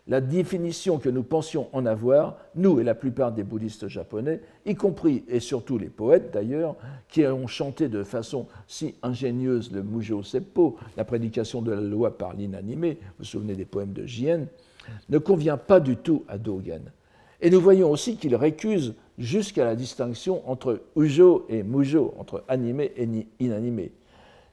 La 0.07 0.21
définition 0.21 0.99
que 0.99 1.09
nous 1.09 1.23
pensions 1.23 1.67
en 1.73 1.85
avoir, 1.87 2.37
nous 2.53 2.79
et 2.79 2.83
la 2.83 2.93
plupart 2.93 3.31
des 3.31 3.43
bouddhistes 3.43 3.87
japonais, 3.87 4.39
y 4.65 4.75
compris 4.75 5.23
et 5.27 5.39
surtout 5.39 5.79
les 5.79 5.89
poètes 5.89 6.31
d'ailleurs, 6.31 6.75
qui 7.07 7.25
ont 7.25 7.47
chanté 7.47 7.87
de 7.87 8.03
façon 8.03 8.45
si 8.67 8.95
ingénieuse 9.01 9.71
le 9.71 9.81
Mujo 9.81 10.21
Seppo, 10.21 10.77
la 10.95 11.05
prédication 11.05 11.63
de 11.63 11.71
la 11.71 11.81
loi 11.81 12.17
par 12.17 12.33
l'inanimé, 12.33 12.99
vous 13.01 13.13
vous 13.19 13.25
souvenez 13.25 13.55
des 13.55 13.65
poèmes 13.65 13.93
de 13.93 14.05
Jien, 14.05 14.45
ne 15.09 15.17
convient 15.17 15.57
pas 15.57 15.79
du 15.79 15.95
tout 15.95 16.23
à 16.27 16.37
Dogen. 16.37 16.91
Et 17.41 17.49
nous 17.49 17.59
voyons 17.59 17.89
aussi 17.89 18.17
qu'il 18.17 18.35
récuse 18.35 18.93
jusqu'à 19.17 19.65
la 19.65 19.75
distinction 19.75 20.47
entre 20.49 20.81
ujo 20.95 21.45
et 21.49 21.63
mujo, 21.63 22.13
entre 22.17 22.43
animé 22.47 22.91
et 22.97 23.07
inanimé. 23.39 23.91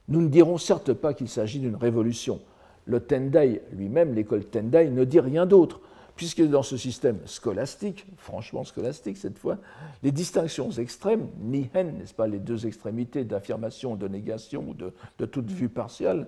Nous 0.07 0.21
ne 0.21 0.27
dirons 0.27 0.57
certes 0.57 0.93
pas 0.93 1.13
qu'il 1.13 1.29
s'agit 1.29 1.59
d'une 1.59 1.75
révolution. 1.75 2.41
Le 2.85 2.99
Tendai 2.99 3.61
lui-même, 3.71 4.13
l'école 4.13 4.45
Tendai, 4.45 4.89
ne 4.89 5.03
dit 5.05 5.19
rien 5.19 5.45
d'autre, 5.45 5.79
puisque 6.15 6.41
dans 6.41 6.63
ce 6.63 6.77
système 6.77 7.19
scolastique, 7.25 8.05
franchement 8.17 8.63
scolastique 8.63 9.17
cette 9.17 9.37
fois, 9.37 9.57
les 10.03 10.11
distinctions 10.11 10.69
extrêmes, 10.71 11.27
nihen, 11.39 11.97
n'est-ce 11.97 12.13
pas, 12.13 12.27
les 12.27 12.39
deux 12.39 12.67
extrémités 12.67 13.23
d'affirmation, 13.23 13.95
de 13.95 14.07
négation 14.07 14.65
ou 14.67 14.73
de, 14.73 15.25
toute 15.25 15.49
vue 15.49 15.69
partielle 15.69 16.27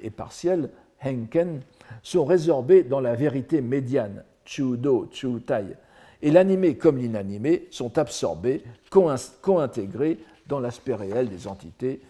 et 0.00 0.10
partielle, 0.10 0.70
henken, 1.04 1.60
sont 2.02 2.24
résorbées 2.24 2.82
dans 2.82 3.00
la 3.00 3.14
vérité 3.14 3.60
médiane, 3.60 4.24
chudo, 4.44 5.08
chutai, 5.12 5.76
et 6.22 6.30
l'animé 6.30 6.76
comme 6.76 6.98
l'inanimé 6.98 7.66
sont 7.70 7.98
absorbés, 7.98 8.62
co-intégrés 8.90 10.18
dans 10.46 10.60
l'aspect 10.60 10.94
réel 10.94 11.28
des 11.28 11.46
entités, 11.46 12.00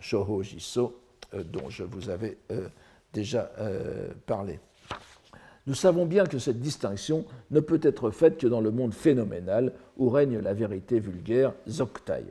Shoho 0.00 0.42
Jiso, 0.42 1.00
euh, 1.34 1.42
dont 1.42 1.68
je 1.70 1.84
vous 1.84 2.10
avais 2.10 2.38
euh, 2.50 2.68
déjà 3.12 3.50
euh, 3.58 4.08
parlé. 4.26 4.60
Nous 5.66 5.74
savons 5.74 6.06
bien 6.06 6.24
que 6.24 6.38
cette 6.38 6.60
distinction 6.60 7.26
ne 7.50 7.60
peut 7.60 7.80
être 7.82 8.10
faite 8.10 8.38
que 8.38 8.46
dans 8.46 8.60
le 8.60 8.70
monde 8.70 8.94
phénoménal 8.94 9.72
où 9.98 10.08
règne 10.08 10.38
la 10.38 10.54
vérité 10.54 10.98
vulgaire 10.98 11.52
Zoktai. 11.68 12.24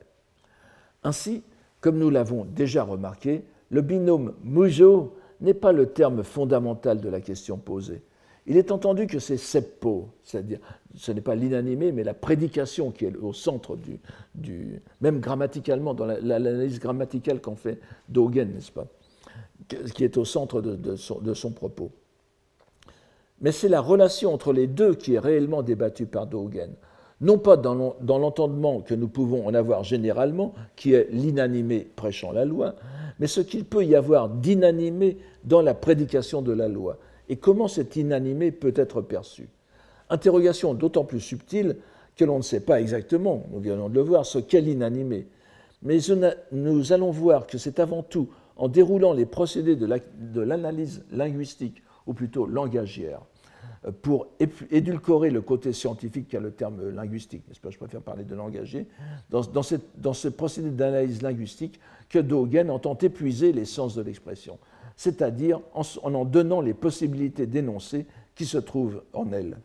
Ainsi, 1.03 1.43
comme 1.79 1.99
nous 1.99 2.09
l'avons 2.09 2.45
déjà 2.45 2.83
remarqué, 2.83 3.43
le 3.69 3.81
binôme 3.81 4.33
Mujo 4.43 5.15
n'est 5.41 5.53
pas 5.53 5.71
le 5.71 5.87
terme 5.87 6.23
fondamental 6.23 6.99
de 6.99 7.09
la 7.09 7.21
question 7.21 7.57
posée. 7.57 8.01
Il 8.47 8.55
est 8.55 8.71
entendu 8.71 9.07
que 9.07 9.19
c'est 9.19 9.37
seppo, 9.37 10.07
c'est-à-dire 10.23 10.59
ce 10.95 11.11
n'est 11.11 11.21
pas 11.21 11.35
l'inanimé, 11.35 11.91
mais 11.91 12.05
la 12.05 12.13
prédication 12.13 12.91
qui 12.91 13.05
est 13.05 13.15
au 13.17 13.33
centre 13.33 13.77
du, 14.33 14.81
même 15.01 15.19
grammaticalement, 15.19 15.93
dans 15.93 16.05
l'analyse 16.05 16.79
grammaticale 16.79 17.41
qu'en 17.41 17.57
fait 17.57 17.79
Dogen, 18.07 18.53
n'est-ce 18.53 18.71
pas, 18.71 18.87
qui 19.93 20.05
est 20.05 20.15
au 20.15 20.23
centre 20.23 20.61
de, 20.61 20.95
son, 20.95 21.51
propos. 21.51 21.91
Mais 23.41 23.51
c'est 23.51 23.67
la 23.67 23.81
relation 23.81 24.33
entre 24.33 24.53
les 24.53 24.67
deux 24.67 24.95
qui 24.95 25.15
est 25.15 25.19
réellement 25.19 25.61
débattue 25.61 26.05
par 26.05 26.25
Dogen. 26.25 26.71
non 27.19 27.37
pas 27.39 27.57
dans 27.57 27.75
l'entendement 27.99 28.79
que 28.79 28.95
nous 28.95 29.09
pouvons 29.09 29.45
en 29.45 29.53
avoir 29.53 29.83
généralement, 29.83 30.55
qui 30.77 30.93
est 30.93 31.09
l'inanimé 31.11 31.85
prêchant 31.97 32.31
la 32.31 32.45
loi, 32.45 32.75
mais 33.19 33.27
ce 33.27 33.41
qu'il 33.41 33.65
peut 33.65 33.83
y 33.83 33.93
avoir 33.93 34.29
d'inanimé 34.29 35.17
dans 35.43 35.61
la 35.61 35.73
prédication 35.73 36.41
de 36.41 36.53
la 36.53 36.69
loi, 36.69 36.97
et 37.29 37.37
comment 37.37 37.67
cet 37.67 37.95
inanimé 37.95 38.51
peut 38.51 38.73
être 38.75 39.01
perçu? 39.01 39.49
Interrogation 40.09 40.73
d'autant 40.73 41.03
plus 41.03 41.19
subtile 41.19 41.77
que 42.15 42.25
l'on 42.25 42.37
ne 42.37 42.43
sait 42.43 42.61
pas 42.61 42.81
exactement, 42.81 43.45
nous 43.51 43.59
venons 43.59 43.89
de 43.89 43.95
le 43.95 44.01
voir, 44.01 44.25
ce 44.25 44.39
qu'est 44.39 44.61
l'inanimé. 44.61 45.27
Mais 45.83 45.99
nous 46.51 46.93
allons 46.93 47.11
voir 47.11 47.45
que 47.45 47.57
c'est 47.57 47.79
avant 47.79 48.01
tout 48.01 48.29
en 48.55 48.67
déroulant 48.67 49.13
les 49.13 49.25
procédés 49.25 49.75
de 49.75 50.41
l'analyse 50.41 51.05
linguistique, 51.11 51.83
ou 52.07 52.13
plutôt 52.13 52.47
langagière, 52.47 53.21
euh, 53.85 53.91
pour 54.01 54.27
édulcorer 54.71 55.29
le 55.29 55.41
côté 55.41 55.73
scientifique 55.73 56.29
qu'a 56.29 56.39
le 56.39 56.51
terme 56.51 56.89
linguistique, 56.89 57.43
Je 57.51 57.77
préfère 57.77 58.01
parler 58.01 58.23
de 58.23 58.33
langagier. 58.33 58.87
Dans, 59.29 59.41
dans 59.41 60.13
ce 60.13 60.27
procédé 60.29 60.71
d'analyse 60.71 61.21
linguistique, 61.21 61.79
que 62.09 62.19
Dogen 62.19 62.71
entend 62.71 62.97
épuiser 62.97 63.51
les 63.51 63.65
sens 63.65 63.93
de 63.93 64.01
l'expression, 64.01 64.57
c'est-à-dire 64.97 65.61
en, 65.73 65.83
en 66.03 66.25
donnant 66.25 66.59
les 66.59 66.73
possibilités 66.73 67.45
d'énoncer 67.45 68.05
qui 68.35 68.45
se 68.45 68.57
trouvent 68.57 69.03
en 69.13 69.31
elle. 69.31 69.57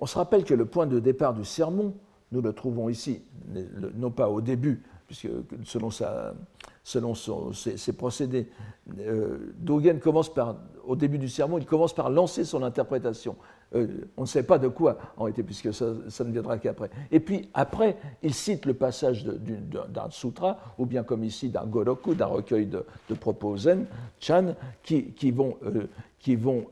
On 0.00 0.06
se 0.06 0.18
rappelle 0.18 0.44
que 0.44 0.54
le 0.54 0.66
point 0.66 0.86
de 0.86 0.98
départ 0.98 1.34
du 1.34 1.44
sermon, 1.44 1.94
nous 2.32 2.42
le 2.42 2.52
trouvons 2.52 2.88
ici, 2.88 3.22
non 3.94 4.10
pas 4.10 4.28
au 4.28 4.40
début, 4.40 4.82
puisque 5.06 5.28
selon, 5.64 5.90
selon 6.86 7.14
ses, 7.52 7.92
procédés, 7.94 8.46
euh, 9.00 9.52
Dogen 9.58 9.98
commence 9.98 10.32
par, 10.32 10.54
au 10.86 10.94
début 10.94 11.18
du 11.18 11.28
sermon, 11.28 11.58
il 11.58 11.66
commence 11.66 11.92
par 11.92 12.10
lancer 12.10 12.44
son 12.44 12.62
interprétation. 12.62 13.34
Euh, 13.74 13.88
on 14.16 14.20
ne 14.20 14.26
sait 14.26 14.44
pas 14.44 14.60
de 14.60 14.68
quoi, 14.68 14.96
en 15.16 15.24
réalité, 15.24 15.42
puisque 15.42 15.74
ça, 15.74 15.84
ne 15.84 16.30
viendra 16.30 16.58
qu'après. 16.58 16.88
Et 17.10 17.18
puis 17.18 17.48
après, 17.54 17.96
il 18.22 18.32
cite 18.32 18.66
le 18.66 18.74
passage 18.74 19.24
d'un 19.24 20.10
sutra, 20.10 20.60
ou 20.78 20.86
bien 20.86 21.02
comme 21.02 21.24
ici 21.24 21.48
d'un 21.48 21.66
goroku, 21.66 22.14
d'un 22.14 22.26
recueil 22.26 22.66
de, 22.66 22.84
propos 23.18 23.56
zen, 23.56 23.86
chan, 24.20 24.54
qui, 24.84 25.32
vont, 25.32 25.56
euh, 25.64 25.88
qui, 26.20 26.36
vont, 26.36 26.66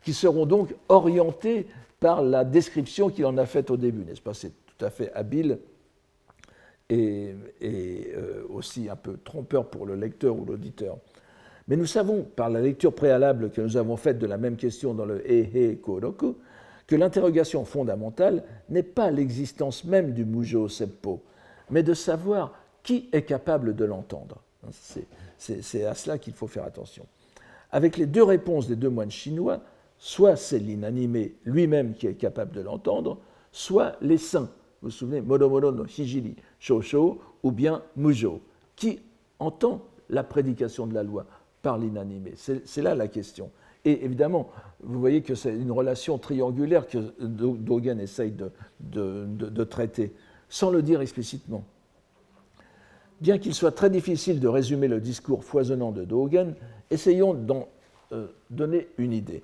qui 0.00 0.14
seront 0.14 0.46
donc 0.46 0.72
orientés 0.88 1.66
par 1.98 2.22
la 2.22 2.44
description 2.44 3.10
qu'il 3.10 3.26
en 3.26 3.36
a 3.36 3.46
faite 3.46 3.72
au 3.72 3.76
début, 3.76 4.04
n'est-ce 4.04 4.22
pas? 4.22 4.32
C'est 4.32 4.52
tout 4.78 4.84
à 4.84 4.90
fait 4.90 5.12
habile 5.12 5.58
et, 6.90 7.34
euh, 7.62 8.44
aussi 8.48 8.88
un 8.88 8.96
peu 8.96 9.18
trompeur 9.22 9.68
pour 9.68 9.86
le 9.86 9.94
lecteur 9.94 10.36
ou 10.36 10.44
l'auditeur. 10.44 10.98
Mais 11.68 11.76
nous 11.76 11.86
savons, 11.86 12.22
par 12.22 12.48
la 12.48 12.60
lecture 12.60 12.94
préalable 12.94 13.50
que 13.50 13.60
nous 13.60 13.76
avons 13.76 13.96
faite 13.96 14.18
de 14.18 14.26
la 14.26 14.38
même 14.38 14.56
question 14.56 14.94
dans 14.94 15.04
le 15.04 15.30
Ehe 15.30 15.76
Koroku, 15.80 16.36
que 16.86 16.96
l'interrogation 16.96 17.64
fondamentale 17.66 18.42
n'est 18.70 18.82
pas 18.82 19.10
l'existence 19.10 19.84
même 19.84 20.12
du 20.12 20.24
Mujo 20.24 20.68
Seppo, 20.68 21.22
mais 21.68 21.82
de 21.82 21.92
savoir 21.92 22.54
qui 22.82 23.10
est 23.12 23.22
capable 23.22 23.76
de 23.76 23.84
l'entendre. 23.84 24.42
C'est 25.36 25.84
à 25.84 25.94
cela 25.94 26.16
qu'il 26.16 26.32
faut 26.32 26.46
faire 26.46 26.64
attention. 26.64 27.04
Avec 27.70 27.98
les 27.98 28.06
deux 28.06 28.22
réponses 28.22 28.66
des 28.66 28.76
deux 28.76 28.88
moines 28.88 29.10
chinois, 29.10 29.60
soit 29.98 30.36
c'est 30.36 30.58
l'inanimé 30.58 31.34
lui-même 31.44 31.92
qui 31.92 32.06
est 32.06 32.14
capable 32.14 32.52
de 32.52 32.62
l'entendre, 32.62 33.18
soit 33.52 33.96
les 34.00 34.16
saints. 34.16 34.50
Vous 34.80 34.88
vous 34.88 34.90
souvenez, 34.90 35.20
Modomodo 35.20 35.70
no 35.72 35.84
Hijiri 35.84 36.36
Shosho 36.58 37.20
ou 37.42 37.52
bien 37.52 37.82
Mujo, 37.96 38.40
qui 38.76 39.00
entend 39.38 39.82
la 40.10 40.24
prédication 40.24 40.86
de 40.86 40.94
la 40.94 41.02
loi 41.02 41.26
par 41.62 41.78
l'inanimé. 41.78 42.34
C'est 42.36 42.82
là 42.82 42.94
la 42.94 43.08
question. 43.08 43.50
Et 43.84 44.04
évidemment, 44.04 44.50
vous 44.82 45.00
voyez 45.00 45.22
que 45.22 45.34
c'est 45.34 45.54
une 45.54 45.70
relation 45.70 46.18
triangulaire 46.18 46.86
que 46.86 46.98
Dogen 47.20 48.00
essaye 48.00 48.32
de, 48.80 49.64
traiter, 49.64 50.12
sans 50.48 50.70
le 50.70 50.82
dire 50.82 51.00
explicitement. 51.00 51.64
Bien 53.20 53.38
qu'il 53.38 53.54
soit 53.54 53.72
très 53.72 53.90
difficile 53.90 54.40
de 54.40 54.48
résumer 54.48 54.88
le 54.88 55.00
discours 55.00 55.44
foisonnant 55.44 55.90
de 55.90 56.04
Dogen, 56.04 56.54
essayons 56.90 57.34
d'en 57.34 57.68
euh, 58.12 58.28
donner 58.50 58.88
une 58.96 59.12
idée. 59.12 59.42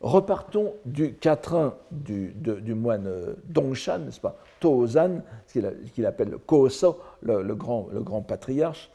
Repartons 0.00 0.74
du 0.84 1.14
quatrain 1.14 1.74
du, 1.92 2.34
du 2.34 2.74
moine 2.74 3.06
euh, 3.06 3.34
Dongshan, 3.48 4.00
n'est-ce 4.00 4.20
pas, 4.20 4.38
Tozan, 4.62 5.20
qu'il 5.46 6.06
appelle 6.06 6.30
le 6.30 6.38
Koso, 6.38 6.98
le, 7.22 7.54
grand, 7.54 8.22
patriarche, 8.22 8.90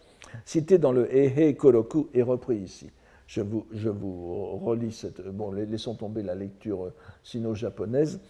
cité 0.45 0.79
dans 0.79 0.91
le 0.91 1.13
Ehe 1.15 1.55
Koroku 1.55 2.09
et 2.13 2.23
repris 2.23 2.57
ici. 2.57 2.89
Je 3.27 3.41
vous, 3.41 3.65
relis 4.63 4.93
cette. 4.93 5.21
Bon, 5.27 5.51
laissons 5.51 5.95
tomber 5.95 6.23
la 6.23 6.33
lecture 6.33 6.85
euh, 6.85 6.93
sino-japonaise 7.23 8.21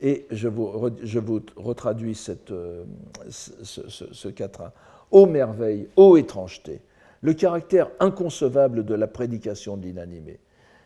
et 0.00 0.26
je 0.32 0.48
vous, 0.48 0.90
je 1.02 1.18
vous 1.20 1.40
retraduis 1.56 2.16
cette, 2.16 2.50
euh, 2.50 2.84
ce, 3.28 3.52
ce, 3.62 4.12
ce 4.12 4.28
quatrain. 4.28 4.72
Ô 5.12 5.26
merveille, 5.26 5.88
ô 5.94 6.16
étrangeté, 6.16 6.80
le 7.20 7.32
caractère 7.32 7.90
inconcevable 8.00 8.84
de 8.84 8.94
la 8.94 9.06
prédication 9.06 9.76
de 9.76 9.84
l'inanimé 9.84 10.40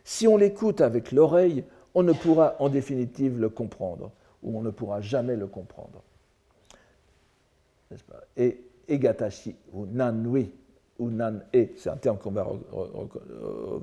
si 0.04 0.28
on 0.28 0.36
l'écoute 0.36 0.82
avec 0.82 1.12
l'oreille, 1.12 1.64
on 1.94 2.02
ne 2.02 2.12
pourra 2.12 2.56
en 2.58 2.68
définitive 2.68 3.40
le 3.40 3.48
comprendre, 3.48 4.12
ou 4.44 4.58
on 4.58 4.62
ne 4.62 4.70
pourra 4.70 5.00
jamais 5.00 5.36
le 5.36 5.46
comprendre. 5.46 6.02
Et 8.36 8.60
egatashi, 8.86 9.56
ou 9.72 9.86
nanui, 9.86 10.52
ou 10.98 11.10
nan-e, 11.10 11.66
c'est 11.76 11.90
un 11.90 11.96
terme 11.96 12.18
qu'on 12.18 12.30
va 12.30 12.46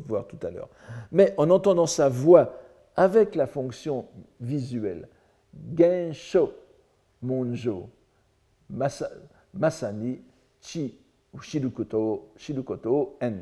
voir 0.07 0.27
tout 0.27 0.39
à 0.43 0.51
l'heure. 0.51 0.69
Mais 1.11 1.33
en 1.37 1.49
entendant 1.49 1.87
sa 1.87 2.07
voix 2.07 2.53
avec 2.95 3.35
la 3.35 3.47
fonction 3.47 4.05
visuelle, 4.39 5.07
gensho, 5.75 6.53
monjo, 7.21 7.89
masani, 9.53 10.21
chi, 10.61 10.97
ou 11.33 11.41
shirukoto, 11.41 12.31
shirukoto, 12.37 13.17
en 13.21 13.33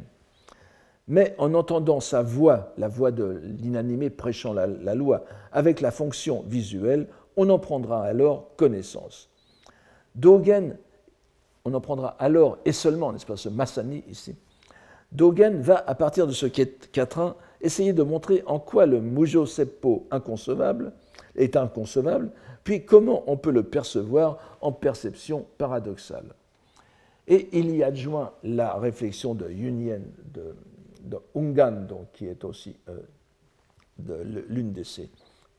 mais 1.09 1.33
en 1.39 1.55
entendant 1.55 1.99
sa 1.99 2.21
voix, 2.21 2.71
la 2.77 2.87
voix 2.87 3.11
de 3.11 3.41
l'inanimé 3.43 4.11
prêchant 4.11 4.53
la, 4.53 4.67
loi, 4.95 5.25
avec 5.51 5.81
la 5.81 5.89
fonction 5.89 6.43
visuelle, 6.47 7.07
on 7.35 7.49
en 7.49 7.57
prendra 7.57 8.03
alors 8.03 8.51
connaissance. 8.57 9.27
Dogen, 10.13 10.77
on 11.65 11.73
en 11.73 11.81
prendra 11.81 12.09
alors 12.19 12.59
et 12.63 12.71
seulement, 12.71 13.11
n'est-ce 13.11 13.25
pas, 13.25 13.37
ce 13.37 13.49
Massani 13.49 14.03
ici. 14.07 14.35
Dogen 15.11 15.59
va, 15.59 15.83
à 15.87 15.95
partir 15.95 16.27
de 16.27 16.31
ce 16.31 16.45
quatrain, 16.45 17.35
essayer 17.59 17.93
de 17.93 18.03
montrer 18.03 18.43
en 18.45 18.59
quoi 18.59 18.85
le 18.85 19.01
Mujo 19.01 19.47
Seppo 19.47 20.05
inconcevable 20.11 20.93
est 21.35 21.55
inconcevable, 21.55 22.29
puis 22.63 22.85
comment 22.85 23.23
on 23.25 23.35
peut 23.35 23.51
le 23.51 23.63
percevoir 23.63 24.37
en 24.61 24.71
perception 24.71 25.47
paradoxale. 25.57 26.35
Et 27.27 27.49
il 27.51 27.75
y 27.75 27.83
adjoint 27.83 28.33
la 28.43 28.75
réflexion 28.75 29.33
de 29.33 29.49
Yunien 29.49 30.01
de 30.33 30.55
de 31.01 31.17
Ungan, 31.35 31.87
qui 32.13 32.27
est 32.27 32.43
aussi 32.43 32.75
euh, 32.89 32.99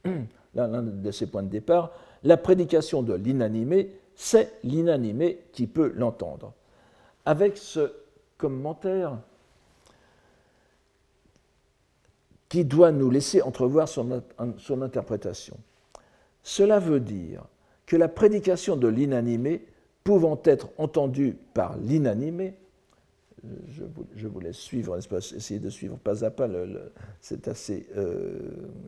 l'un 0.55 0.83
de 0.83 1.11
ses 1.11 1.27
points 1.27 1.43
de 1.43 1.49
départ, 1.49 1.93
la 2.25 2.37
prédication 2.37 3.03
de 3.03 3.15
l'inanimé, 3.15 3.93
c'est 4.15 4.53
l'inanimé 4.65 5.41
qui 5.53 5.67
peut 5.67 5.93
l'entendre. 5.95 6.53
Avec 7.25 7.57
ce 7.57 7.93
commentaire 8.39 9.19
qui 12.49 12.65
doit 12.65 12.91
nous 12.91 13.11
laisser 13.11 13.43
entrevoir 13.43 13.89
son 13.89 14.83
interprétation. 14.83 15.57
Cela 16.43 16.81
veut 16.81 17.01
dire 17.01 17.45
que 17.87 17.97
la 17.97 18.09
prédication 18.09 18.77
de 18.77 18.89
l'inanimé, 18.89 19.65
pouvant 20.03 20.41
être 20.45 20.69
entendue 20.79 21.37
par 21.55 21.77
l'inanimé, 21.77 22.55
je 24.17 24.27
vous, 24.27 24.41
laisse 24.41 24.57
suivre, 24.57 24.99
essayer 24.99 25.61
de 25.61 25.71
suivre 25.71 25.97
pas 25.97 26.25
à 26.25 26.31
pas, 26.31 26.49
c'est 27.21 27.49
assez 27.49 27.87
euh, 27.97 28.39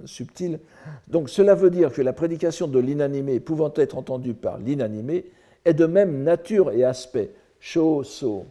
subtil. 0.04 0.60
Donc 1.08 1.30
cela 1.30 1.54
veut 1.54 1.70
dire 1.70 1.92
que 1.92 2.02
la 2.02 2.12
prédication 2.12 2.68
de 2.68 2.78
l'inanimé 2.78 3.40
pouvant 3.40 3.72
être 3.76 3.96
entendue 3.96 4.34
par 4.34 4.58
l'inanimé 4.58 5.24
est 5.64 5.74
de 5.74 5.86
même 5.86 6.22
nature 6.22 6.70
et 6.70 6.84
aspect. 6.84 7.30
Sho, 7.60 8.02
so. 8.02 8.46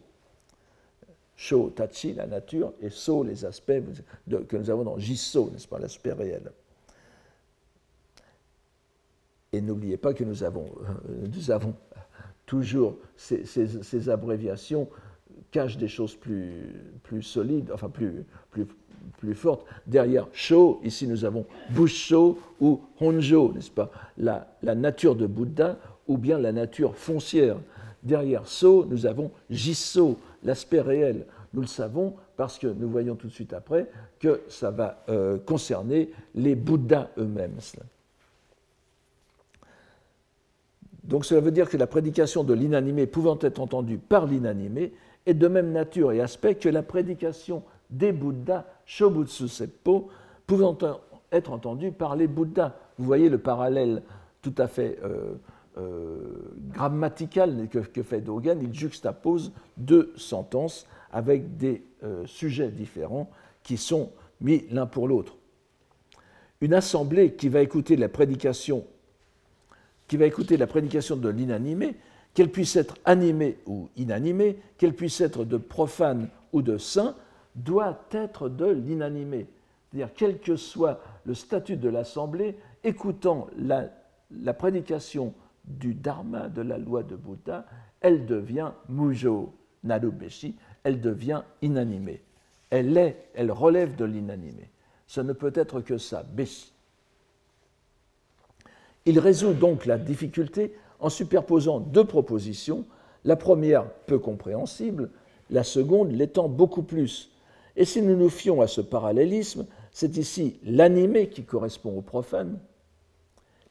Sho, 1.36 1.70
tachi, 1.70 2.14
la 2.14 2.28
nature, 2.28 2.74
et 2.82 2.90
so, 2.90 3.24
les 3.24 3.46
aspects 3.46 3.82
que 4.48 4.58
nous 4.58 4.70
avons 4.70 4.84
dans 4.84 4.98
jiso, 5.00 5.50
n'est-ce 5.52 5.68
pas, 5.68 5.80
l'aspect 5.80 6.14
réel. 6.14 6.52
Et 9.52 9.60
n'oubliez 9.60 9.98
pas 9.98 10.14
que 10.14 10.24
nous 10.24 10.44
avons, 10.44 10.66
euh, 11.10 11.72
toujours 12.46 12.98
ces 13.18 14.10
abréviations 14.10 14.88
cache 15.52 15.78
des 15.78 15.88
choses 15.88 16.16
plus, 16.16 16.74
plus 17.04 17.22
solides, 17.22 17.72
enfin 17.74 17.90
plus, 17.90 18.24
plus, 18.50 18.66
plus 19.18 19.36
fortes. 19.36 19.66
Derrière 19.86 20.28
Sho, 20.32 20.80
ici 20.84 21.08
nous 21.08 21.26
avons 21.26 21.46
Busho 21.70 22.40
ou 22.60 22.82
Honjo, 23.00 23.52
n'est-ce 23.54 23.72
pas? 23.72 23.92
La, 24.18 24.48
la, 24.64 24.76
nature 24.76 25.16
de 25.16 25.28
Bouddha 25.28 25.78
ou 26.08 26.18
bien 26.18 26.38
la 26.38 26.52
nature 26.52 26.96
foncière. 26.96 27.58
Derrière 28.04 28.48
So, 28.48 28.86
nous 28.86 29.06
avons 29.06 29.32
Jiso, 29.50 30.18
l'aspect 30.44 30.82
réel. 30.82 31.26
Nous 31.54 31.62
le 31.62 31.68
savons 31.68 32.16
parce 32.36 32.58
que 32.58 32.68
nous 32.68 32.90
voyons 32.90 33.16
tout 33.16 33.28
de 33.28 33.32
suite 33.32 33.54
après 33.54 33.88
que 34.20 34.42
ça 34.48 34.72
va 34.72 35.04
euh, 35.10 35.38
concerner 35.38 36.10
les 36.34 36.56
Bouddhas 36.56 37.10
eux-mêmes. 37.18 37.58
Donc 41.04 41.26
cela 41.26 41.42
veut 41.42 41.52
dire 41.52 41.70
que 41.70 41.78
la 41.78 41.88
prédication 41.88 42.44
de 42.44 42.54
l'inanimé 42.54 43.06
pouvant 43.06 43.38
être 43.42 43.60
entendue 43.60 43.98
par 43.98 44.26
l'inanimé 44.26 44.94
est 45.26 45.34
de 45.34 45.48
même 45.48 45.72
nature 45.72 46.12
et 46.12 46.22
aspect 46.22 46.56
que 46.56 46.70
la 46.70 46.84
prédication 46.84 47.64
des 47.90 48.12
Bouddhas, 48.12 48.66
Shobutsu 48.86 49.48
Seppo, 49.48 50.10
pouvant 50.48 50.78
être 51.32 51.52
entendue 51.52 51.92
par 51.92 52.16
les 52.16 52.28
Bouddhas. 52.28 52.74
Vous 52.98 53.06
voyez 53.06 53.30
le 53.30 53.38
parallèle 53.38 54.04
tout 54.42 54.56
à 54.58 54.68
fait 54.68 54.98
euh, 55.04 55.34
euh, 55.78 56.54
grammatical 56.70 57.68
que, 57.70 58.04
fait 58.04 58.22
Dogen. 58.22 58.60
Il 58.62 58.74
juxtapose 58.74 59.52
deux 59.78 60.14
sentences 60.16 60.88
avec 61.12 61.58
des 61.58 61.84
euh, 62.04 62.26
sujets 62.26 62.70
différents 62.70 63.30
qui 63.64 63.78
sont 63.78 64.12
mis 64.40 64.66
l'un 64.72 64.88
pour 64.88 65.08
l'autre. 65.08 65.36
Une 66.62 66.74
assemblée 66.74 67.34
qui 67.34 67.50
va 67.50 67.62
écouter 67.62 67.96
la 67.96 68.10
prédication 68.10 68.86
qui 70.12 70.18
va 70.18 70.26
écouter 70.26 70.58
la 70.58 70.68
prédication 70.68 71.16
de 71.16 71.30
l'inanimé, 71.30 71.96
qu'elle 72.34 72.52
puisse 72.52 72.76
être 72.76 72.96
animée 73.06 73.58
ou 73.66 73.90
inanimée, 73.98 74.58
qu'elle 74.78 74.96
puisse 74.96 75.20
être 75.22 75.46
de 75.46 75.58
profane 75.58 76.30
ou 76.54 76.62
de 76.62 76.78
saint, 76.78 77.16
doit 77.56 78.06
être 78.12 78.50
de 78.50 78.68
l'inanimé. 78.68 79.48
C'est-à-dire, 79.92 80.14
quel 80.16 80.40
que 80.40 80.56
soit 80.56 81.02
le 81.26 81.34
statut 81.34 81.76
de 81.76 81.90
l'Assemblée, 81.90 82.58
écoutant 82.84 83.48
la, 83.58 84.54
prédication 84.54 85.34
du 85.66 85.94
Dharma, 85.94 86.48
de 86.48 86.62
la 86.62 86.78
loi 86.78 87.04
de 87.04 87.16
Bouddha, 87.16 87.66
elle 88.00 88.26
devient 88.26 88.72
mujo 88.88 89.54
narubeshi, 89.84 90.56
elle 90.84 91.02
devient 91.02 91.42
inanimée. 91.62 92.22
Elle 92.70 92.98
est, 92.98 93.28
elle 93.34 93.52
relève 93.52 93.96
de 93.96 94.06
l'inanimé. 94.06 94.70
Ce 95.08 95.20
ne 95.20 95.34
peut 95.34 95.52
être 95.56 95.82
que 95.82 95.98
ça, 95.98 96.24
beshi. 96.24 96.72
Il 99.06 99.20
résout 99.20 99.54
donc 99.54 99.86
la 99.86 99.98
difficulté 99.98 100.74
en 101.02 101.10
superposant 101.10 101.80
deux 101.80 102.06
propositions, 102.06 102.86
la 103.26 103.36
première 103.36 103.90
peu 104.06 104.20
compréhensible, 104.20 105.10
la 105.50 105.64
seconde 105.64 106.12
l'étant 106.12 106.48
beaucoup 106.48 106.84
plus. 106.84 107.32
Et 107.76 107.86
si 107.86 108.02
nous 108.02 108.16
nous 108.16 108.30
fions 108.30 108.62
à 108.62 108.68
ce 108.68 108.82
parallélisme, 108.82 109.66
c'est 109.92 110.18
ici 110.18 110.60
l'animé 110.64 111.30
qui 111.30 111.44
correspond 111.44 111.98
au 111.98 112.02
profane, 112.02 112.60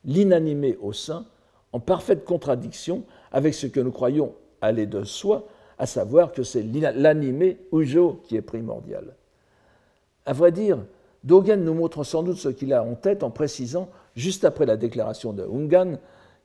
l'inanimé 0.04 0.76
au 0.80 0.92
saint, 0.92 1.24
en 1.72 1.80
parfaite 1.80 2.24
contradiction 2.24 3.04
avec 3.30 3.54
ce 3.54 3.66
que 3.66 3.80
nous 3.80 3.92
croyons 3.92 4.34
aller 4.60 4.86
de 4.86 5.04
soi, 5.04 5.46
à 5.78 5.86
savoir 5.86 6.32
que 6.32 6.42
c'est 6.42 6.62
l'animé 6.62 7.58
ujo 7.72 8.20
qui 8.24 8.36
est 8.36 8.42
primordial. 8.42 9.14
À 10.26 10.32
vrai 10.32 10.52
dire, 10.52 10.78
Dogen 11.24 11.64
nous 11.64 11.74
montre 11.74 12.04
sans 12.04 12.22
doute 12.22 12.38
ce 12.38 12.48
qu'il 12.48 12.72
a 12.72 12.82
en 12.82 12.94
tête 12.94 13.22
en 13.22 13.30
précisant 13.30 13.88
juste 14.16 14.44
après 14.44 14.66
la 14.66 14.76
déclaration 14.76 15.32
de 15.32 15.44
Hungan, 15.44 15.98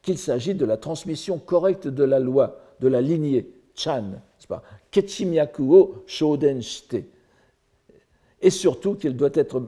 qu'il 0.05 0.17
s'agit 0.19 0.53
de 0.53 0.65
la 0.65 0.77
transmission 0.77 1.39
correcte 1.39 1.87
de 1.87 2.03
la 2.03 2.19
loi, 2.19 2.59
de 2.79 2.87
la 2.87 3.01
lignée 3.01 3.49
Chan, 3.73 4.21
Kechimyaku 4.91 5.75
o 5.75 6.03
Shoden 6.05 6.61
Shite. 6.61 7.03
Et 8.41 8.51
surtout 8.51 8.93
qu'il 8.93 9.15
doit 9.15 9.31
être. 9.33 9.63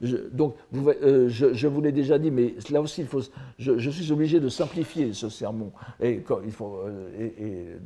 Je, 0.00 0.16
donc, 0.16 0.54
euh, 0.74 1.28
je, 1.28 1.66
vous 1.66 1.82
l'ai 1.82 1.92
déjà 1.92 2.18
dit, 2.18 2.30
mais 2.30 2.54
là 2.70 2.80
aussi, 2.80 3.02
il 3.02 3.06
faut, 3.06 3.20
je, 3.58 3.90
suis 3.90 4.10
obligé 4.10 4.40
de 4.40 4.48
simplifier 4.48 5.12
ce 5.12 5.28
sermon. 5.28 5.70
Et, 6.00 6.22
il 6.44 6.52
faut, 6.52 6.78
euh, 6.78 7.10
et, 7.18 7.76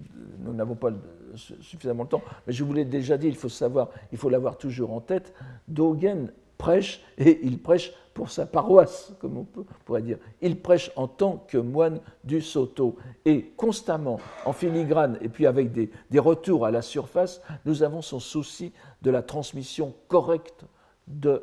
nous 0.44 0.52
n'avons 0.52 0.76
pas 0.76 0.92
suffisamment 1.34 2.04
de 2.04 2.10
temps, 2.10 2.22
mais 2.46 2.52
je 2.52 2.62
vous 2.62 2.72
l'ai 2.72 2.84
déjà 2.84 3.18
dit, 3.18 3.26
il 3.26 3.34
faut 3.34 3.48
savoir, 3.48 3.90
il 4.12 4.18
faut 4.18 4.28
l'avoir 4.28 4.56
toujours 4.56 4.92
en 4.92 5.00
tête. 5.00 5.34
Dogen 5.66 6.30
prêche, 6.58 7.02
et 7.18 7.40
il 7.42 7.58
prêche 7.58 7.92
pour 8.14 8.30
sa 8.30 8.46
paroisse, 8.46 9.12
comme 9.20 9.36
on 9.36 9.46
pourrait 9.84 10.02
dire. 10.02 10.18
Il 10.40 10.60
prêche 10.60 10.90
en 10.96 11.06
tant 11.06 11.44
que 11.48 11.58
moine 11.58 12.00
du 12.24 12.40
Soto. 12.40 12.96
Et 13.26 13.52
constamment, 13.56 14.18
en 14.46 14.52
filigrane, 14.52 15.18
et 15.20 15.28
puis 15.28 15.46
avec 15.46 15.72
des, 15.72 15.90
retours 16.18 16.64
à 16.64 16.70
la 16.70 16.80
surface, 16.80 17.42
nous 17.66 17.82
avons 17.82 18.00
son 18.00 18.18
souci 18.20 18.72
de 19.02 19.10
la 19.10 19.22
transmission 19.22 19.94
correcte 20.08 20.64
de 21.06 21.42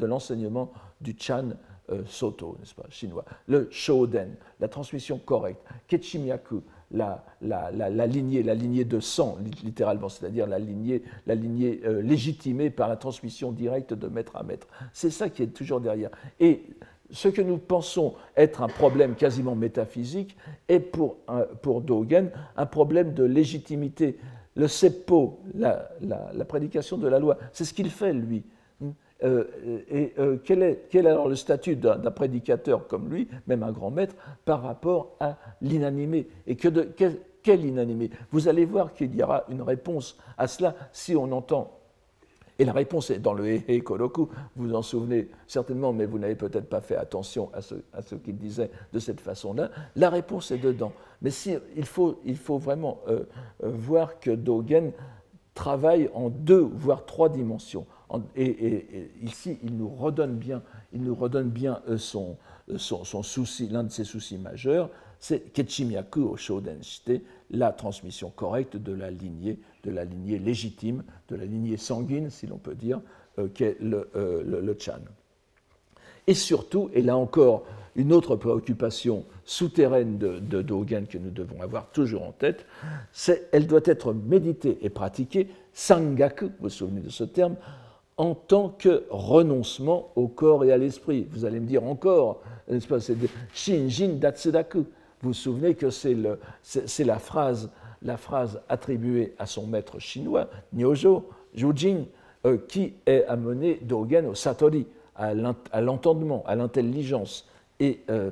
l'enseignement 0.00 0.66
de 0.66 0.88
du 1.00 1.14
Chan 1.18 1.50
euh, 1.90 2.02
Soto, 2.06 2.56
n'est-ce 2.58 2.74
pas, 2.74 2.86
chinois. 2.90 3.24
Le 3.46 3.68
Shoden, 3.70 4.36
la 4.60 4.68
transmission 4.68 5.18
correcte. 5.18 5.60
Kechimyaku, 5.86 6.62
la, 6.90 7.24
la, 7.42 8.06
lignée, 8.06 8.42
la 8.42 8.54
lignée 8.54 8.84
de 8.84 9.00
sang, 9.00 9.36
littéralement, 9.62 10.08
c'est-à-dire 10.08 10.46
la 10.46 10.58
lignée, 10.58 11.02
la 11.26 11.34
lignée 11.34 11.80
euh, 11.84 12.00
légitimée 12.02 12.70
par 12.70 12.88
la 12.88 12.96
transmission 12.96 13.52
directe 13.52 13.92
de 13.94 14.08
maître 14.08 14.36
à 14.36 14.42
maître. 14.42 14.66
C'est 14.92 15.10
ça 15.10 15.28
qui 15.28 15.42
est 15.42 15.48
toujours 15.48 15.80
derrière. 15.80 16.10
Et 16.40 16.62
ce 17.10 17.28
que 17.28 17.42
nous 17.42 17.58
pensons 17.58 18.14
être 18.36 18.62
un 18.62 18.68
problème 18.68 19.14
quasiment 19.14 19.54
métaphysique 19.54 20.36
est 20.68 20.80
pour, 20.80 21.16
pour 21.62 21.80
Dogen 21.80 22.30
un 22.56 22.66
problème 22.66 23.14
de 23.14 23.24
légitimité. 23.24 24.18
Le 24.56 24.66
seppo, 24.66 25.40
la, 25.54 25.88
la 26.00 26.44
prédication 26.44 26.98
de 26.98 27.06
la 27.06 27.18
loi, 27.18 27.38
c'est 27.52 27.64
ce 27.64 27.72
qu'il 27.72 27.90
fait, 27.90 28.12
lui. 28.12 28.44
Euh, 29.24 29.44
et 29.90 30.14
euh, 30.18 30.36
quel, 30.44 30.62
est, 30.62 30.94
alors 31.06 31.28
le 31.28 31.34
statut 31.34 31.76
d'un 31.76 31.98
prédicateur 32.10 32.86
comme 32.86 33.08
lui, 33.08 33.28
même 33.46 33.62
un 33.62 33.72
grand 33.72 33.90
maître, 33.90 34.14
par 34.44 34.62
rapport 34.62 35.16
à 35.20 35.36
l'inanimé? 35.60 36.28
Et 36.46 36.56
quel, 36.56 37.64
inanimé? 37.64 38.10
Vous 38.30 38.48
allez 38.48 38.64
voir 38.64 38.92
qu'il 38.92 39.14
y 39.14 39.22
aura 39.22 39.44
une 39.48 39.62
réponse 39.62 40.18
à 40.36 40.46
cela 40.46 40.74
si 40.92 41.16
on 41.16 41.32
entend. 41.32 41.74
Et 42.60 42.64
la 42.64 42.72
réponse 42.72 43.10
est 43.10 43.20
dans 43.20 43.34
le 43.34 43.46
Hehe 43.46 43.82
Koroku, 43.82 44.28
vous 44.56 44.68
vous 44.68 44.74
en 44.74 44.82
souvenez 44.82 45.28
certainement, 45.46 45.92
mais 45.92 46.06
vous 46.06 46.18
n'avez 46.18 46.34
peut-être 46.34 46.68
pas 46.68 46.80
fait 46.80 46.96
attention 46.96 47.50
à 47.52 47.62
ce, 47.62 48.16
qu'il 48.16 48.36
disait 48.36 48.70
de 48.92 48.98
cette 48.98 49.20
façon-là. 49.20 49.70
La 49.94 50.10
réponse 50.10 50.50
est 50.50 50.58
dedans. 50.58 50.92
Mais 51.22 51.30
si, 51.30 51.56
il, 51.76 51.86
faut, 51.86 52.18
vraiment 52.58 52.98
euh, 53.06 53.24
voir 53.62 54.18
que 54.18 54.32
Dogen 54.32 54.90
travaille 55.54 56.10
en 56.14 56.30
deux, 56.30 56.68
voire 56.74 57.06
trois 57.06 57.28
dimensions 57.28 57.86
et, 58.36 59.10
ici, 59.22 59.58
il 59.62 59.76
nous 59.76 59.88
redonne 59.88 60.36
bien, 60.36 60.62
il 60.92 61.02
nous 61.02 61.14
redonne 61.14 61.50
bien 61.50 61.82
euh, 61.88 61.98
son, 61.98 62.36
euh, 62.70 62.78
son, 62.78 63.04
son 63.04 63.22
souci, 63.22 63.68
l'un 63.68 63.84
de 63.84 63.90
ses 63.90 64.04
soucis 64.04 64.38
majeurs, 64.38 64.90
c'est 65.20 65.52
Kechimyaku 65.52 66.22
au 66.22 66.36
Shodenshite, 66.36 67.22
la 67.50 67.72
transmission 67.72 68.30
correcte 68.30 68.76
de 68.76 68.92
la 68.92 69.10
lignée, 69.10 69.58
de 69.84 69.90
la 69.90 70.04
lignée 70.04 70.38
légitime, 70.38 71.02
de 71.28 71.36
la 71.36 71.44
lignée 71.44 71.76
sanguine, 71.76 72.30
si 72.30 72.46
l'on 72.46 72.58
peut 72.58 72.74
dire, 72.74 73.00
euh, 73.38 73.48
qu'est 73.48 73.76
le, 73.80 74.08
le, 74.14 74.76
Chan. 74.78 75.00
Et 76.26 76.34
surtout, 76.34 76.90
et 76.92 77.02
là 77.02 77.16
encore, 77.16 77.64
une 77.96 78.12
autre 78.12 78.36
préoccupation 78.36 79.24
souterraine 79.44 80.18
de, 80.18 80.38
de, 80.38 80.62
Dogen 80.62 81.06
que 81.06 81.18
nous 81.18 81.30
devons 81.30 81.60
avoir 81.60 81.90
toujours 81.90 82.22
en 82.22 82.32
tête, 82.32 82.64
c'est 83.12 83.48
elle 83.52 83.66
doit 83.66 83.80
être 83.84 84.12
méditée 84.12 84.78
et 84.82 84.88
pratiquée, 84.88 85.48
sangaku, 85.72 86.46
vous 86.46 86.52
vous 86.60 86.68
souvenez 86.68 87.00
de 87.00 87.08
ce 87.10 87.24
terme, 87.24 87.56
en 88.18 88.34
tant 88.34 88.68
que 88.68 89.04
renoncement 89.10 90.10
au 90.16 90.26
corps 90.26 90.64
et 90.64 90.72
à 90.72 90.76
l'esprit. 90.76 91.26
Vous 91.30 91.44
allez 91.44 91.60
me 91.60 91.66
dire 91.66 91.84
encore, 91.84 92.42
n'est-ce 92.68 92.86
pas, 92.86 93.00
c'est 93.00 93.16
Shinjin 93.54 94.14
Datsudaku. 94.20 94.78
Vous 95.20 95.28
vous 95.28 95.32
souvenez 95.32 95.74
que 95.74 95.88
c'est 95.90 96.14
la 96.14 97.18
phrase, 97.18 97.70
la 98.02 98.16
phrase 98.16 98.60
attribuée 98.68 99.34
à 99.38 99.46
son 99.46 99.66
maître 99.66 99.98
chinois, 99.98 100.48
Nyojo, 100.72 101.28
Jujin, 101.54 102.04
euh, 102.44 102.58
qui 102.68 102.94
est 103.06 103.24
amené 103.24 103.78
Dogen 103.82 104.26
au 104.26 104.34
Satori, 104.34 104.86
à 105.14 105.80
l'entendement, 105.80 106.44
à 106.46 106.54
l'intelligence. 106.54 107.48
Et 107.80 108.00
euh, 108.10 108.30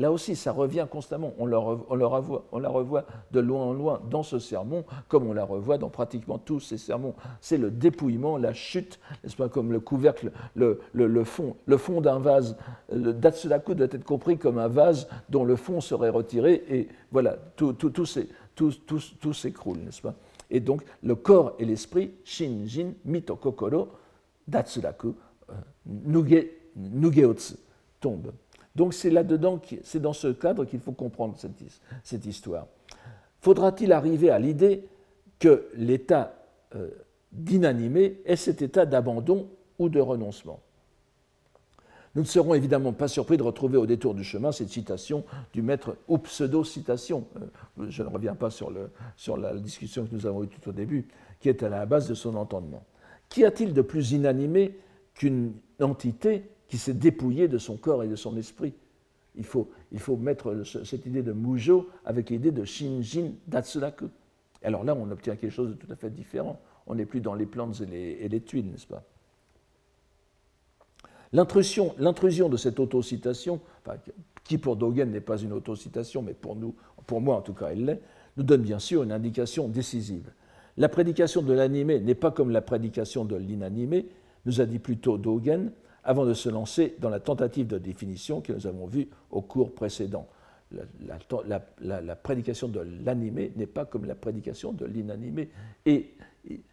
Là 0.00 0.10
aussi, 0.10 0.34
ça 0.34 0.50
revient 0.50 0.86
constamment. 0.90 1.34
On 1.38 1.46
la, 1.46 1.58
revoit, 1.58 3.04
de 3.30 3.40
loin 3.40 3.62
en 3.62 3.72
loin 3.72 4.02
dans 4.10 4.24
ce 4.24 4.40
sermon, 4.40 4.84
comme 5.08 5.26
on 5.26 5.32
la 5.32 5.44
revoit 5.44 5.78
dans 5.78 5.88
pratiquement 5.88 6.38
tous 6.38 6.58
ces 6.58 6.78
sermons. 6.78 7.14
C'est 7.40 7.58
le 7.58 7.70
dépouillement, 7.70 8.36
la 8.36 8.52
chute, 8.52 8.98
n'est-ce 9.22 9.36
pas, 9.36 9.48
comme 9.48 9.70
le 9.70 9.78
couvercle, 9.78 10.32
le, 10.56 10.78
fond, 11.24 11.56
le 11.66 11.76
fond 11.76 12.00
d'un 12.00 12.18
vase. 12.18 12.56
Le 12.92 13.12
Datsudaku 13.12 13.74
doit 13.74 13.86
être 13.86 14.04
compris 14.04 14.36
comme 14.36 14.58
un 14.58 14.68
vase 14.68 15.08
dont 15.28 15.44
le 15.44 15.54
fond 15.54 15.80
serait 15.80 16.10
retiré, 16.10 16.64
et 16.68 16.88
voilà, 17.12 17.36
tout, 17.54 17.72
tout, 17.74 18.04
s'écroule, 19.32 19.78
n'est-ce 19.78 20.02
pas 20.02 20.14
Et 20.50 20.58
donc, 20.58 20.82
le 21.04 21.14
corps 21.14 21.54
et 21.60 21.64
l'esprit, 21.64 22.14
Shinjin, 22.24 22.94
Mito 23.04 23.36
Kokoro, 23.36 23.90
Datsudaku, 24.48 25.14
euh, 25.50 25.52
Nuge, 25.86 26.46
Nugeotsu, 26.74 27.54
tombent. 28.00 28.32
Donc 28.74 28.92
c'est 28.92 29.10
là-dedans, 29.10 29.60
c'est 29.82 30.00
dans 30.00 30.12
ce 30.12 30.28
cadre 30.28 30.64
qu'il 30.64 30.80
faut 30.80 30.92
comprendre 30.92 31.36
cette, 32.02 32.26
histoire. 32.26 32.66
Faudra-t-il 33.40 33.92
arriver 33.92 34.30
à 34.30 34.38
l'idée 34.38 34.84
que 35.38 35.68
l'état 35.74 36.34
euh, 36.74 36.90
d'inanimé 37.32 38.20
est 38.24 38.36
cet 38.36 38.62
état 38.62 38.84
d'abandon 38.84 39.48
ou 39.78 39.88
de 39.88 40.00
renoncement? 40.00 40.60
Nous 42.16 42.22
ne 42.22 42.26
serons 42.26 42.54
évidemment 42.54 42.92
pas 42.92 43.08
surpris 43.08 43.36
de 43.36 43.42
retrouver 43.42 43.76
au 43.76 43.86
détour 43.86 44.14
du 44.14 44.22
chemin 44.22 44.52
cette 44.52 44.68
citation 44.68 45.24
du 45.52 45.62
maître, 45.62 45.96
ou 46.08 46.18
pseudo-citation, 46.18 47.26
euh, 47.36 47.86
je 47.88 48.02
ne 48.02 48.08
reviens 48.08 48.34
pas 48.34 48.50
sur, 48.50 48.72
sur 49.16 49.36
la 49.36 49.54
discussion 49.54 50.04
que 50.06 50.14
nous 50.14 50.26
avons 50.26 50.44
eue 50.44 50.48
tout 50.48 50.68
au 50.68 50.72
début, 50.72 51.06
qui 51.38 51.48
est 51.48 51.62
à 51.62 51.68
la 51.68 51.86
base 51.86 52.08
de 52.08 52.14
son 52.14 52.34
entendement. 52.34 52.84
Qu'y 53.28 53.44
a-t-il 53.44 53.72
de 53.72 53.82
plus 53.82 54.12
inanimé 54.12 54.78
qu'une 55.14 55.54
entité 55.80 56.44
qui 56.74 56.78
s'est 56.78 56.92
dépouillé 56.92 57.46
de 57.46 57.56
son 57.56 57.76
corps 57.76 58.02
et 58.02 58.08
de 58.08 58.16
son 58.16 58.36
esprit. 58.36 58.74
Il 59.36 59.44
faut, 59.44 59.70
il 59.92 60.00
faut 60.00 60.16
mettre 60.16 60.64
cette 60.64 61.06
idée 61.06 61.22
de 61.22 61.30
Mujo 61.30 61.88
avec 62.04 62.30
l'idée 62.30 62.50
de 62.50 62.64
Shinjin 62.64 63.30
Datsuraku. 63.46 64.06
Alors 64.64 64.82
là, 64.82 64.96
on 64.96 65.08
obtient 65.12 65.36
quelque 65.36 65.52
chose 65.52 65.68
de 65.68 65.74
tout 65.74 65.86
à 65.92 65.94
fait 65.94 66.10
différent. 66.10 66.60
On 66.88 66.96
n'est 66.96 67.06
plus 67.06 67.20
dans 67.20 67.34
les 67.34 67.46
plantes 67.46 67.80
et 67.92 68.28
les, 68.28 68.40
tuiles, 68.40 68.66
n'est-ce 68.72 68.88
pas? 68.88 69.04
L'intrusion 71.32 72.48
de 72.48 72.56
cette 72.56 72.80
autocitation, 72.80 73.60
qui 74.42 74.58
pour 74.58 74.74
Dogen 74.74 75.12
n'est 75.12 75.20
pas 75.20 75.38
une 75.38 75.52
autocitation, 75.52 76.22
mais 76.22 76.34
pour 76.34 76.56
nous, 76.56 76.74
pour 77.06 77.20
moi 77.20 77.36
en 77.36 77.42
tout 77.42 77.54
cas 77.54 77.68
elle 77.68 77.84
l'est, 77.84 78.00
nous 78.36 78.42
donne 78.42 78.62
bien 78.62 78.80
sûr 78.80 79.04
une 79.04 79.12
indication 79.12 79.68
décisive. 79.68 80.28
La 80.76 80.88
prédication 80.88 81.40
de 81.40 81.52
l'animé 81.52 82.00
n'est 82.00 82.16
pas 82.16 82.32
comme 82.32 82.50
la 82.50 82.62
prédication 82.62 83.24
de 83.24 83.36
l'inanimé, 83.36 84.08
nous 84.44 84.60
a 84.60 84.66
dit 84.66 84.80
plutôt 84.80 85.18
Dogen, 85.18 85.70
avant 86.04 86.26
de 86.26 86.34
se 86.34 86.48
lancer 86.48 86.94
dans 87.00 87.10
la 87.10 87.20
tentative 87.20 87.66
de 87.66 87.78
définition 87.78 88.40
que 88.40 88.52
nous 88.52 88.66
avons 88.66 88.86
vue 88.86 89.08
au 89.30 89.40
cours 89.40 89.74
précédent. 89.74 90.28
La, 90.70 92.16
prédication 92.16 92.68
de 92.68 92.80
l'animé 93.04 93.52
n'est 93.56 93.66
pas 93.66 93.84
comme 93.84 94.04
la 94.04 94.14
prédication 94.14 94.72
de 94.72 94.86
l'inanimé. 94.86 95.48
Et 95.86 96.10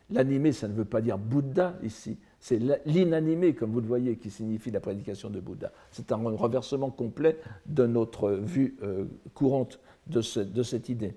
l'animé, 0.10 0.52
ça 0.52 0.68
ne 0.68 0.74
veut 0.74 0.86
pas 0.86 1.02
dire 1.02 1.18
Bouddha 1.18 1.76
ici, 1.84 2.18
c'est 2.40 2.60
l'inanimé, 2.86 3.54
comme 3.54 3.72
vous 3.72 3.82
le 3.82 3.88
voyez, 3.88 4.18
qui 4.18 4.32
signifie 4.32 4.72
la 4.72 4.80
prédication 4.80 5.30
de 5.30 5.40
Bouddha. 5.40 5.72
C'est 5.92 6.12
un 6.12 6.18
renversement 6.18 6.90
complet 6.90 7.38
de 7.68 7.86
notre 7.86 8.32
vue 8.32 8.76
euh, 8.82 9.06
courante 9.36 9.80
de 10.08 10.22
cette 10.22 10.90
idée. 10.90 11.14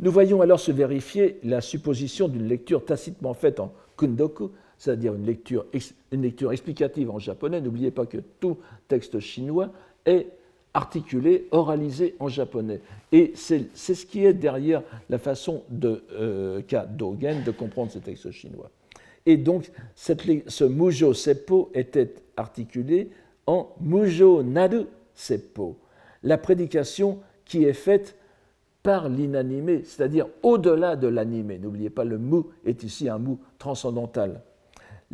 Nous 0.00 0.10
voyons 0.10 0.40
alors 0.40 0.58
se 0.58 0.72
vérifier 0.72 1.38
la 1.44 1.60
supposition 1.60 2.28
d'une 2.28 2.48
lecture 2.48 2.84
tacitement 2.84 3.32
faite 3.32 3.60
en 3.60 3.72
kundoku, 3.96 4.50
c'est-à-dire 4.84 5.14
une 5.14 5.24
lecture, 5.24 5.64
une 6.12 6.22
lecture 6.22 6.52
explicative 6.52 7.10
en 7.10 7.18
japonais. 7.18 7.60
N'oubliez 7.60 7.90
pas 7.90 8.04
que 8.04 8.18
tout 8.38 8.58
texte 8.86 9.18
chinois 9.18 9.70
est 10.04 10.26
articulé, 10.74 11.48
oralisé 11.52 12.14
en 12.18 12.28
japonais. 12.28 12.80
Et 13.10 13.32
c'est 13.34 13.74
ce 13.74 14.04
qui 14.04 14.26
est 14.26 14.34
derrière 14.34 14.82
la 15.08 15.18
façon 15.18 15.62
de 15.70 16.02
euh, 16.12 16.60
Dogen 16.90 17.44
de 17.44 17.50
comprendre 17.50 17.92
ce 17.92 17.98
texte 17.98 18.30
chinois. 18.30 18.70
Et 19.24 19.38
donc, 19.38 19.70
cette, 19.94 20.22
ce 20.48 20.64
Mujo 20.64 21.14
Seppo 21.14 21.70
était 21.72 22.14
articulé 22.36 23.08
en 23.46 23.70
Mujo 23.80 24.42
Naru 24.42 24.84
Seppo, 25.14 25.78
la 26.22 26.36
prédication 26.36 27.20
qui 27.46 27.64
est 27.64 27.72
faite 27.72 28.16
par 28.82 29.08
l'inanimé, 29.08 29.82
c'est-à-dire 29.84 30.26
au-delà 30.42 30.94
de 30.96 31.06
l'animé. 31.06 31.58
N'oubliez 31.58 31.88
pas, 31.88 32.04
le 32.04 32.18
mu 32.18 32.42
est 32.66 32.82
ici 32.82 33.08
un 33.08 33.18
mu 33.18 33.36
transcendantal. 33.58 34.42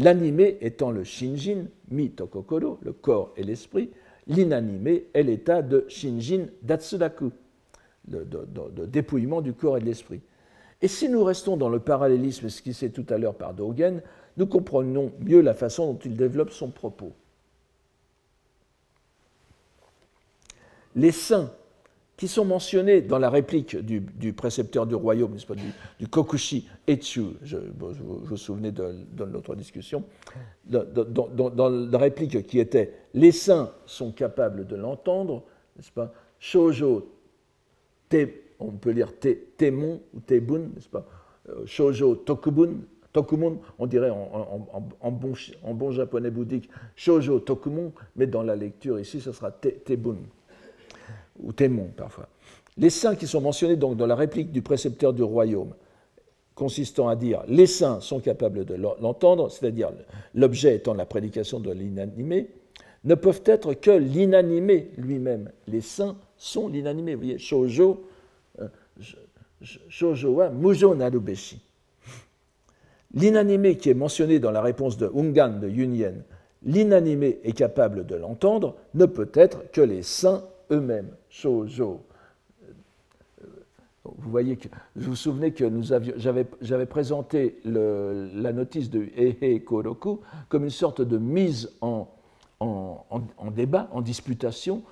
L'animé 0.00 0.56
étant 0.62 0.90
le 0.90 1.04
shinjin, 1.04 1.66
mi 1.90 2.10
tokokoro, 2.10 2.78
le 2.80 2.94
corps 2.94 3.34
et 3.36 3.42
l'esprit, 3.42 3.90
l'inanimé 4.26 5.08
est 5.12 5.22
l'état 5.22 5.60
de 5.60 5.84
shinjin 5.88 6.46
datsudaku, 6.62 7.30
de, 8.08 8.86
dépouillement 8.86 9.42
du 9.42 9.52
corps 9.52 9.76
et 9.76 9.80
de 9.80 9.84
l'esprit. 9.84 10.22
Et 10.80 10.88
si 10.88 11.10
nous 11.10 11.22
restons 11.22 11.58
dans 11.58 11.68
le 11.68 11.80
parallélisme 11.80 12.48
ce 12.48 12.62
qui 12.62 12.72
s'est 12.72 12.88
tout 12.88 13.04
à 13.10 13.18
l'heure 13.18 13.34
par 13.34 13.52
Dogen, 13.52 14.00
nous 14.38 14.46
comprenons 14.46 15.12
mieux 15.20 15.42
la 15.42 15.52
façon 15.52 15.92
dont 15.92 15.98
il 16.02 16.16
développe 16.16 16.50
son 16.50 16.70
propos. 16.70 17.12
Les 20.96 21.12
saints 21.12 21.52
qui 22.20 22.28
sont 22.28 22.44
mentionnés 22.44 23.00
dans 23.00 23.18
la 23.18 23.30
réplique 23.30 23.78
du, 23.78 24.34
précepteur 24.34 24.86
du 24.86 24.94
royaume, 24.94 25.38
pas, 25.48 25.54
du, 25.54 26.06
Kokushi 26.06 26.68
Etsu, 26.86 27.22
je, 27.42 27.56
vous 27.56 28.18
vous 28.24 28.36
souvenez 28.36 28.72
de, 28.72 29.24
notre 29.24 29.54
discussion, 29.54 30.04
dans, 30.66 31.70
la 31.70 31.96
réplique 31.96 32.46
qui 32.46 32.58
était 32.58 32.92
Les 33.14 33.32
saints 33.32 33.72
sont 33.86 34.12
capables 34.12 34.66
de 34.66 34.76
l'entendre, 34.76 35.44
n'est-ce 35.78 35.90
pas 35.90 36.12
Shoujo, 36.38 37.10
on 38.58 38.70
peut 38.72 38.90
lire 38.90 39.14
Temon 39.56 40.02
ou 40.12 40.20
Tebun, 40.20 40.58
n'est-ce 40.74 40.90
pas 40.90 41.06
euh, 41.48 41.64
Shoujo 41.64 42.16
Tokubun, 42.16 42.80
Tokumun, 43.14 43.56
on 43.78 43.86
dirait 43.86 44.10
en, 44.10 45.10
bon, 45.10 45.32
en, 45.62 45.72
bon, 45.72 45.90
japonais 45.90 46.30
bouddhique, 46.30 46.68
Shoujo 46.96 47.40
Tokumun, 47.40 47.92
mais 48.14 48.26
dans 48.26 48.42
la 48.42 48.56
lecture 48.56 49.00
ici, 49.00 49.22
ce 49.22 49.32
sera 49.32 49.50
Tebun 49.50 50.18
ou 51.42 51.52
témon 51.52 51.90
parfois. 51.96 52.28
Les 52.76 52.90
saints 52.90 53.16
qui 53.16 53.26
sont 53.26 53.40
mentionnés 53.40 53.76
donc 53.76 53.96
dans 53.96 54.06
la 54.06 54.14
réplique 54.14 54.52
du 54.52 54.62
précepteur 54.62 55.12
du 55.12 55.22
royaume, 55.22 55.74
consistant 56.54 57.08
à 57.08 57.16
dire 57.16 57.42
les 57.48 57.66
saints 57.66 58.00
sont 58.00 58.20
capables 58.20 58.64
de 58.64 58.74
l'entendre, 58.74 59.50
c'est-à-dire 59.50 59.90
l'objet 60.34 60.76
étant 60.76 60.94
la 60.94 61.06
prédication 61.06 61.60
de 61.60 61.70
l'inanimé, 61.70 62.48
ne 63.04 63.14
peuvent 63.14 63.42
être 63.46 63.74
que 63.74 63.90
l'inanimé 63.90 64.90
lui-même. 64.96 65.50
Les 65.66 65.80
saints 65.80 66.16
sont 66.36 66.68
l'inanimé. 66.68 67.14
Vous 67.14 67.20
voyez, 67.22 67.38
Shoujo, 67.38 68.04
euh, 68.60 68.68
wa 70.24 70.50
Mujo 70.50 70.94
Narubeshi. 70.94 71.60
L'inanimé 73.14 73.76
qui 73.76 73.90
est 73.90 73.94
mentionné 73.94 74.38
dans 74.38 74.50
la 74.50 74.62
réponse 74.62 74.96
de 74.96 75.10
Ungan 75.14 75.58
de 75.60 75.68
Yunyen, 75.68 76.22
l'inanimé 76.62 77.40
est 77.42 77.52
capable 77.52 78.06
de 78.06 78.14
l'entendre, 78.14 78.76
ne 78.94 79.06
peut 79.06 79.30
être 79.34 79.70
que 79.72 79.80
les 79.80 80.02
saints 80.02 80.44
eux-mêmes. 80.70 81.10
Shoujo. 81.28 82.00
Vous 84.04 84.30
voyez 84.30 84.56
que 84.56 84.68
vous 84.96 85.10
vous 85.10 85.16
souvenez 85.16 85.52
que 85.52 85.70
j'avais 86.16 86.86
présenté 86.86 87.60
la 87.64 88.52
notice 88.52 88.90
de 88.90 89.08
Ehe 89.16 89.62
Koroku 89.62 90.20
comme 90.48 90.64
une 90.64 90.70
sorte 90.70 91.02
de 91.02 91.18
mise 91.18 91.70
en, 91.80 92.08
débat, 93.54 93.88
en 93.92 94.00
disputation, 94.00 94.82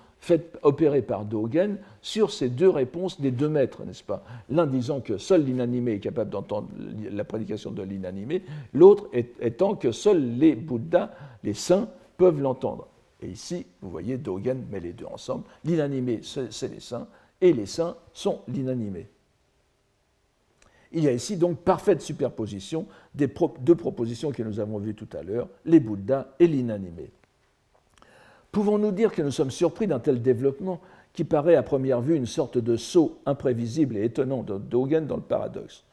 opérée 0.62 1.03
par 1.03 1.24
Dogen 1.24 1.79
sur 2.03 2.31
ces 2.33 2.49
deux 2.49 2.68
réponses 2.68 3.20
des 3.20 3.31
deux 3.31 3.49
maîtres, 3.49 3.85
n'est-ce 3.85 4.05
pas? 4.05 4.24
L'un 4.51 4.66
disant 4.66 5.01
que 5.01 5.16
seul 5.16 5.45
l'inanimé 5.45 5.93
est 5.93 6.01
capable 6.01 6.31
d'entendre 6.31 6.68
la 7.11 7.24
prédication 7.24 7.70
de 7.70 7.83
l'inanimé, 7.83 8.43
l'autre 8.74 9.09
étant 9.41 9.74
que 9.74 9.91
seuls 9.91 10.37
les 10.39 10.55
Bouddhas, 10.55 11.11
les 11.45 11.55
saints, 11.55 11.89
peuvent 12.18 12.41
l'entendre. 12.41 12.89
Et 13.21 13.29
ici, 13.29 13.66
vous 13.81 13.91
voyez, 13.91 14.16
Dogen 14.16 14.64
met 14.71 14.81
les 14.81 14.93
deux 14.93 15.07
ensemble. 15.07 15.45
L'inanimé, 15.64 16.21
c'est 16.23 16.69
les 16.69 16.81
saints, 16.81 17.09
et 17.41 17.53
les 17.53 17.66
saints 17.66 17.97
sont 18.12 18.41
l'inanimé. 18.49 19.09
Il 20.93 21.05
y 21.05 21.09
a 21.09 21.12
ici 21.12 21.37
donc 21.37 21.59
parfaite 21.59 22.01
superposition 22.01 22.87
des 23.14 23.29
deux 23.61 23.75
propositions 23.75 24.33
que 24.33 24.43
nous 24.43 24.61
avons 24.61 24.79
vues 24.79 24.95
tout 24.95 25.09
à 25.16 25.23
l'heure, 25.23 25.49
les 25.66 25.81
Bouddhas 25.81 26.29
et 26.39 26.47
l'inanimé. 26.47 27.11
Pouvons-nous 28.53 28.93
dire 28.93 29.12
que 29.12 29.21
nous 29.21 29.31
sommes 29.31 29.51
surpris 29.51 29.87
d'un 29.87 29.99
tel 29.99 30.23
développement 30.23 30.81
qui 31.12 31.25
paraît 31.25 31.57
à 31.57 31.62
première 31.62 32.01
vue 32.01 32.16
une 32.16 32.27
sorte 32.27 32.57
de 32.57 32.77
saut 32.77 33.19
imprévisible 33.27 33.97
et 33.97 34.05
étonnant 34.05 34.43
de 34.43 34.57
Dogen 34.57 35.07
dans 35.07 35.16
le 35.16 35.23
paradoxe? 35.23 35.85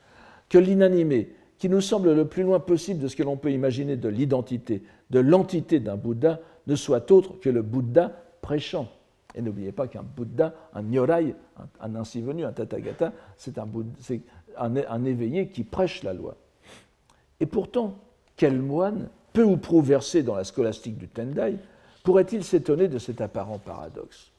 Que 0.47 0.57
l'inanimé, 0.57 1.33
qui 1.57 1.67
nous 1.67 1.81
semble 1.81 2.13
le 2.13 2.27
plus 2.27 2.43
loin 2.43 2.59
possible 2.59 3.01
de 3.01 3.07
ce 3.07 3.15
que 3.15 3.23
l'on 3.23 3.35
peut 3.35 3.51
imaginer 3.51 3.97
de 3.97 4.07
l'identité, 4.07 4.83
de 5.09 5.19
l'entité 5.19 5.79
d'un 5.79 5.97
Bouddha, 5.97 6.39
ne 6.67 6.75
soit 6.75 7.11
autre 7.11 7.39
que 7.39 7.49
le 7.49 7.61
Bouddha 7.61 8.11
prêchant. 8.41 8.87
Et 9.33 9.41
n'oubliez 9.41 9.71
pas 9.71 9.87
qu'un 9.87 10.03
Bouddha, 10.03 10.53
un 10.73 10.81
Nyorai, 10.81 11.35
un, 11.81 11.95
ainsi 11.95 12.21
venu, 12.21 12.45
un 12.45 12.53
Tathagata, 12.53 13.11
c'est 13.37 13.57
un, 13.57 13.67
un, 14.57 15.05
éveillé 15.05 15.49
qui 15.49 15.63
prêche 15.63 16.03
la 16.03 16.13
loi. 16.13 16.35
Et 17.39 17.45
pourtant, 17.45 17.95
quel 18.37 18.61
moine, 18.61 19.09
peu 19.33 19.43
ou 19.43 19.57
prou 19.57 19.81
versé 19.81 20.23
dans 20.23 20.35
la 20.35 20.45
scolastique 20.45 20.97
du 20.97 21.09
Tendai, 21.09 21.57
pourrait-il 22.03 22.43
s'étonner 22.43 22.87
de 22.87 22.97
cet 22.97 23.19
apparent 23.19 23.59
paradoxe? 23.59 24.31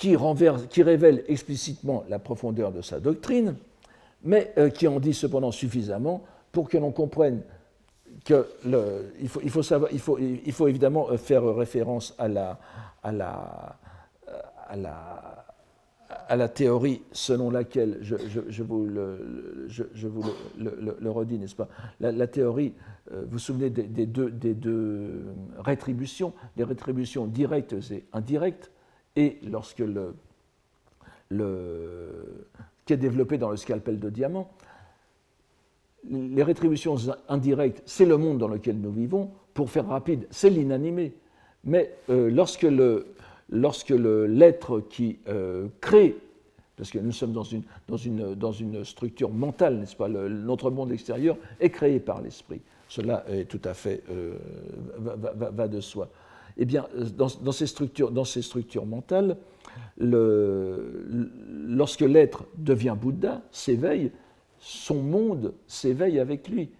Qui, 0.00 0.82
révèle 0.82 1.22
explicitement 1.28 2.04
la 2.08 2.18
profondeur 2.18 2.72
de 2.72 2.80
sa 2.80 3.00
doctrine, 3.00 3.56
mais 4.24 4.52
euh, 4.56 4.70
qui 4.70 4.88
en 4.88 4.98
dit 4.98 5.12
cependant 5.12 5.52
suffisamment 5.52 6.24
pour 6.52 6.68
que 6.68 6.78
l'on 6.78 6.90
comprenne 6.90 7.42
faut, 9.28 9.40
il 9.42 9.50
faut, 9.50 9.62
savoir, 9.62 9.92
il 9.92 10.00
faut, 10.00 10.18
il 10.18 10.52
faut 10.52 10.68
évidemment 10.68 11.10
euh, 11.10 11.16
faire 11.16 11.44
référence 11.54 12.14
à 12.18 12.28
la, 12.28 12.58
à 13.02 13.12
la, 13.12 13.76
à 16.28 16.36
la, 16.36 16.48
théorie 16.48 17.02
selon 17.12 17.50
laquelle, 17.50 17.98
je, 18.00 18.62
vous, 18.62 18.86
le, 18.86 21.10
redis, 21.10 21.38
n'est-ce 21.38 21.56
pas? 21.56 21.68
La, 22.00 22.26
théorie, 22.26 22.74
euh, 23.12 23.22
vous 23.24 23.32
vous 23.32 23.38
souvenez 23.38 23.70
des, 23.70 23.84
des, 23.84 24.06
deux, 24.06 24.30
des 24.30 24.54
deux 24.54 25.24
rétributions, 25.58 26.32
les 26.56 26.64
rétributions 26.64 27.26
directes 27.26 27.74
et 27.90 28.04
indirectes, 28.12 28.70
et 29.16 29.38
lorsque 29.42 29.80
le, 29.80 30.14
qui 32.84 32.92
est 32.92 32.96
développé 32.96 33.38
dans 33.38 33.50
le 33.50 33.56
scalpel 33.56 33.98
de 33.98 34.10
diamant, 34.10 34.50
les 36.08 36.42
rétributions 36.42 36.96
indirectes, 37.28 37.82
c'est 37.84 38.06
le 38.06 38.16
monde 38.16 38.38
dans 38.38 38.48
lequel 38.48 38.80
nous 38.80 38.92
vivons. 38.92 39.30
Pour 39.52 39.70
faire 39.70 39.86
rapide, 39.86 40.26
c'est 40.30 40.48
l'inanimé. 40.48 41.12
Mais 41.64 41.94
euh, 42.08 42.30
lorsque, 42.30 42.62
le, 42.62 43.08
lorsque 43.50 43.90
l'être 43.90 44.80
qui 44.80 45.18
euh, 45.28 45.66
crée 45.80 46.16
parce 46.80 46.92
que 46.92 46.98
nous 46.98 47.12
sommes 47.12 47.34
dans 47.34 47.42
une, 47.42 47.62
dans 47.88 47.98
une, 47.98 48.34
dans 48.34 48.52
une 48.52 48.86
structure 48.86 49.28
mentale, 49.28 49.76
n'est-ce 49.76 49.94
pas 49.94 50.08
Notre 50.08 50.70
monde 50.70 50.90
extérieur 50.92 51.36
est 51.60 51.68
créé 51.68 52.00
par 52.00 52.22
l'esprit. 52.22 52.62
Cela 52.88 53.22
est 53.28 53.44
tout 53.44 53.60
à 53.64 53.74
fait 53.74 54.02
euh, 54.10 54.38
va, 54.98 55.68
de 55.68 55.78
soi. 55.82 56.08
Eh 56.56 56.64
bien, 56.64 56.86
dans, 57.16 57.52
ces, 57.52 57.66
structures, 57.66 58.86
mentales, 58.86 59.36
le, 59.98 61.30
lorsque 61.66 62.00
l'être 62.00 62.46
devient 62.56 62.96
Bouddha, 63.00 63.42
s'éveille, 63.50 64.10
son 64.58 65.02
monde 65.02 65.54
s'éveille 65.66 66.18
avec 66.18 66.48
lui. 66.48 66.70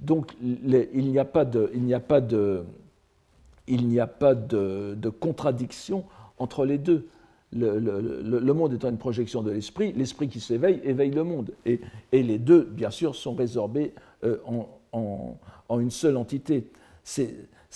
Donc 0.00 0.36
il 0.42 1.10
n'y 1.10 1.18
a 1.18 1.24
pas 1.24 1.44
de, 1.44 2.64
contradiction 5.20 6.04
entre 6.38 6.64
les 6.64 6.78
deux. 6.78 7.08
Le, 7.52 8.52
monde 8.52 8.74
étant 8.74 8.90
une 8.90 8.98
projection 8.98 9.42
de 9.42 9.50
l'esprit, 9.50 9.92
l'esprit 9.92 10.28
qui 10.28 10.40
s'éveille 10.40 10.80
éveille 10.84 11.10
le 11.10 11.24
monde. 11.24 11.52
Et, 11.64 11.80
les 12.12 12.38
deux, 12.38 12.64
bien 12.64 12.90
sûr, 12.90 13.14
sont 13.14 13.34
résorbés 13.34 13.94
euh, 14.24 14.38
en, 14.92 15.80
une 15.80 15.90
seule 15.90 16.16
entité. 16.16 16.70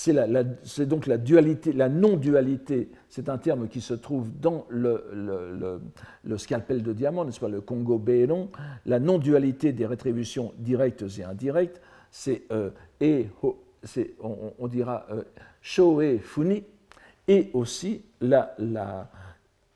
Donc 0.09 1.07
la 1.07 1.19
dualité, 1.19 1.73
la 1.73 1.89
non-dualité, 1.89 2.91
c'est 3.09 3.29
un 3.29 3.39
terme 3.39 3.69
qui 3.69 3.81
se 3.81 3.95
trouve 3.95 4.31
dans 4.41 4.67
le, 4.69 5.81
scalpel 6.37 6.83
de 6.83 6.93
diamant, 6.93 7.25
n'est-ce 7.25 7.45
le 7.45 7.61
Congo 7.61 7.99
Béron, 7.99 8.51
la 8.87 8.99
non-dualité 8.99 9.73
des 9.73 9.87
rétributions 9.87 10.53
directes 10.59 11.05
et 11.19 11.25
indirectes, 11.25 11.81
c'est 12.11 12.43
euh, 12.51 12.71
on, 14.21 14.69
dira 14.69 15.07
euh, 15.11 15.23
Shoei 15.61 16.19
Funi, 16.19 16.65
et 17.29 17.51
aussi 17.53 18.03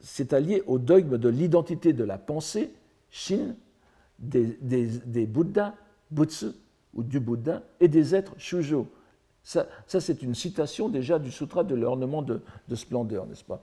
c'est 0.01 0.33
allié 0.33 0.62
au 0.66 0.79
dogme 0.79 1.18
de 1.18 1.29
l'identité 1.29 1.93
de 1.93 2.05
la 2.05 2.18
pensée, 2.18 2.72
Shin, 3.11 3.55
des, 4.18 4.57
des, 4.62 5.27
Bouddhas, 5.27 5.75
Butsu, 6.11 6.47
ou 6.95 7.03
du 7.03 7.20
Bouddha, 7.20 7.62
et 7.81 7.89
des 7.89 8.14
êtres 8.14 8.35
Shujo. 8.39 8.89
Ça, 9.45 9.66
c'est 9.86 10.22
une 10.22 10.34
citation 10.34 10.88
déjà 10.88 11.18
du 11.18 11.30
Sutra 11.30 11.64
de 11.64 11.74
l'ornement 11.74 12.22
de, 12.22 12.40
splendeur, 12.74 13.26
n'est-ce 13.26 13.45
pas? 13.45 13.62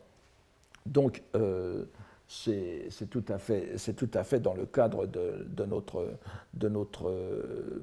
Donc, 0.86 1.22
euh, 1.36 1.86
c'est 2.28 3.10
tout, 3.10 3.26
à 3.28 3.38
fait, 3.38 3.76
tout 3.98 4.10
à 4.14 4.24
fait 4.24 4.40
dans 4.40 4.54
le 4.54 4.66
cadre 4.66 5.06
de, 5.06 5.46
de 5.50 5.66
notre, 5.66 6.08
de 6.54 6.70
notre 6.70 7.10
euh, 7.10 7.82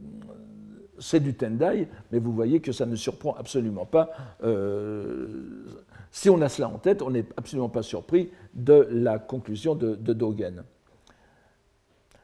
c'est 0.99 1.21
du 1.21 1.35
Tendai, 1.35 1.89
mais 2.11 2.19
vous 2.19 2.33
voyez 2.33 2.61
que 2.61 2.73
ça 2.73 2.87
ne 2.87 2.97
surprend 2.97 3.35
absolument 3.35 3.87
pas. 3.87 4.11
Euh, 4.43 5.65
si 6.11 6.31
on 6.31 6.41
a 6.41 6.49
cela 6.49 6.69
en 6.69 6.79
tête, 6.79 7.03
on 7.03 7.11
n'est 7.11 7.27
absolument 7.37 7.69
pas 7.69 7.83
surpris 7.83 8.31
de 8.55 8.89
la 8.91 9.19
conclusion 9.19 9.75
de, 9.75 9.95
Dogen. 9.95 10.65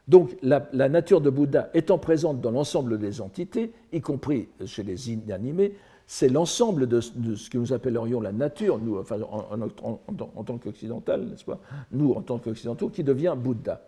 Donc 0.07 0.35
la, 0.43 0.89
nature 0.89 1.21
de 1.21 1.29
Bouddha 1.29 1.69
étant 1.73 1.97
présente 1.97 2.41
dans 2.41 2.51
l'ensemble 2.51 2.99
des 2.99 3.21
entités, 3.21 3.73
y 3.91 4.01
compris 4.01 4.49
chez 4.65 4.83
les 4.83 5.11
inanimés, 5.11 5.73
c'est 6.07 6.29
l'ensemble 6.29 6.87
de, 6.87 7.01
ce 7.01 7.49
que 7.49 7.57
nous 7.57 7.73
appellerions 7.73 8.21
la 8.21 8.31
nature, 8.31 8.77
nous, 8.77 8.99
enfin, 8.99 9.17
en, 9.21 10.43
tant 10.43 10.57
qu'occidental, 10.59 11.25
n'est-ce 11.25 11.45
pas? 11.45 11.59
Nous, 11.91 12.11
en 12.13 12.21
tant 12.21 12.37
qu'occidentaux, 12.37 12.89
qui 12.89 13.03
devient 13.03 13.35
Bouddha. 13.35 13.81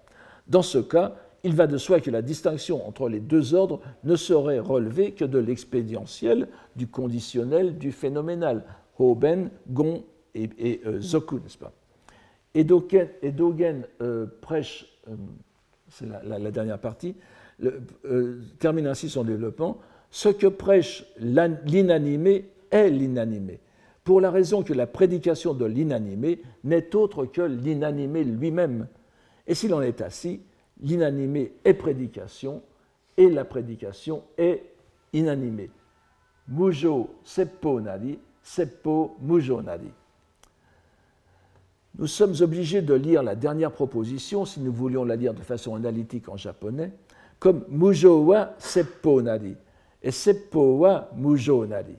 Dans 0.48 0.64
ce 0.64 0.80
cas, 0.80 1.14
il 1.44 1.54
va 1.54 1.68
de 1.68 1.78
soi 1.78 2.00
que 2.00 2.10
la 2.10 2.24
distinction 2.24 2.88
entre 2.88 3.08
les 3.10 3.20
deux 3.20 3.54
ordres 3.54 3.80
ne 4.04 4.16
saurait 4.16 4.60
relever 4.60 5.12
que 5.12 5.26
de 5.26 5.38
l'expédientiel, 5.38 6.48
du 6.76 6.88
conditionnel, 6.88 7.78
du 7.78 7.92
phénoménal. 7.92 8.64
Hoben, 8.98 9.52
Gon 9.70 10.04
et, 10.34 10.82
euh, 10.86 11.00
Zoku, 11.00 11.36
n'est-ce 11.40 11.58
pas? 11.58 11.72
Et 12.56 12.66
euh, 14.02 14.26
prêche, 14.42 15.00
euh, 15.08 15.16
c'est 15.90 16.08
la, 16.08 16.52
dernière 16.52 16.80
partie, 16.80 17.16
termine 18.60 18.88
ainsi 18.88 19.10
son 19.10 19.24
développement 19.24 19.80
ce 20.10 20.30
que 20.30 20.48
prêche 20.48 21.06
l'inanimé 21.20 22.50
est 22.72 22.90
l'inanimé, 22.90 23.60
pour 24.04 24.22
la 24.22 24.32
raison 24.32 24.64
que 24.64 24.74
la 24.74 24.88
prédication 24.88 25.54
de 25.54 25.66
l'inanimé 25.66 26.42
n'est 26.64 26.96
autre 26.96 27.26
que 27.26 27.42
l'inanimé 27.42 28.24
lui-même. 28.24 28.88
Et 29.46 29.54
s'il 29.54 29.74
en 29.74 29.82
est 29.82 30.02
ainsi, 30.02 30.42
l'inanimé 30.82 31.54
est 31.66 31.74
prédication 31.74 32.62
et 33.18 33.30
la 33.30 33.46
prédication 33.46 34.24
est 34.38 34.64
inanimée. 35.14 35.70
Mujo 36.48 37.10
seppo 37.24 37.82
nari, 37.82 38.18
seppo 38.42 39.18
mujo 39.22 39.62
nari. 39.62 39.92
Nous 41.98 42.08
sommes 42.08 42.36
obligés 42.42 42.84
de 42.84 42.94
lire 42.94 43.24
la 43.24 43.36
dernière 43.36 43.72
proposition, 43.72 44.46
si 44.46 44.60
nous 44.60 44.72
voulions 44.72 45.04
la 45.04 45.16
lire 45.16 45.34
de 45.34 45.42
façon 45.42 45.76
analytique 45.76 46.30
en 46.30 46.38
japonais, 46.38 46.92
comme 47.40 47.66
mujo 47.70 48.24
wa 48.24 48.54
seppo 48.60 49.22
nari 49.22 49.56
et 50.04 50.12
seppo 50.12 50.78
wa 50.78 51.10
mujo 51.16 51.66
nari. 51.66 51.96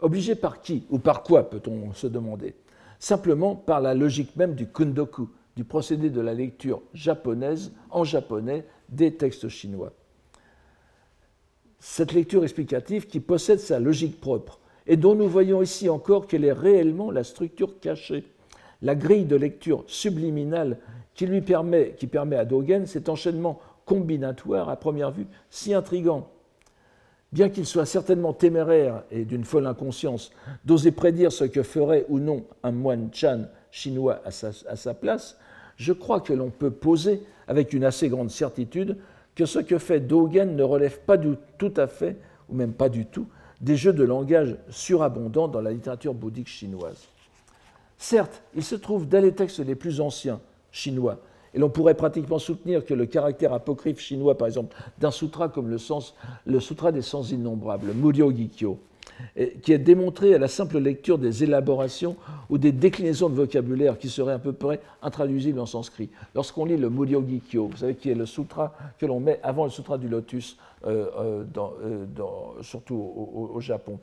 Obligé 0.00 0.34
par 0.34 0.62
qui 0.62 0.86
ou 0.90 0.98
par 0.98 1.22
quoi 1.22 1.50
peut-on 1.50 1.92
se 1.92 2.06
demander? 2.06 2.54
Simplement 2.98 3.54
par 3.54 3.80
la 3.80 3.94
logique 3.94 4.36
même 4.36 4.54
du 4.54 4.68
kundoku, 4.68 5.28
du 5.54 5.64
procédé 5.64 6.08
de 6.08 6.20
la 6.20 6.34
lecture 6.34 6.80
japonaise 6.94 7.72
en 7.90 8.04
japonais 8.04 8.64
des 8.88 9.14
textes 9.14 9.48
chinois. 9.48 9.92
Cette 11.78 12.12
lecture 12.12 12.42
explicative 12.42 13.06
qui 13.06 13.20
possède 13.20 13.60
sa 13.60 13.78
logique 13.78 14.20
propre 14.20 14.60
et 14.88 14.96
dont 14.96 15.14
nous 15.14 15.28
voyons 15.28 15.62
ici 15.62 15.88
encore 15.88 16.26
qu'elle 16.26 16.46
est 16.46 16.52
réellement 16.52 17.10
la 17.10 17.22
structure 17.22 17.78
cachée, 17.78 18.24
la 18.80 18.94
grille 18.94 19.26
de 19.26 19.36
lecture 19.36 19.84
subliminale 19.86 20.78
qui 21.14 21.26
lui 21.26 21.42
permet, 21.42 21.94
à 22.36 22.44
Dogen 22.44 22.86
cet 22.86 23.08
enchaînement 23.10 23.60
combinatoire 23.84 24.70
à 24.70 24.76
première 24.76 25.10
vue 25.10 25.26
si 25.50 25.74
intrigant. 25.74 26.28
Bien 27.32 27.50
qu'il 27.50 27.66
soit 27.66 27.84
certainement 27.84 28.32
téméraire 28.32 29.02
et 29.10 29.26
d'une 29.26 29.44
folle 29.44 29.66
inconscience 29.66 30.30
d'oser 30.64 30.90
prédire 30.90 31.30
ce 31.30 31.44
que 31.44 31.62
ferait 31.62 32.06
ou 32.08 32.18
non 32.18 32.44
un 32.62 32.72
moine 32.72 33.10
Chan 33.12 33.42
chinois 33.70 34.22
à 34.24 34.30
sa 34.30 34.94
place, 34.94 35.36
je 35.76 35.92
crois 35.92 36.20
que 36.20 36.32
l'on 36.32 36.48
peut 36.48 36.70
poser 36.70 37.22
avec 37.46 37.74
une 37.74 37.84
assez 37.84 38.08
grande 38.08 38.30
certitude 38.30 38.96
que 39.34 39.44
ce 39.44 39.58
que 39.58 39.76
fait 39.76 40.00
Dogen 40.00 40.56
ne 40.56 40.62
relève 40.62 41.00
pas 41.00 41.18
du, 41.18 41.34
tout 41.58 41.74
à 41.76 41.86
fait, 41.86 42.16
ou 42.48 42.54
même 42.54 42.72
pas 42.72 42.88
du 42.88 43.04
tout, 43.04 43.26
des 43.60 43.76
jeux 43.76 43.92
de 43.92 44.04
langage 44.04 44.56
surabondants 44.70 45.48
dans 45.48 45.60
la 45.60 45.72
littérature 45.72 46.14
bouddhique 46.14 46.48
chinoise. 46.48 47.08
Certes, 47.96 48.42
il 48.54 48.62
se 48.62 48.76
trouve 48.76 49.08
dans 49.08 49.22
les 49.22 49.32
textes 49.32 49.58
les 49.58 49.74
plus 49.74 50.00
anciens 50.00 50.40
chinois, 50.70 51.18
et 51.54 51.58
l'on 51.58 51.70
pourrait 51.70 51.94
pratiquement 51.94 52.38
soutenir 52.38 52.84
que 52.84 52.94
le 52.94 53.06
caractère 53.06 53.52
apocryphe 53.52 53.98
chinois, 53.98 54.36
par 54.38 54.46
exemple, 54.46 54.76
d'un 54.98 55.10
sutra 55.10 55.48
comme 55.48 55.68
le, 55.68 55.78
sens, 55.78 56.14
le 56.46 56.60
Sutra 56.60 56.92
des 56.92 57.02
sens 57.02 57.30
innombrables, 57.30 57.92
Muryo 57.94 58.30
Gikyo, 58.30 58.78
qui 59.62 59.72
est 59.72 59.78
démontré 59.78 60.34
à 60.34 60.38
la 60.38 60.48
simple 60.48 60.78
lecture 60.78 61.18
des 61.18 61.44
élaborations 61.44 62.16
ou 62.50 62.58
des 62.58 62.72
déclinaisons 62.72 63.28
de 63.28 63.34
vocabulaire 63.34 63.98
qui 63.98 64.08
seraient 64.08 64.32
à 64.32 64.38
peu 64.38 64.52
près 64.52 64.80
intraduisibles 65.02 65.60
en 65.60 65.66
sanskrit. 65.66 66.10
Lorsqu'on 66.34 66.64
lit 66.64 66.76
le 66.76 66.90
Muryogikyo, 66.90 67.68
vous 67.68 67.76
savez, 67.76 67.94
qui 67.94 68.10
est 68.10 68.14
le 68.14 68.26
sutra 68.26 68.74
que 68.98 69.06
l'on 69.06 69.20
met 69.20 69.40
avant 69.42 69.64
le 69.64 69.70
sutra 69.70 69.98
du 69.98 70.08
lotus, 70.08 70.56
euh, 70.86 71.06
euh, 71.18 71.44
euh, 71.80 72.06
surtout 72.62 72.94
au, 72.94 73.60
Japon, 73.60 73.98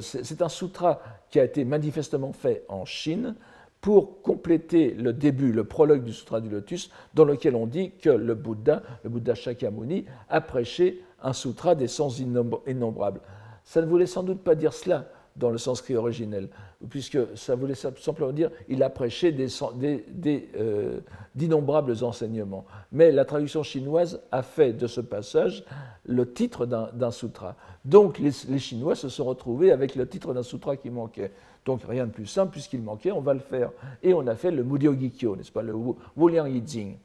c'est 0.00 0.40
un 0.40 0.48
sutra 0.48 1.00
qui 1.30 1.38
a 1.38 1.44
été 1.44 1.64
manifestement 1.64 2.32
fait 2.32 2.64
en 2.68 2.84
Chine 2.84 3.34
pour 3.80 4.22
compléter 4.22 4.94
le 4.94 5.12
début, 5.12 5.52
le 5.52 5.64
prologue 5.64 6.04
du 6.04 6.12
Sutra 6.14 6.40
du 6.40 6.48
Lotus, 6.48 6.90
dans 7.12 7.26
lequel 7.26 7.54
on 7.54 7.66
dit 7.66 7.90
que 8.00 8.08
le 8.08 8.34
Bouddha, 8.34 8.82
le 9.02 9.10
Bouddha 9.10 9.34
Shakyamuni, 9.34 10.06
a 10.30 10.40
prêché 10.40 11.04
un 11.22 11.34
sutra 11.34 11.74
des 11.74 11.88
sens 11.88 12.18
innombrables. 12.18 13.20
Ça 13.64 13.80
ne 13.80 13.86
voulait 13.86 14.06
sans 14.06 14.22
doute 14.22 14.42
pas 14.42 14.54
dire 14.54 14.72
cela 14.72 15.06
dans 15.36 15.50
le 15.50 15.58
sanskrit 15.58 15.96
originel, 15.96 16.48
puisque 16.90 17.18
ça 17.36 17.56
voulait 17.56 17.74
simplement 17.74 18.30
dire 18.30 18.50
il 18.68 18.82
a 18.82 18.90
prêché 18.90 19.34
euh, 19.36 21.00
d'innombrables 21.34 22.04
enseignements. 22.04 22.64
Mais 22.92 23.10
la 23.10 23.24
traduction 23.24 23.62
chinoise 23.64 24.20
a 24.30 24.42
fait 24.42 24.72
de 24.72 24.86
ce 24.86 25.00
passage 25.00 25.64
le 26.06 26.30
titre 26.32 26.66
d'un 26.66 27.10
sutra. 27.10 27.56
Donc 27.84 28.18
les, 28.18 28.58
Chinois 28.58 28.94
se 28.94 29.08
sont 29.08 29.24
retrouvés 29.24 29.72
avec 29.72 29.96
le 29.96 30.06
titre 30.06 30.34
d'un 30.34 30.42
sutra 30.42 30.76
qui 30.76 30.90
manquait. 30.90 31.32
Donc 31.64 31.80
rien 31.88 32.06
de 32.06 32.12
plus 32.12 32.26
simple, 32.26 32.52
puisqu'il 32.52 32.82
manquait, 32.82 33.10
on 33.10 33.20
va 33.20 33.34
le 33.34 33.40
faire. 33.40 33.70
Et 34.02 34.14
on 34.14 34.26
a 34.26 34.36
fait 34.36 34.50
le 34.50 34.62
Muryogikyo, 34.62 35.34
n'est-ce 35.34 35.50
pas, 35.50 35.62
le 35.62 35.74
Wuliang 36.16 36.46
Yijing. 36.46 36.96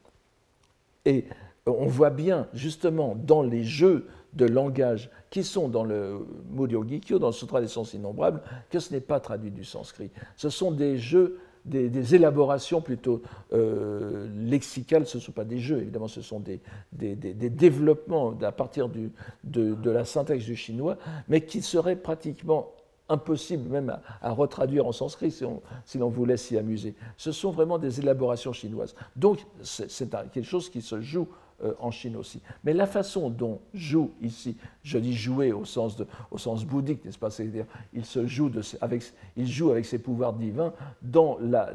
Et 1.05 1.25
on 1.65 1.87
voit 1.87 2.09
bien, 2.09 2.47
justement, 2.53 3.15
dans 3.15 3.41
les 3.41 3.63
jeux 3.63 4.07
de 4.33 4.45
langage 4.45 5.09
qui 5.29 5.43
sont 5.43 5.69
dans 5.69 5.83
le 5.83 6.25
Muryogikyo, 6.51 7.19
dans 7.19 7.27
le 7.27 7.33
Sutra 7.33 7.61
des 7.61 7.67
Sens 7.67 7.93
Innombrables, 7.93 8.41
que 8.69 8.79
ce 8.79 8.93
n'est 8.93 9.01
pas 9.01 9.19
traduit 9.19 9.51
du 9.51 9.63
sanskrit. 9.63 10.11
Ce 10.35 10.49
sont 10.49 10.71
des 10.71 10.97
jeux, 10.97 11.39
des, 11.65 12.15
élaborations 12.15 12.81
plutôt 12.81 13.21
euh, 13.53 14.27
lexicales, 14.35 15.05
ce 15.05 15.17
ne 15.17 15.23
sont 15.23 15.31
pas 15.31 15.43
des 15.43 15.59
jeux, 15.59 15.79
évidemment, 15.79 16.07
ce 16.07 16.21
sont 16.21 16.39
des, 16.39 16.59
développements 16.91 18.35
à 18.41 18.51
partir 18.51 18.89
de, 18.89 19.89
la 19.89 20.05
syntaxe 20.05 20.45
du 20.45 20.55
chinois, 20.55 20.97
mais 21.27 21.41
qui 21.41 21.61
seraient 21.61 21.95
pratiquement 21.95 22.71
impossible 23.11 23.67
même 23.69 23.97
à, 24.21 24.31
retraduire 24.31 24.85
en 24.85 24.91
sanskrit 24.91 25.31
si 25.31 25.97
l'on 25.97 26.09
voulait 26.09 26.37
s'y 26.37 26.57
amuser. 26.57 26.93
Ce 27.17 27.31
sont 27.31 27.49
vraiment 27.51 27.79
des 27.79 27.99
élaborations 27.99 28.53
chinoises. 28.53 28.95
Donc 29.15 29.39
c'est 29.63 30.09
quelque 30.31 30.43
chose 30.43 30.69
qui 30.69 30.81
se 30.81 31.01
joue 31.01 31.27
euh, 31.63 31.73
en 31.79 31.91
Chine 31.91 32.15
aussi. 32.15 32.41
Mais 32.63 32.73
la 32.73 32.85
façon 32.85 33.29
dont 33.29 33.59
joue 33.73 34.11
ici, 34.21 34.57
je 34.83 34.97
dis 34.97 35.15
jouer 35.15 35.51
au 35.51 35.65
sens, 35.65 35.97
de, 35.97 36.05
au 36.31 36.37
sens 36.37 36.65
bouddhique, 36.65 37.03
n'est-ce 37.05 37.19
pas? 37.19 37.29
C'est-à-dire, 37.29 37.65
il 37.93 38.05
se 38.05 38.25
joue 38.27 38.49
de, 38.49 38.61
avec, 38.81 39.03
il 39.37 39.47
joue 39.47 39.71
avec 39.71 39.85
ses 39.85 39.99
pouvoirs 39.99 40.33
divins, 40.33 40.73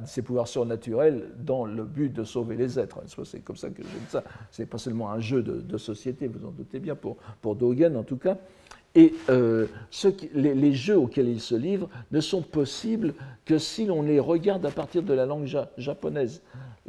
ses 0.06 0.22
pouvoirs 0.22 0.48
surnaturels, 0.48 1.30
dans 1.38 1.64
le 1.64 1.84
but 1.84 2.12
de 2.12 2.24
sauver 2.24 2.56
les 2.56 2.78
êtres. 2.78 3.00
C'est 3.24 3.40
comme 3.40 3.56
ça 3.56 3.70
que 3.70 3.82
j'aime 3.82 4.08
ça. 4.08 4.24
C'est 4.50 4.66
pas 4.66 4.78
seulement 4.78 5.10
un 5.10 5.20
jeu 5.20 5.42
de, 5.42 5.78
société, 5.78 6.28
vous 6.28 6.46
en 6.46 6.50
doutez 6.50 6.78
bien, 6.78 6.94
pour, 6.94 7.16
pour 7.40 7.56
Dogen 7.56 7.96
en 7.96 8.04
tout 8.04 8.16
cas. 8.16 8.38
Et 8.94 9.12
euh, 9.28 9.66
les, 10.34 10.72
jeux 10.72 10.96
auxquels 10.96 11.28
il 11.28 11.40
se 11.40 11.56
livre 11.56 11.88
ne 12.12 12.20
sont 12.20 12.42
possibles 12.42 13.14
que 13.44 13.58
si 13.58 13.86
l'on 13.86 14.02
les 14.02 14.20
regarde 14.20 14.64
à 14.64 14.70
partir 14.70 15.02
de 15.02 15.12
la 15.12 15.26
langue 15.26 15.48
japonaise. 15.76 16.42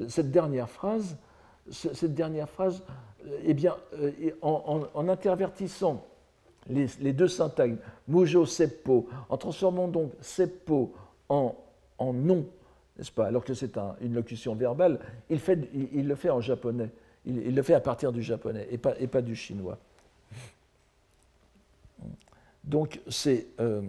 Cette 0.08 0.30
dernière 0.30 0.70
phrase, 0.70 1.18
cette 1.70 2.14
dernière 2.14 2.50
phrase, 2.50 2.84
eh 3.44 3.54
bien, 3.54 3.76
euh, 3.96 4.32
en, 4.42 5.10
intervertissant 5.10 6.06
les, 6.68 7.14
deux 7.14 7.28
syntagmes, 7.28 7.78
mujo 8.08 8.46
seppo, 8.46 9.08
en 9.30 9.38
transformant 9.38 9.88
donc 9.88 10.12
seppo 10.22 10.94
en, 11.30 11.56
en 11.98 12.14
nom, 12.14 12.46
n'est-ce 12.98 13.12
pas, 13.12 13.28
alors 13.28 13.44
que 13.44 13.54
c'est 13.54 13.78
une 14.02 14.14
locution 14.14 14.56
verbale, 14.56 15.00
il, 15.30 16.08
le 16.08 16.16
fait 16.16 16.30
en 16.30 16.42
japonais, 16.42 16.90
il, 17.26 17.56
le 17.56 17.62
fait 17.62 17.74
à 17.74 17.82
partir 17.82 18.12
du 18.12 18.22
japonais 18.22 18.68
et 18.72 18.78
pas, 18.78 19.22
du 19.22 19.36
chinois. 19.36 19.78
Donc 22.64 23.00
c'est 23.10 23.48
euh, 23.60 23.82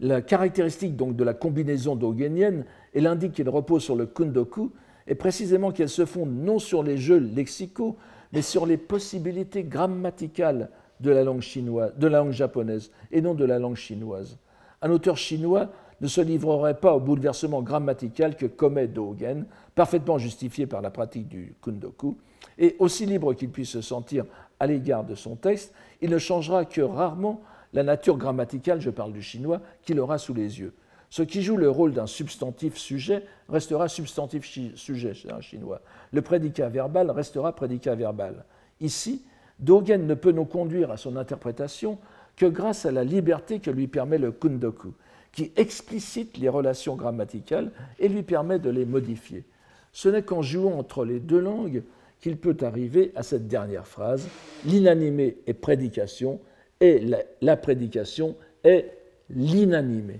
la 0.00 0.22
caractéristique 0.22 0.96
donc, 0.96 1.16
de 1.16 1.24
la 1.24 1.34
combinaison 1.34 1.94
dogénienne, 1.94 2.64
elle 2.94 3.06
indique 3.06 3.34
qu'elle 3.34 3.48
repose 3.48 3.82
sur 3.82 3.96
le 3.96 4.06
kundoku, 4.06 4.72
et 5.06 5.14
précisément 5.14 5.70
qu'elle 5.70 5.88
se 5.88 6.04
fonde 6.04 6.32
non 6.32 6.58
sur 6.58 6.82
les 6.82 6.96
jeux 6.96 7.18
lexicaux, 7.18 7.96
mais 8.32 8.42
sur 8.42 8.66
les 8.66 8.76
possibilités 8.76 9.64
grammaticales 9.64 10.70
de 11.00 11.10
la 11.10 11.24
langue, 11.24 11.40
chinoise, 11.40 11.92
de 11.96 12.06
la 12.06 12.18
langue 12.18 12.32
japonaise 12.32 12.90
et 13.12 13.20
non 13.20 13.34
de 13.34 13.44
la 13.44 13.58
langue 13.58 13.76
chinoise. 13.76 14.38
Un 14.82 14.90
auteur 14.90 15.16
chinois 15.16 15.70
ne 16.00 16.08
se 16.08 16.20
livrerait 16.20 16.78
pas 16.78 16.94
au 16.94 17.00
bouleversement 17.00 17.62
grammatical 17.62 18.36
que 18.36 18.46
commet 18.46 18.88
Dogen, 18.88 19.46
parfaitement 19.74 20.18
justifié 20.18 20.66
par 20.66 20.82
la 20.82 20.90
pratique 20.90 21.28
du 21.28 21.54
kundoku, 21.62 22.16
et 22.58 22.76
aussi 22.78 23.06
libre 23.06 23.34
qu'il 23.34 23.50
puisse 23.50 23.70
se 23.70 23.80
sentir 23.80 24.24
à 24.60 24.66
l'égard 24.66 25.04
de 25.04 25.14
son 25.14 25.36
texte, 25.36 25.72
il 26.00 26.10
ne 26.10 26.18
changera 26.18 26.64
que 26.64 26.80
rarement 26.80 27.42
la 27.72 27.82
nature 27.82 28.16
grammaticale, 28.16 28.80
je 28.80 28.90
parle 28.90 29.12
du 29.12 29.22
chinois, 29.22 29.60
qu'il 29.82 29.98
aura 29.98 30.18
sous 30.18 30.34
les 30.34 30.60
yeux. 30.60 30.74
Ce 31.14 31.22
qui 31.22 31.42
joue 31.42 31.56
le 31.56 31.70
rôle 31.70 31.92
d'un 31.92 32.08
substantif 32.08 32.76
sujet 32.76 33.22
restera 33.48 33.86
substantif 33.86 34.44
sujet 34.74 35.14
chez 35.14 35.30
un 35.30 35.40
chinois. 35.40 35.80
Le 36.12 36.22
prédicat 36.22 36.68
verbal 36.68 37.08
restera 37.08 37.54
prédicat 37.54 37.94
verbal. 37.94 38.44
Ici, 38.80 39.22
Dogen 39.60 40.08
ne 40.08 40.14
peut 40.14 40.32
nous 40.32 40.44
conduire 40.44 40.90
à 40.90 40.96
son 40.96 41.14
interprétation 41.14 41.98
que 42.34 42.46
grâce 42.46 42.84
à 42.84 42.90
la 42.90 43.04
liberté 43.04 43.60
que 43.60 43.70
lui 43.70 43.86
permet 43.86 44.18
le 44.18 44.32
kundoku, 44.32 44.94
qui 45.30 45.52
explicite 45.54 46.36
les 46.36 46.48
relations 46.48 46.96
grammaticales 46.96 47.70
et 48.00 48.08
lui 48.08 48.24
permet 48.24 48.58
de 48.58 48.70
les 48.70 48.84
modifier. 48.84 49.44
Ce 49.92 50.08
n'est 50.08 50.22
qu'en 50.22 50.42
jouant 50.42 50.76
entre 50.76 51.04
les 51.04 51.20
deux 51.20 51.38
langues 51.38 51.84
qu'il 52.22 52.38
peut 52.38 52.56
arriver 52.60 53.12
à 53.14 53.22
cette 53.22 53.46
dernière 53.46 53.86
phrase 53.86 54.26
l'inanimé 54.66 55.36
est 55.46 55.54
prédication 55.54 56.40
et 56.80 57.08
la 57.40 57.56
prédication 57.56 58.34
est 58.64 58.90
l'inanimé. 59.30 60.18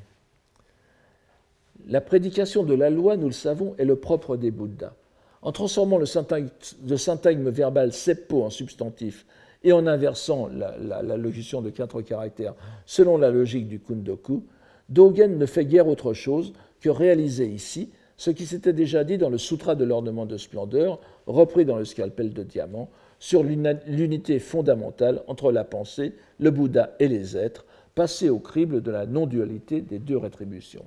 La 1.87 2.01
prédication 2.01 2.63
de 2.63 2.75
la 2.75 2.89
loi, 2.89 3.17
nous 3.17 3.27
le 3.27 3.33
savons, 3.33 3.75
est 3.79 3.85
le 3.85 3.97
propre 3.97 4.37
des 4.37 4.51
Bouddhas. 4.51 4.95
En 5.43 5.53
transformant 5.53 5.99
le 5.99 6.07
syntagme, 6.07 7.51
verbal 7.51 7.93
seppo 7.93 8.43
en 8.43 8.51
substantif 8.51 9.27
et 9.63 9.73
en 9.73 9.87
inversant 9.87 10.49
la, 10.49 11.03
locution 11.19 11.61
de 11.61 11.69
quatre 11.69 12.01
caractères 12.01 12.55
selon 12.87 13.19
la 13.19 13.31
logique 13.31 13.69
du 13.69 13.81
kundoku, 13.81 14.45
Dogen 14.89 15.39
ne 15.39 15.47
fait 15.47 15.67
guère 15.67 15.87
autre 15.87 16.15
chose 16.15 16.55
que 16.81 16.89
réaliser 16.89 17.47
ici 17.47 17.91
ce 18.17 18.31
qui 18.31 18.47
s'était 18.47 18.73
déjà 18.73 19.05
dit 19.05 19.19
dans 19.19 19.31
le 19.31 19.39
Sutra 19.39 19.75
de 19.75 19.85
l'ornement 19.85 20.25
de 20.25 20.39
splendeur, 20.39 21.01
repris 21.27 21.65
dans 21.67 21.77
le 21.77 21.85
scalpel 21.85 22.33
de 22.33 22.43
diamant, 22.43 22.89
sur 23.19 23.43
l'unité 23.43 24.39
fondamentale 24.39 25.23
entre 25.27 25.53
la 25.53 25.65
pensée, 25.65 26.15
le 26.39 26.51
Bouddha 26.51 26.95
et 27.01 27.09
les 27.09 27.37
êtres, 27.37 27.67
passé 27.95 28.31
au 28.31 28.39
crible 28.39 28.83
de 28.83 28.91
la 28.91 29.05
non-dualité 29.07 29.81
des 29.81 29.99
deux 29.99 30.17
rétributions. 30.17 30.85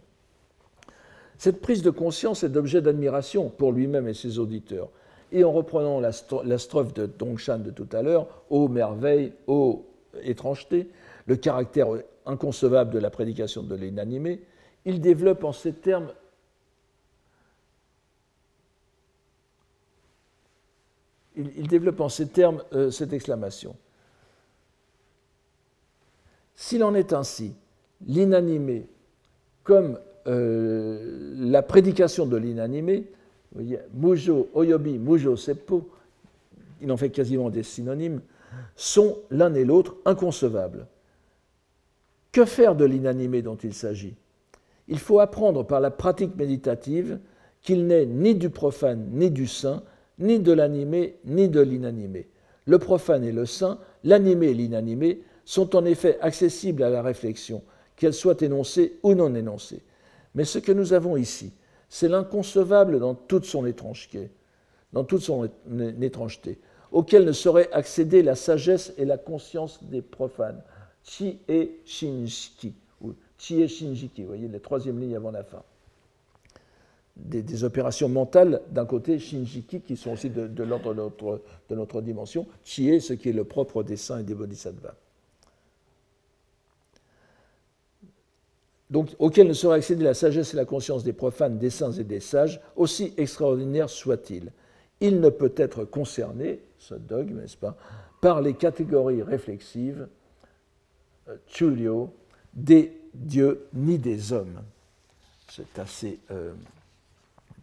Cette 1.37 1.61
prise 1.61 1.83
de 1.83 1.89
conscience 1.89 2.43
est 2.43 2.49
d'objet 2.49 2.81
d'admiration 2.81 3.49
pour 3.49 3.71
lui-même 3.71 4.07
et 4.07 4.13
ses 4.13 4.39
auditeurs. 4.39 4.89
Et 5.31 5.43
en 5.43 5.51
reprenant 5.51 5.99
la, 5.99 6.11
strophe 6.57 6.93
de 6.93 7.05
Dongshan 7.05 7.59
de 7.59 7.71
tout 7.71 7.87
à 7.91 8.01
l'heure, 8.01 8.27
ô 8.49 8.67
merveille, 8.67 9.33
ô 9.45 9.85
étrangeté, 10.23 10.89
le 11.25 11.35
caractère 11.35 11.89
inconcevable 12.25 12.91
de 12.91 12.99
la 12.99 13.09
prédication 13.09 13.61
de 13.61 13.75
l'inanimé, 13.75 14.41
il 14.85 15.01
développe 15.01 15.43
en 15.43 15.51
ces 15.51 15.73
termes 15.73 16.11
il, 21.35 21.67
développe 21.67 21.99
en 21.99 22.09
ces 22.09 22.27
termes 22.27 22.63
euh, 22.73 22.89
cette 22.89 23.13
exclamation. 23.13 23.75
S'il 26.55 26.83
en 26.83 26.95
est 26.95 27.13
ainsi, 27.13 27.53
l'inanimé 28.07 28.87
comme 29.63 29.99
euh, 30.27 31.33
la 31.37 31.61
prédication 31.61 32.25
de 32.25 32.37
l'inanimé, 32.37 33.05
Mujo, 33.93 34.49
Oyobi, 34.53 34.99
Mujo, 34.99 35.35
Seppo, 35.35 35.89
il 36.81 36.91
en 36.91 36.97
fait 36.97 37.09
quasiment 37.09 37.49
des 37.49 37.63
synonymes, 37.63 38.21
sont 38.75 39.17
l'un 39.31 39.53
et 39.53 39.65
l'autre 39.65 39.95
inconcevables. 40.05 40.87
Que 42.31 42.45
faire 42.45 42.75
de 42.75 42.85
l'inanimé 42.85 43.41
dont 43.41 43.55
il 43.55 43.73
s'agit? 43.73 44.15
Il 44.87 44.99
faut 44.99 45.19
apprendre 45.19 45.63
par 45.63 45.79
la 45.79 45.91
pratique 45.91 46.35
méditative 46.35 47.19
qu'il 47.61 47.87
n'est 47.87 48.05
ni 48.05 48.35
du 48.35 48.49
profane 48.49 49.07
ni 49.11 49.31
du 49.31 49.47
saint, 49.47 49.83
ni 50.19 50.39
de 50.39 50.51
l'animé 50.51 51.15
ni 51.25 51.49
de 51.49 51.61
l'inanimé. 51.61 52.27
Le 52.65 52.79
profane 52.79 53.23
et 53.23 53.31
le 53.31 53.45
saint, 53.45 53.79
l'animé 54.03 54.47
et 54.47 54.53
l'inanimé 54.53 55.21
sont 55.45 55.75
en 55.75 55.85
effet 55.85 56.17
accessibles 56.21 56.83
à 56.83 56.89
la 56.89 57.01
réflexion, 57.01 57.63
qu'elle 57.95 58.13
soit 58.13 58.41
énoncée 58.41 58.97
ou 59.03 59.15
non 59.15 59.33
énoncée. 59.33 59.81
Mais 60.35 60.45
ce 60.45 60.59
que 60.59 60.71
nous 60.71 60.93
avons 60.93 61.17
ici, 61.17 61.51
c'est 61.89 62.07
l'inconcevable 62.07 62.99
dans 62.99 63.15
toute 63.15 63.45
son 63.45 63.65
étrangeté, 63.65 64.29
dans 64.93 65.03
toute 65.03 65.21
son 65.21 65.49
étrangeté, 66.01 66.59
auquel 66.91 67.25
ne 67.25 67.31
saurait 67.31 67.71
accéder 67.71 68.23
la 68.23 68.35
sagesse 68.35 68.93
et 68.97 69.05
la 69.05 69.17
conscience 69.17 69.83
des 69.83 70.01
profanes. 70.01 70.61
Chi 71.03 71.39
et 71.47 71.79
Shinjiki, 71.85 72.73
ou 73.01 73.13
Chi 73.37 73.61
et 73.61 73.67
vous 73.67 74.27
voyez, 74.27 74.47
la 74.47 74.59
troisième 74.59 74.99
ligne 74.99 75.15
avant 75.15 75.31
la 75.31 75.43
fin. 75.43 75.63
Des, 77.15 77.63
opérations 77.63 78.09
mentales 78.09 78.61
d'un 78.69 78.85
côté, 78.85 79.17
Shinjiki, 79.17 79.81
qui 79.81 79.97
sont 79.97 80.11
aussi 80.11 80.29
de, 80.29 80.63
l'ordre 80.63 80.93
de 80.93 81.75
notre, 81.75 82.01
dimension, 82.01 82.45
Chi 82.63 82.89
est 82.89 82.99
ce 82.99 83.13
qui 83.13 83.29
est 83.29 83.33
le 83.33 83.43
propre 83.43 83.83
des 83.83 83.97
saints 83.97 84.19
et 84.19 84.23
des 84.23 84.35
bodhisattvas. 84.35 84.93
Donc, 88.89 89.15
auquel 89.19 89.47
ne 89.47 89.53
saurait 89.53 89.77
accéder 89.79 90.03
la 90.03 90.13
sagesse 90.13 90.53
et 90.53 90.57
la 90.57 90.65
conscience 90.65 91.03
des 91.03 91.13
profanes, 91.13 91.57
des 91.57 91.69
saints 91.69 91.91
et 91.91 92.05
des 92.05 92.21
sages, 92.21 92.61
aussi 92.75 93.13
extraordinaire 93.17 93.89
soit-il. 93.89 94.51
Il 95.01 95.19
ne 95.19 95.29
peut 95.29 95.53
être 95.57 95.83
concerné, 95.83 96.61
ce 96.77 96.95
dogme, 96.95 97.41
n'est-ce 97.41 97.57
pas, 97.57 97.75
par 98.21 98.41
les 98.41 98.53
catégories 98.53 99.21
réflexives, 99.21 100.07
euh, 101.27 101.35
Chulio, 101.47 102.13
des 102.53 102.97
dieux 103.13 103.67
ni 103.73 103.99
des 103.99 104.31
hommes. 104.31 104.61
C'est 105.49 105.79
assez. 105.79 106.19
Euh, 106.31 106.53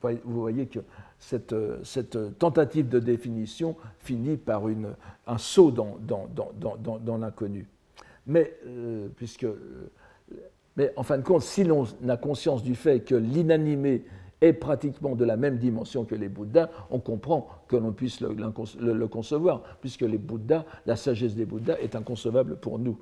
vous 0.02 0.40
voyez 0.40 0.66
que 0.66 0.80
cette, 1.18 1.54
euh, 1.54 1.78
cette, 1.82 2.38
tentative 2.38 2.90
de 2.90 2.98
définition 2.98 3.74
finit 4.00 4.36
par 4.36 4.64
un 5.26 5.38
saut 5.38 5.70
dans 5.70 7.16
l'inconnu. 7.18 7.66
Mais, 8.26 8.54
puisque 9.16 9.46
mais 10.76 10.92
en 10.96 11.02
fin 11.02 11.18
de 11.18 11.22
compte, 11.22 11.42
si 11.42 11.64
l'on 11.64 11.86
a 12.08 12.16
conscience 12.16 12.62
du 12.62 12.74
fait 12.74 13.00
que 13.00 13.14
l'inanimé 13.14 14.04
est 14.40 14.52
pratiquement 14.52 15.14
de 15.14 15.24
la 15.24 15.36
même 15.36 15.58
dimension 15.58 16.04
que 16.04 16.14
les 16.14 16.28
Bouddhas, 16.28 16.68
on 16.90 16.98
comprend 16.98 17.48
que 17.68 17.76
l'on 17.76 17.92
puisse 17.92 18.20
le, 18.20 19.06
concevoir, 19.06 19.62
puisque 19.80 20.02
les 20.02 20.18
Bouddhas, 20.18 20.64
la 20.86 20.96
sagesse 20.96 21.34
des 21.34 21.46
Bouddhas 21.46 21.78
est 21.80 21.94
inconcevable 21.94 22.56
pour 22.56 22.78
nous. 22.78 22.98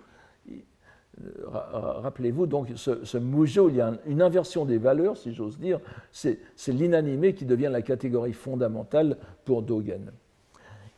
Rappelez-vous 1.50 2.46
donc, 2.46 2.68
ce, 2.76 3.04
ce 3.04 3.18
mujo, 3.18 3.68
il 3.68 3.76
y 3.76 3.80
a 3.80 3.92
une 4.06 4.22
inversion 4.22 4.64
des 4.64 4.78
valeurs, 4.78 5.16
si 5.16 5.34
j'ose 5.34 5.58
dire, 5.58 5.80
c'est 6.10 6.38
l'inanimé 6.68 7.34
qui 7.34 7.44
devient 7.44 7.70
la 7.70 7.82
catégorie 7.82 8.32
fondamentale 8.32 9.18
pour 9.44 9.62
Dogen. 9.62 10.12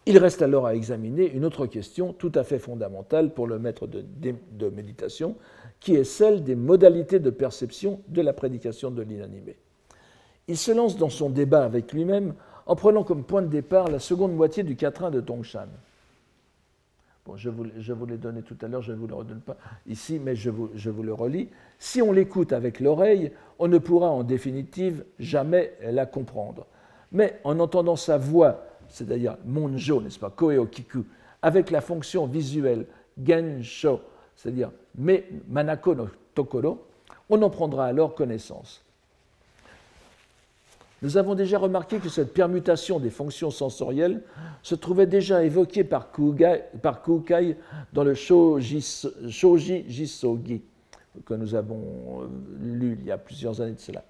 Il 0.06 0.18
reste 0.18 0.42
alors 0.42 0.66
à 0.66 0.74
examiner 0.74 1.32
une 1.32 1.46
autre 1.46 1.66
question 1.66 2.12
tout 2.12 2.32
à 2.34 2.44
fait 2.44 2.58
fondamentale 2.58 3.32
pour 3.32 3.46
le 3.46 3.58
maître 3.58 3.86
de 3.86 4.68
méditation, 4.68 5.36
qui 5.84 5.94
est 5.96 6.04
celle 6.04 6.42
des 6.42 6.56
modalités 6.56 7.18
de 7.20 7.28
perception 7.28 8.00
de 8.08 8.22
la 8.22 8.32
prédication 8.32 8.90
de 8.90 9.02
l'inanimé. 9.02 9.54
Il 10.48 10.56
se 10.56 10.72
lance 10.72 10.96
dans 10.96 11.10
son 11.10 11.28
débat 11.28 11.62
avec 11.62 11.92
lui-même 11.92 12.32
en 12.64 12.74
prenant 12.74 13.04
comme 13.04 13.22
point 13.22 13.42
de 13.42 13.48
départ 13.48 13.88
la 13.88 13.98
seconde 13.98 14.32
moitié 14.34 14.62
du 14.62 14.76
quatrain 14.76 15.10
de 15.10 15.20
Tongshan. 15.20 15.68
Bon, 17.26 17.36
je 17.36 17.50
vous, 17.50 17.66
je 17.76 17.92
vous 17.92 18.06
l'ai 18.06 18.16
donné 18.16 18.40
tout 18.40 18.56
à 18.62 18.66
l'heure, 18.66 18.80
je 18.80 18.92
ne 18.92 18.96
vous 18.96 19.06
le 19.06 19.14
redonne 19.14 19.42
pas 19.42 19.58
ici, 19.86 20.18
mais 20.18 20.34
je 20.34 20.48
vous, 20.48 20.70
je 20.74 20.88
vous 20.88 21.02
le 21.02 21.12
relis. 21.12 21.50
Si 21.78 22.00
on 22.00 22.12
l'écoute 22.12 22.54
avec 22.54 22.80
l'oreille, 22.80 23.32
on 23.58 23.68
ne 23.68 23.76
pourra 23.76 24.08
en 24.08 24.22
définitive 24.22 25.04
jamais 25.18 25.74
la 25.82 26.06
comprendre. 26.06 26.66
Mais 27.12 27.40
en 27.44 27.60
entendant 27.60 27.96
sa 27.96 28.16
voix, 28.16 28.64
c'est-à-dire 28.88 29.36
monjo, 29.44 30.00
n'est-ce 30.00 30.18
pas, 30.18 30.30
koeo 30.30 30.64
kiku, 30.64 31.04
avec 31.42 31.70
la 31.70 31.82
fonction 31.82 32.26
visuelle 32.26 32.86
gensho, 33.22 34.00
c'est-à-dire 34.36 34.70
manako 35.48 35.94
no 35.94 36.08
tokoro, 36.34 36.86
on 37.30 37.40
en 37.42 37.50
prendra 37.50 37.86
alors 37.86 38.14
connaissance. 38.14 38.84
Nous 41.02 41.18
avons 41.18 41.34
déjà 41.34 41.58
remarqué 41.58 41.98
que 41.98 42.08
cette 42.08 42.32
permutation 42.32 42.98
des 42.98 43.10
fonctions 43.10 43.50
sensorielles 43.50 44.22
se 44.62 44.74
trouvait 44.74 45.06
déjà 45.06 45.44
évoquée 45.44 45.84
par 45.84 46.10
Kukai, 46.12 47.56
dans 47.92 48.04
le 48.04 48.14
Shoji, 48.14 49.84
Jisogi, 49.86 50.62
que 51.26 51.34
nous 51.34 51.54
avons 51.54 52.22
euh, 52.22 52.26
lu 52.58 52.96
il 52.98 53.06
y 53.06 53.10
a 53.12 53.18
plusieurs 53.18 53.60
années 53.60 53.74
de 53.74 53.80
cela. 53.80 54.02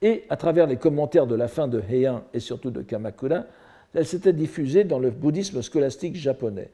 Et 0.00 0.24
à 0.28 0.36
travers 0.36 0.66
les 0.68 0.76
commentaires 0.76 1.26
de 1.26 1.34
la 1.34 1.48
fin 1.48 1.68
de 1.68 1.80
Heian 1.80 2.22
et 2.32 2.40
surtout 2.40 2.70
de 2.70 2.82
Kamakura, 2.82 3.44
elle 3.92 4.06
s'était 4.06 4.32
diffusée 4.32 4.84
dans 4.84 4.98
le 4.98 5.10
bouddhisme 5.10 5.62
scolastique 5.62 6.14
japonais. 6.14 6.70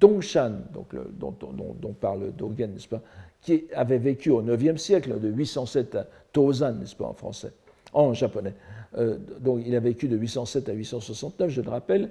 Dongshan, 0.00 0.52
dont, 0.72 1.92
parle 1.92 2.32
Dogen, 2.32 2.72
n'est-ce 2.72 2.88
pas, 2.88 3.02
qui 3.42 3.64
avait 3.74 3.98
vécu 3.98 4.30
au 4.30 4.42
IXe 4.42 4.80
siècle, 4.80 5.18
de 5.20 5.28
807 5.28 5.94
à 5.94 6.06
Tozan, 6.32 6.74
n'est-ce 6.74 6.96
pas, 6.96 7.06
en 7.06 7.12
français, 7.12 7.52
en 7.92 8.14
japonais, 8.14 8.54
euh, 8.96 9.18
donc 9.40 9.62
il 9.66 9.74
a 9.76 9.80
vécu 9.80 10.08
de 10.08 10.16
807 10.16 10.68
à 10.68 10.72
869, 10.72 11.50
je 11.50 11.60
le 11.60 11.70
rappelle, 11.70 12.10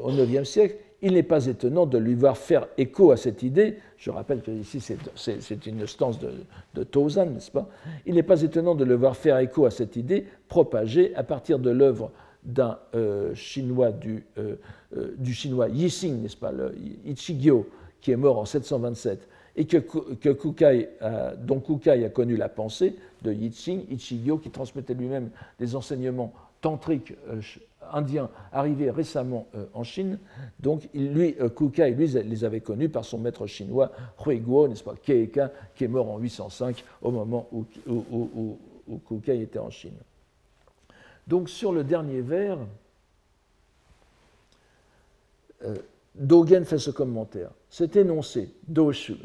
au 0.00 0.10
IXe 0.10 0.48
siècle. 0.48 0.76
Il 1.02 1.12
n'est 1.12 1.22
pas 1.22 1.44
étonnant 1.44 1.84
de 1.84 1.98
lui 1.98 2.14
voir 2.14 2.38
faire 2.38 2.68
écho 2.78 3.10
à 3.10 3.18
cette 3.18 3.42
idée. 3.42 3.76
Je 3.98 4.10
rappelle 4.10 4.40
que 4.40 4.50
ici 4.50 4.80
c'est 4.80 5.66
une 5.66 5.86
stance 5.86 6.18
de, 6.18 6.30
de 6.74 7.24
n'est-ce 7.24 7.50
pas 7.50 7.68
Il 8.06 8.14
n'est 8.14 8.22
pas 8.22 8.40
étonnant 8.40 8.74
de 8.74 8.84
le 8.84 8.94
voir 8.94 9.14
faire 9.14 9.38
écho 9.38 9.66
à 9.66 9.70
cette 9.70 9.96
idée 9.96 10.26
propagée 10.48 11.14
à 11.14 11.22
partir 11.22 11.58
de 11.58 11.68
l'œuvre 11.68 12.10
d'un 12.46 12.78
euh, 12.94 13.34
chinois 13.34 13.92
du, 13.92 14.24
du 15.18 15.34
chinois 15.34 15.68
Yixing, 15.68 16.22
n'est-ce 16.22 16.36
pas, 16.36 16.52
le 16.52 16.74
Ichigyo, 17.04 17.68
qui 18.00 18.12
est 18.12 18.16
mort 18.16 18.38
en 18.38 18.44
727 18.44 19.28
et 19.58 19.66
que, 19.66 19.78
Kukai 19.78 20.88
dont 21.42 21.60
Kukai 21.60 22.04
a 22.04 22.08
connu 22.10 22.36
la 22.36 22.48
pensée 22.48 22.94
de 23.22 23.32
Yiching, 23.32 23.84
Ichigyo, 23.90 24.38
qui 24.38 24.50
transmettait 24.50 24.94
lui-même 24.94 25.30
des 25.58 25.74
enseignements 25.74 26.32
tantriques 26.60 27.14
euh, 27.28 27.40
indiens 27.92 28.28
arrivés 28.52 28.90
récemment 28.90 29.46
euh, 29.54 29.66
en 29.74 29.84
Chine. 29.84 30.18
Donc, 30.60 30.88
lui, 30.94 31.36
euh, 31.40 31.48
Kukai, 31.48 31.90
lui, 31.90 32.08
les 32.08 32.44
avait 32.44 32.60
connus 32.60 32.88
par 32.88 33.04
son 33.04 33.18
maître 33.18 33.46
chinois, 33.46 33.92
Huiguo, 34.24 34.66
n'est-ce 34.68 34.82
pas, 34.82 34.94
Keika, 35.00 35.52
qui 35.74 35.84
est 35.84 35.88
mort 35.88 36.10
en 36.10 36.18
805 36.18 36.82
au 37.02 37.10
moment 37.10 37.46
où, 37.52 37.64
où, 37.86 38.58
où 38.88 38.98
Kukai 38.98 39.40
était 39.42 39.58
en 39.58 39.70
Chine. 39.70 39.94
Donc, 41.26 41.48
sur 41.48 41.72
le 41.72 41.84
dernier 41.84 42.20
vers, 42.20 42.58
Dogen 46.18 46.64
fait 46.64 46.78
ce 46.78 46.90
commentaire. 46.90 47.50
Cet 47.68 47.96
énoncé, 47.96 48.54
doshu, 48.66 49.16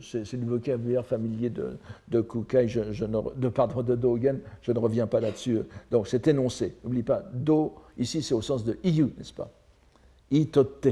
c'est 0.00 0.32
le 0.34 0.46
vocabulaire 0.46 1.04
familier 1.04 1.50
de, 1.50 2.20
Kukai, 2.20 2.66
de, 2.66 3.48
pardon, 3.48 3.82
de 3.82 3.96
Dogen, 3.96 4.38
je 4.62 4.70
ne 4.70 4.78
reviens 4.78 5.08
pas 5.08 5.20
là-dessus. 5.20 5.60
Donc 5.90 6.06
cet 6.06 6.28
énoncé, 6.28 6.76
n'oublie 6.84 7.02
pas, 7.02 7.24
do, 7.32 7.74
ici 7.98 8.22
c'est 8.22 8.34
au 8.34 8.42
sens 8.42 8.64
de 8.64 8.78
iyu, 8.84 9.12
n'est-ce 9.18 9.32
pas? 9.32 9.50
Itote. 10.30 10.88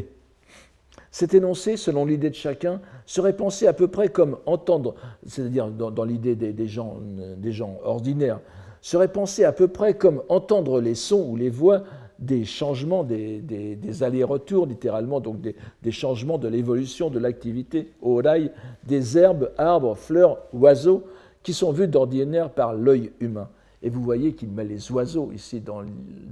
Cet 1.12 1.32
énoncé, 1.32 1.76
selon 1.76 2.04
l'idée 2.04 2.30
de 2.30 2.34
chacun, 2.34 2.80
serait 3.06 3.36
pensé 3.36 3.68
à 3.68 3.72
peu 3.72 3.86
près 3.86 4.08
comme 4.08 4.38
entendre, 4.46 4.96
c'est-à-dire 5.26 5.68
dans, 5.70 6.04
l'idée 6.04 6.34
des, 6.34 6.66
gens, 6.66 6.98
des 7.36 7.52
gens 7.52 7.78
ordinaires, 7.84 8.40
serait 8.86 9.10
pensé 9.10 9.42
à 9.42 9.50
peu 9.50 9.66
près 9.66 9.94
comme 9.94 10.22
entendre 10.28 10.80
les 10.80 10.94
sons 10.94 11.26
ou 11.28 11.34
les 11.34 11.50
voix 11.50 11.82
des 12.20 12.44
changements, 12.44 13.02
des, 13.02 14.02
allers-retours, 14.04 14.64
littéralement, 14.64 15.18
donc 15.18 15.40
des, 15.40 15.90
changements 15.90 16.38
de 16.38 16.46
l'évolution 16.46 17.10
de 17.10 17.18
l'activité 17.18 17.90
au 18.00 18.22
rail 18.22 18.52
des 18.84 19.18
herbes, 19.18 19.50
arbres, 19.58 19.96
fleurs, 19.96 20.38
oiseaux, 20.52 21.02
qui 21.42 21.52
sont 21.52 21.72
vus 21.72 21.88
d'ordinaire 21.88 22.48
par 22.48 22.74
l'œil 22.74 23.10
humain. 23.18 23.48
Et 23.82 23.90
vous 23.90 24.04
voyez 24.04 24.34
qu'il 24.34 24.50
met 24.50 24.64
les 24.64 24.92
oiseaux 24.92 25.32
ici 25.34 25.60
dans, 25.60 25.82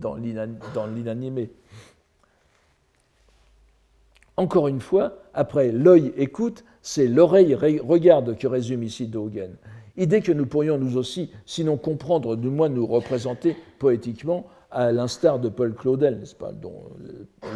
dans 0.00 0.14
l'inanimé. 0.14 1.50
Encore 4.36 4.68
une 4.68 4.80
fois, 4.80 5.18
après 5.34 5.72
l'œil 5.72 6.12
écoute, 6.16 6.64
c'est 6.82 7.08
l'oreille 7.08 7.56
regarde 7.56 8.38
que 8.38 8.46
résume 8.46 8.84
ici 8.84 9.08
Dogen. 9.08 9.56
Idée 9.96 10.22
que 10.22 10.32
nous 10.32 10.46
pourrions 10.46 10.76
nous 10.76 10.96
aussi, 10.96 11.30
sinon 11.46 11.76
comprendre, 11.76 12.36
du 12.36 12.48
moins 12.48 12.68
nous 12.68 12.86
représenter 12.86 13.56
poétiquement, 13.78 14.46
à 14.72 14.90
l'instar 14.90 15.38
de 15.38 15.48
Paul 15.48 15.72
Claudel, 15.72 16.18
n'est-ce 16.18 16.34
pas, 16.34 16.50
dont 16.50 16.86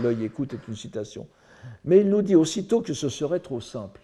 l'œil 0.03 0.25
écoute 0.25 0.55
est 0.55 0.69
une 0.69 0.77
citation. 0.77 1.27
Mais 1.85 2.01
il 2.01 2.09
nous 2.09 2.23
dit 2.23 2.37
aussitôt 2.37 2.81
que 2.81 2.95
ce 2.95 3.09
serait 3.09 3.41
trop 3.41 3.61
simple. 3.61 4.01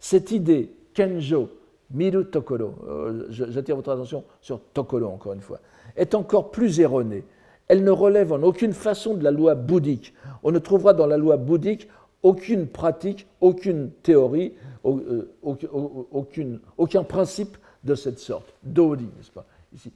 Cette 0.00 0.32
idée, 0.32 0.74
Kenjo, 0.92 1.50
Miru 1.92 2.26
Tokoro, 2.26 2.74
euh, 2.88 3.26
j'attire 3.30 3.76
votre 3.76 3.92
attention 3.92 4.24
sur 4.40 4.60
Tokoro 4.74 5.06
encore 5.06 5.32
une 5.32 5.40
fois, 5.40 5.60
est 5.96 6.16
encore 6.16 6.50
plus 6.50 6.80
erronée. 6.80 7.24
Elle 7.68 7.84
ne 7.84 7.90
relève 7.90 8.32
en 8.32 8.42
aucune 8.42 8.72
façon 8.72 9.14
de 9.14 9.22
la 9.22 9.30
loi 9.30 9.54
bouddhique. 9.54 10.14
On 10.42 10.50
ne 10.50 10.58
trouvera 10.58 10.94
dans 10.94 11.06
la 11.06 11.16
loi 11.16 11.36
bouddhique 11.36 11.88
aucune 12.24 12.66
pratique, 12.66 13.28
aucune 13.40 13.90
théorie, 14.02 14.54
euh, 14.84 15.30
aucune, 15.42 16.60
aucun 16.76 17.04
principe 17.04 17.56
de 17.84 17.94
cette 17.94 18.18
sorte. 18.18 18.52
Dodi, 18.62 19.04
n'est-ce 19.04 19.30
pas? 19.30 19.46
Ici, 19.74 19.92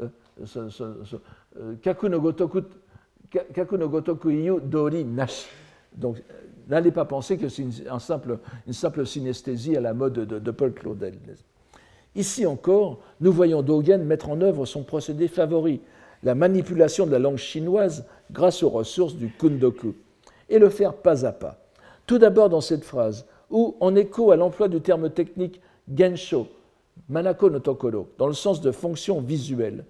euh, 0.00 0.08
euh, 1.58 1.74
kaku 1.82 2.08
no 2.08 2.20
gotoku, 2.20 4.30
iyu 4.30 4.60
dori 4.60 5.04
nashi. 5.04 5.48
Donc, 5.96 6.22
n'allez 6.68 6.92
pas 6.92 7.04
penser 7.04 7.38
que 7.38 7.48
c'est 7.48 7.62
une, 7.62 7.72
simple, 7.98 8.38
une 8.66 8.72
simple 8.72 9.06
synesthésie 9.06 9.76
à 9.76 9.80
la 9.80 9.94
mode 9.94 10.12
de, 10.12 10.50
Paul 10.50 10.72
Claudel. 10.72 11.14
Ici 12.14 12.46
encore, 12.46 13.00
nous 13.20 13.32
voyons 13.32 13.62
Dogen 13.62 14.04
mettre 14.04 14.30
en 14.30 14.40
œuvre 14.40 14.66
son 14.66 14.82
procédé 14.82 15.28
favori, 15.28 15.80
la 16.22 16.34
manipulation 16.34 17.06
de 17.06 17.12
la 17.12 17.18
langue 17.18 17.36
chinoise 17.36 18.04
grâce 18.30 18.62
aux 18.62 18.70
ressources 18.70 19.14
du 19.14 19.28
kundoku, 19.28 19.94
et 20.48 20.58
le 20.58 20.68
faire 20.68 20.94
pas 20.94 21.24
à 21.24 21.32
pas. 21.32 21.58
Tout 22.06 22.18
d'abord 22.18 22.48
dans 22.48 22.60
cette 22.60 22.84
phrase, 22.84 23.26
où, 23.50 23.76
en 23.80 23.94
écho 23.94 24.30
à 24.30 24.36
l'emploi 24.36 24.68
du 24.68 24.80
terme 24.80 25.10
technique 25.10 25.60
gensho, 25.94 26.48
manako 27.08 27.50
no 27.50 27.58
tokoro, 27.60 28.08
dans 28.18 28.26
le 28.26 28.32
sens 28.34 28.60
de 28.60 28.70
fonction 28.70 29.20
visuelle, 29.20 29.84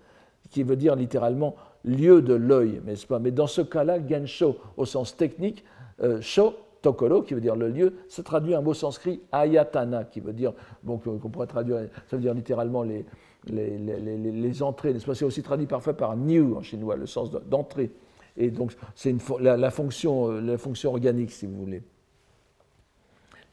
qui 0.50 0.62
veut 0.62 0.76
dire 0.76 0.96
littéralement 0.96 1.56
lieu 1.84 2.22
de 2.22 2.34
l'œil, 2.34 2.80
n'est-ce 2.84 3.06
pas? 3.06 3.18
Mais 3.18 3.30
dans 3.30 3.46
ce 3.46 3.62
cas-là, 3.62 3.98
Gensho, 4.06 4.56
au 4.76 4.84
sens 4.84 5.16
technique, 5.16 5.64
euh, 6.02 6.20
Sho, 6.20 6.54
Tokoro, 6.82 7.22
qui 7.22 7.34
veut 7.34 7.40
dire 7.40 7.56
le 7.56 7.68
lieu, 7.68 7.94
ça 8.08 8.22
traduit 8.22 8.54
un 8.54 8.60
mot 8.60 8.74
sanskrit 8.74 9.20
Ayatana, 9.32 10.04
qui 10.04 10.20
veut 10.20 10.32
dire, 10.32 10.52
bon, 10.82 10.98
qu'on 10.98 11.30
pourrait 11.30 11.46
traduire, 11.46 11.88
ça 12.06 12.16
veut 12.16 12.22
dire 12.22 12.34
littéralement 12.34 12.82
les, 12.82 13.04
les, 13.46 13.78
les, 13.78 14.16
les 14.16 14.62
entrées, 14.62 14.92
n'est-ce 14.92 15.06
pas? 15.06 15.14
C'est 15.14 15.24
aussi 15.24 15.42
traduit 15.42 15.66
parfois 15.66 15.94
par 15.94 16.16
new 16.16 16.56
en 16.56 16.62
chinois, 16.62 16.96
le 16.96 17.06
sens 17.06 17.30
d'entrée. 17.30 17.90
Et 18.36 18.50
donc, 18.50 18.72
c'est 18.94 19.14
la, 19.40 19.56
la, 19.56 19.70
fonction, 19.70 20.30
euh, 20.30 20.40
la 20.40 20.58
fonction 20.58 20.90
organique, 20.90 21.32
si 21.32 21.46
vous 21.46 21.56
voulez. 21.56 21.82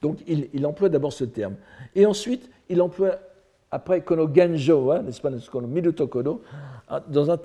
Donc, 0.02 0.20
il, 0.28 0.50
il 0.54 0.66
emploie 0.66 0.90
d'abord 0.90 1.14
ce 1.14 1.24
terme. 1.24 1.56
Et 1.96 2.06
ensuite, 2.06 2.50
il 2.70 2.82
emploie 2.82 3.18
après 3.74 4.02
kono 4.02 4.28
genjo, 4.32 4.92
hein, 4.92 5.02
n'est-ce 5.02 5.20
pas, 5.20 5.32
kono 5.52 5.68
mirutokono, 5.68 6.42
dans 7.08 7.32
un, 7.32 7.40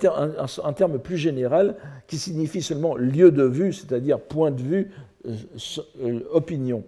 un, 0.63 0.73
terme 0.73 0.99
plus 0.99 1.17
général 1.17 1.75
qui 2.07 2.17
signifie 2.17 2.61
seulement 2.61 2.95
lieu 2.95 3.31
de 3.31 3.43
vue, 3.43 3.73
c'est-à-dire 3.73 4.19
point 4.19 4.51
de 4.51 4.61
vue, 4.61 4.91
euh, 5.25 5.33
euh, 6.01 6.19
opinion. 6.31 6.83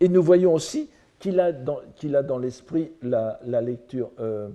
Et 0.00 0.08
nous 0.08 0.22
voyons 0.22 0.54
aussi 0.54 0.88
qu'il 1.18 1.40
a 1.40 1.52
dans, 1.52 1.80
dans 2.26 2.38
l'esprit 2.38 2.90
la, 3.02 3.38
lecture, 3.60 4.10
euh, 4.18 4.48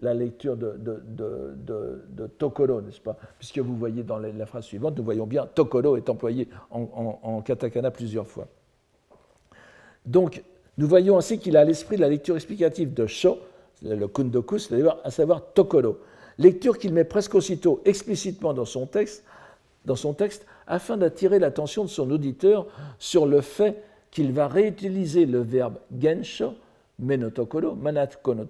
la 0.00 0.12
lecture 0.12 0.56
de, 0.56 0.74
de, 0.76 1.02
de, 1.06 2.02
de 2.10 2.26
Tokoro, 2.26 2.80
n'est-ce 2.80 3.00
pas? 3.00 3.16
Puisque 3.38 3.58
vous 3.58 3.76
voyez 3.76 4.02
dans 4.02 4.18
la, 4.18 4.46
phrase 4.46 4.64
suivante, 4.64 4.98
nous 4.98 5.04
voyons 5.04 5.26
bien 5.26 5.46
Tokoro 5.46 5.96
est 5.96 6.08
employé 6.08 6.48
en, 6.70 6.80
en, 6.82 7.20
en 7.22 7.42
katakana 7.42 7.92
plusieurs 7.92 8.26
fois. 8.26 8.48
Donc, 10.04 10.42
nous 10.78 10.88
voyons 10.88 11.16
ainsi 11.16 11.38
qu'il 11.38 11.56
a 11.56 11.60
à 11.60 11.64
l'esprit 11.64 11.96
la 11.96 12.08
lecture 12.08 12.34
explicative 12.34 12.92
de 12.92 13.06
Sho, 13.06 13.38
le 13.84 14.08
kundoku, 14.08 14.58
c'est-à-dire 14.58 14.96
à 15.04 15.10
savoir 15.10 15.52
Tokoro. 15.52 15.98
Lecture 16.38 16.78
qu'il 16.78 16.92
met 16.92 17.04
presque 17.04 17.34
aussitôt 17.34 17.80
explicitement 17.84 18.54
dans 18.54 18.64
son 18.64 18.86
texte 18.86 19.24
dans 19.84 19.96
son 19.96 20.14
texte 20.14 20.46
afin 20.66 20.96
d'attirer 20.96 21.38
l'attention 21.38 21.84
de 21.84 21.90
son 21.90 22.10
auditeur 22.10 22.66
sur 22.98 23.26
le 23.26 23.40
fait 23.40 23.82
qu'il 24.10 24.32
va 24.32 24.48
réutiliser 24.48 25.26
le 25.26 25.40
verbe 25.40 25.78
gensho, 25.98 26.54
menotokoro, 26.98 27.74
manatko 27.74 28.34
no 28.34 28.46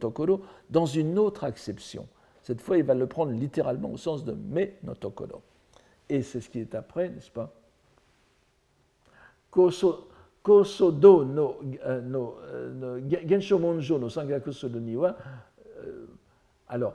dans 0.70 0.86
une 0.86 1.18
autre 1.18 1.44
acception. 1.44 2.06
Cette 2.42 2.60
fois, 2.60 2.76
il 2.76 2.84
va 2.84 2.94
le 2.94 3.06
prendre 3.06 3.32
littéralement 3.32 3.90
au 3.90 3.96
sens 3.96 4.24
de 4.24 4.32
menotokoro. 4.32 5.40
Et 6.08 6.22
c'est 6.22 6.40
ce 6.40 6.50
qui 6.50 6.60
est 6.60 6.74
après, 6.74 7.08
n'est-ce 7.08 7.30
pas? 7.30 7.52
Koso, 9.50 10.08
do 10.44 11.24
no, 11.24 11.56
euh, 11.86 12.00
no, 12.02 12.36
euh, 12.52 13.00
gensho 13.26 13.58
monjo 13.58 13.98
no 13.98 14.08
sangaku 14.08 14.52
suru 14.52 14.78
ni 14.80 14.96
wa. 14.96 15.16
Euh, 15.78 16.06
alors, 16.68 16.94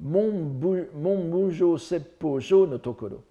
mon 0.00 0.32
mujo 0.32 1.78
seppojo 1.78 2.66
no 2.66 2.78
tokoro. 2.78 3.22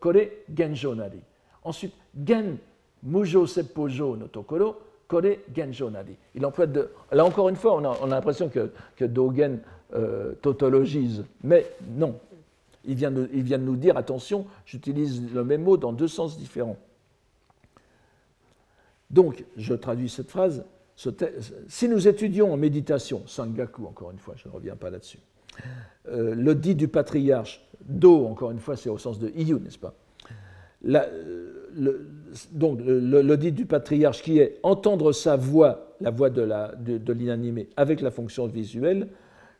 Kore 0.00 0.44
genjo 0.54 0.94
nari. 0.94 1.20
Ensuite, 1.64 1.94
gen 2.14 2.58
mujo 3.02 3.46
seppojo 3.46 4.16
no 4.16 4.28
tokoro, 4.28 4.76
kore 5.08 5.40
genjo 5.54 5.90
nari. 5.90 6.16
Il 6.34 6.44
emploie 6.44 6.66
de. 6.66 6.90
Là 7.10 7.24
encore 7.24 7.48
une 7.48 7.56
fois, 7.56 7.76
on 7.76 7.84
a, 7.84 8.06
l'impression 8.06 8.48
que, 8.50 8.70
que 8.96 9.06
Dogen 9.06 9.60
euh, 9.94 10.34
tautologise, 10.42 11.24
mais 11.42 11.66
non. 11.96 12.18
Il 12.84 12.96
vient, 12.96 13.12
de, 13.12 13.30
il 13.32 13.44
vient 13.44 13.58
de 13.58 13.62
nous 13.62 13.76
dire 13.76 13.96
attention, 13.96 14.44
j'utilise 14.66 15.32
le 15.32 15.44
même 15.44 15.62
mot 15.62 15.76
dans 15.76 15.92
deux 15.92 16.08
sens 16.08 16.36
différents. 16.36 16.76
Donc, 19.12 19.44
je 19.56 19.74
traduis 19.74 20.08
cette 20.08 20.30
phrase 20.30 20.64
si 21.68 21.88
nous 21.88 22.06
étudions 22.06 22.52
en 22.52 22.56
méditation, 22.56 23.22
Sangaku, 23.26 23.86
encore 23.86 24.10
une 24.10 24.18
fois, 24.18 24.34
je 24.36 24.48
ne 24.48 24.52
reviens 24.52 24.76
pas 24.76 24.90
là-dessus, 24.90 25.18
euh, 26.08 26.34
le 26.34 26.54
dit 26.54 26.74
du 26.74 26.88
patriarche, 26.88 27.66
Do, 27.84 28.26
encore 28.26 28.50
une 28.50 28.60
fois, 28.60 28.76
c'est 28.76 28.90
au 28.90 28.98
sens 28.98 29.18
de 29.18 29.30
Iyu, 29.34 29.58
n'est-ce 29.58 29.78
pas? 29.78 29.94
Euh, 30.86 31.98
Donc, 32.52 32.80
le, 32.84 33.36
dit 33.36 33.52
du 33.52 33.66
patriarche 33.66 34.22
qui 34.22 34.38
est 34.38 34.58
entendre 34.62 35.12
sa 35.12 35.36
voix, 35.36 35.94
la 36.00 36.10
voix 36.10 36.30
de 36.30 37.12
l'inanimé, 37.12 37.68
avec 37.76 38.00
la 38.00 38.10
fonction 38.10 38.46
visuelle, 38.46 39.08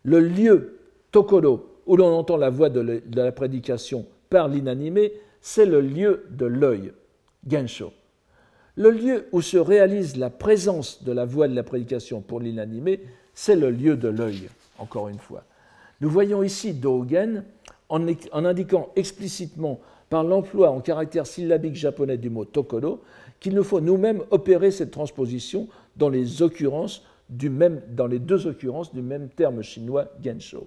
le 0.05 0.21
lieu, 0.21 0.79
Tokoro, 1.11 1.81
où 1.87 1.97
l'on 1.97 2.15
entend 2.15 2.37
la 2.37 2.51
voix 2.51 2.71
de, 2.71 3.03
la 3.15 3.33
prédication 3.33 4.07
par 4.31 4.49
l'inanimé, 4.49 5.13
c'est 5.41 5.67
le 5.67 5.81
lieu 5.81 6.27
de 6.31 6.47
l'œil, 6.47 6.93
Gensho. 7.49 7.93
Le 8.77 8.91
lieu 8.91 9.27
où 9.33 9.43
se 9.43 9.59
réalise 9.59 10.17
la 10.17 10.31
présence 10.31 11.03
de 11.05 11.13
la 11.13 11.27
voix 11.27 11.47
de 11.47 11.55
la 11.55 11.63
prédication 11.63 12.23
pour 12.23 12.41
l'inanimé, 12.41 13.01
c'est 13.35 13.57
le 13.57 13.71
lieu 13.71 13.97
de 13.97 14.09
l'œil, 14.09 14.49
encore 14.79 15.09
une 15.09 15.19
fois. 15.19 15.45
Nous 16.01 16.09
voyons 16.09 16.43
ici 16.43 16.73
Dogen 16.73 17.45
en, 17.91 18.07
indiquant 18.45 18.91
explicitement 18.97 19.81
par 20.09 20.25
l'emploi 20.25 20.71
en 20.71 20.81
caractère 20.81 21.27
syllabique 21.27 21.75
japonais 21.75 22.17
du 22.17 22.31
mot 22.31 22.45
tokoro 22.45 23.03
qu'il 23.41 23.55
nous 23.55 23.65
faut 23.65 23.81
nous-mêmes 23.81 24.23
opérer 24.31 24.71
cette 24.71 24.91
transposition 24.91 25.69
dans 25.97 26.09
les, 26.09 26.43
occurrences 26.43 27.05
du 27.29 27.51
même, 27.51 27.83
dans 27.91 28.07
les 28.07 28.19
deux 28.19 28.47
occurrences 28.47 28.95
du 28.95 29.03
même 29.03 29.29
terme 29.29 29.63
chinois 29.63 30.09
gensho. 30.23 30.67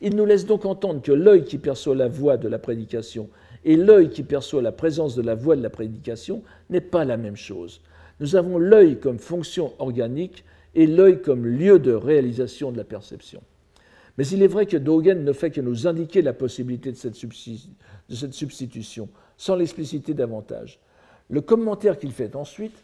Il 0.00 0.16
nous 0.16 0.24
laisse 0.24 0.46
donc 0.46 0.64
entendre 0.64 1.02
que 1.02 1.12
l'œil 1.12 1.44
qui 1.44 1.58
perçoit 1.58 1.94
la 1.94 2.08
voix 2.08 2.36
de 2.36 2.48
la 2.48 2.58
prédication 2.58 3.28
et 3.66 3.76
l'œil 3.76 4.10
qui 4.10 4.22
perçoit 4.22 4.62
la 4.62 4.72
présence 4.72 5.16
de 5.16 5.22
la 5.22 5.34
voix 5.34 5.56
de 5.56 5.62
la 5.62 5.70
prédication 5.70 6.42
n'est 6.70 6.80
pas 6.80 7.04
la 7.04 7.16
même 7.16 7.36
chose. 7.36 7.82
Nous 8.20 8.36
avons 8.36 8.58
l'œil 8.58 9.00
comme 9.00 9.18
fonction 9.18 9.74
organique 9.80 10.44
et 10.76 10.86
l'œil 10.86 11.20
comme 11.20 11.44
lieu 11.44 11.80
de 11.80 11.92
réalisation 11.92 12.70
de 12.70 12.78
la 12.78 12.84
perception. 12.84 13.42
Mais 14.16 14.26
il 14.28 14.42
est 14.42 14.46
vrai 14.46 14.66
que 14.66 14.76
Dogen 14.76 15.24
ne 15.24 15.32
fait 15.32 15.50
que 15.50 15.60
nous 15.60 15.88
indiquer 15.88 16.22
la 16.22 16.32
possibilité 16.32 16.92
de 16.92 16.96
cette, 16.96 17.16
substitution, 18.32 19.08
sans 19.36 19.56
l'expliciter 19.56 20.14
davantage. 20.14 20.78
Le 21.28 21.40
commentaire 21.40 21.98
qu'il 21.98 22.12
fait 22.12 22.36
ensuite, 22.36 22.76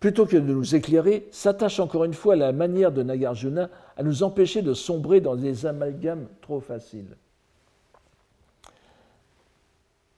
plutôt 0.00 0.26
que 0.26 0.36
de 0.36 0.52
nous 0.52 0.74
éclairer, 0.74 1.28
s'attache 1.30 1.78
encore 1.78 2.04
une 2.04 2.12
fois 2.12 2.34
à 2.34 2.36
la 2.36 2.52
manière 2.52 2.90
de 2.90 3.04
Nagarjuna 3.04 3.70
à 3.96 4.02
nous 4.02 4.24
empêcher 4.24 4.62
de 4.62 4.74
sombrer 4.74 5.20
dans 5.20 5.36
des 5.36 5.64
amalgames 5.64 6.26
trop 6.42 6.60
faciles. 6.60 7.16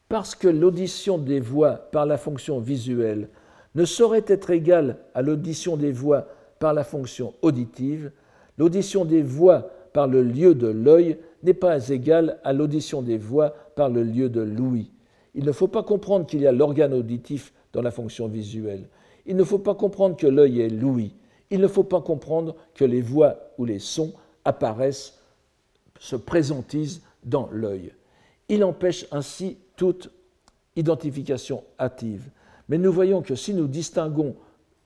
Parce 0.09 0.35
que 0.35 0.49
l'audition 0.49 1.19
des 1.19 1.41
voix 1.41 1.73
par 1.73 2.07
la 2.07 2.17
fonction 2.17 2.61
visuelle 2.61 3.29
ne 3.75 3.85
saurait 3.85 4.25
être 4.27 4.51
égale 4.51 4.99
à 5.15 5.23
l'audition 5.23 5.77
des 5.77 5.93
voix 5.93 6.27
par 6.59 6.73
la 6.73 6.85
fonction 6.85 7.35
auditive, 7.43 8.11
l'audition 8.57 9.05
des 9.05 9.23
voix 9.23 9.71
par 9.93 10.07
le 10.07 10.23
lieu 10.23 10.55
de 10.55 10.69
l'œil 10.69 11.19
n'est 11.43 11.55
pas 11.55 11.89
égale 11.89 12.39
à 12.45 12.53
l'audition 12.53 13.03
des 13.03 13.19
voix 13.19 13.55
par 13.77 13.89
le 13.91 14.03
lieu 14.03 14.29
de 14.29 14.41
l'ouïe. 14.41 14.91
Il 15.35 15.45
ne 15.45 15.53
faut 15.53 15.69
pas 15.69 15.83
comprendre 15.83 16.27
qu'il 16.27 16.41
y 16.41 16.47
a 16.47 16.53
l'organe 16.53 16.95
auditif 16.95 17.53
dans 17.73 17.83
la 17.83 17.91
fonction 17.91 18.27
visuelle. 18.29 18.89
Il 19.27 19.37
ne 19.37 19.45
faut 19.45 19.59
pas 19.59 19.75
comprendre 19.75 20.17
que 20.17 20.27
l'œil 20.27 20.61
est 20.61 20.71
l'ouïe. 20.71 21.15
Il 21.51 21.61
ne 21.61 21.69
faut 21.69 21.85
pas 21.85 22.01
comprendre 22.01 22.57
que 22.75 22.85
les 22.85 23.01
voix 23.01 23.37
ou 23.59 23.65
les 23.65 23.79
sons 23.79 24.13
apparaissent, 24.45 25.21
se 26.01 26.17
présentisent 26.17 27.03
dans 27.25 27.49
l'œil. 27.53 27.93
Il 28.49 28.65
empêche 28.65 29.07
ainsi 29.13 29.59
toute 29.79 30.11
identification 30.77 31.65
hâtive. 31.79 32.29
Mais 32.69 32.77
nous 32.77 32.93
voyons 32.93 33.23
que 33.23 33.35
si 33.35 33.55
nous 33.55 33.69
distinguons, 33.69 34.37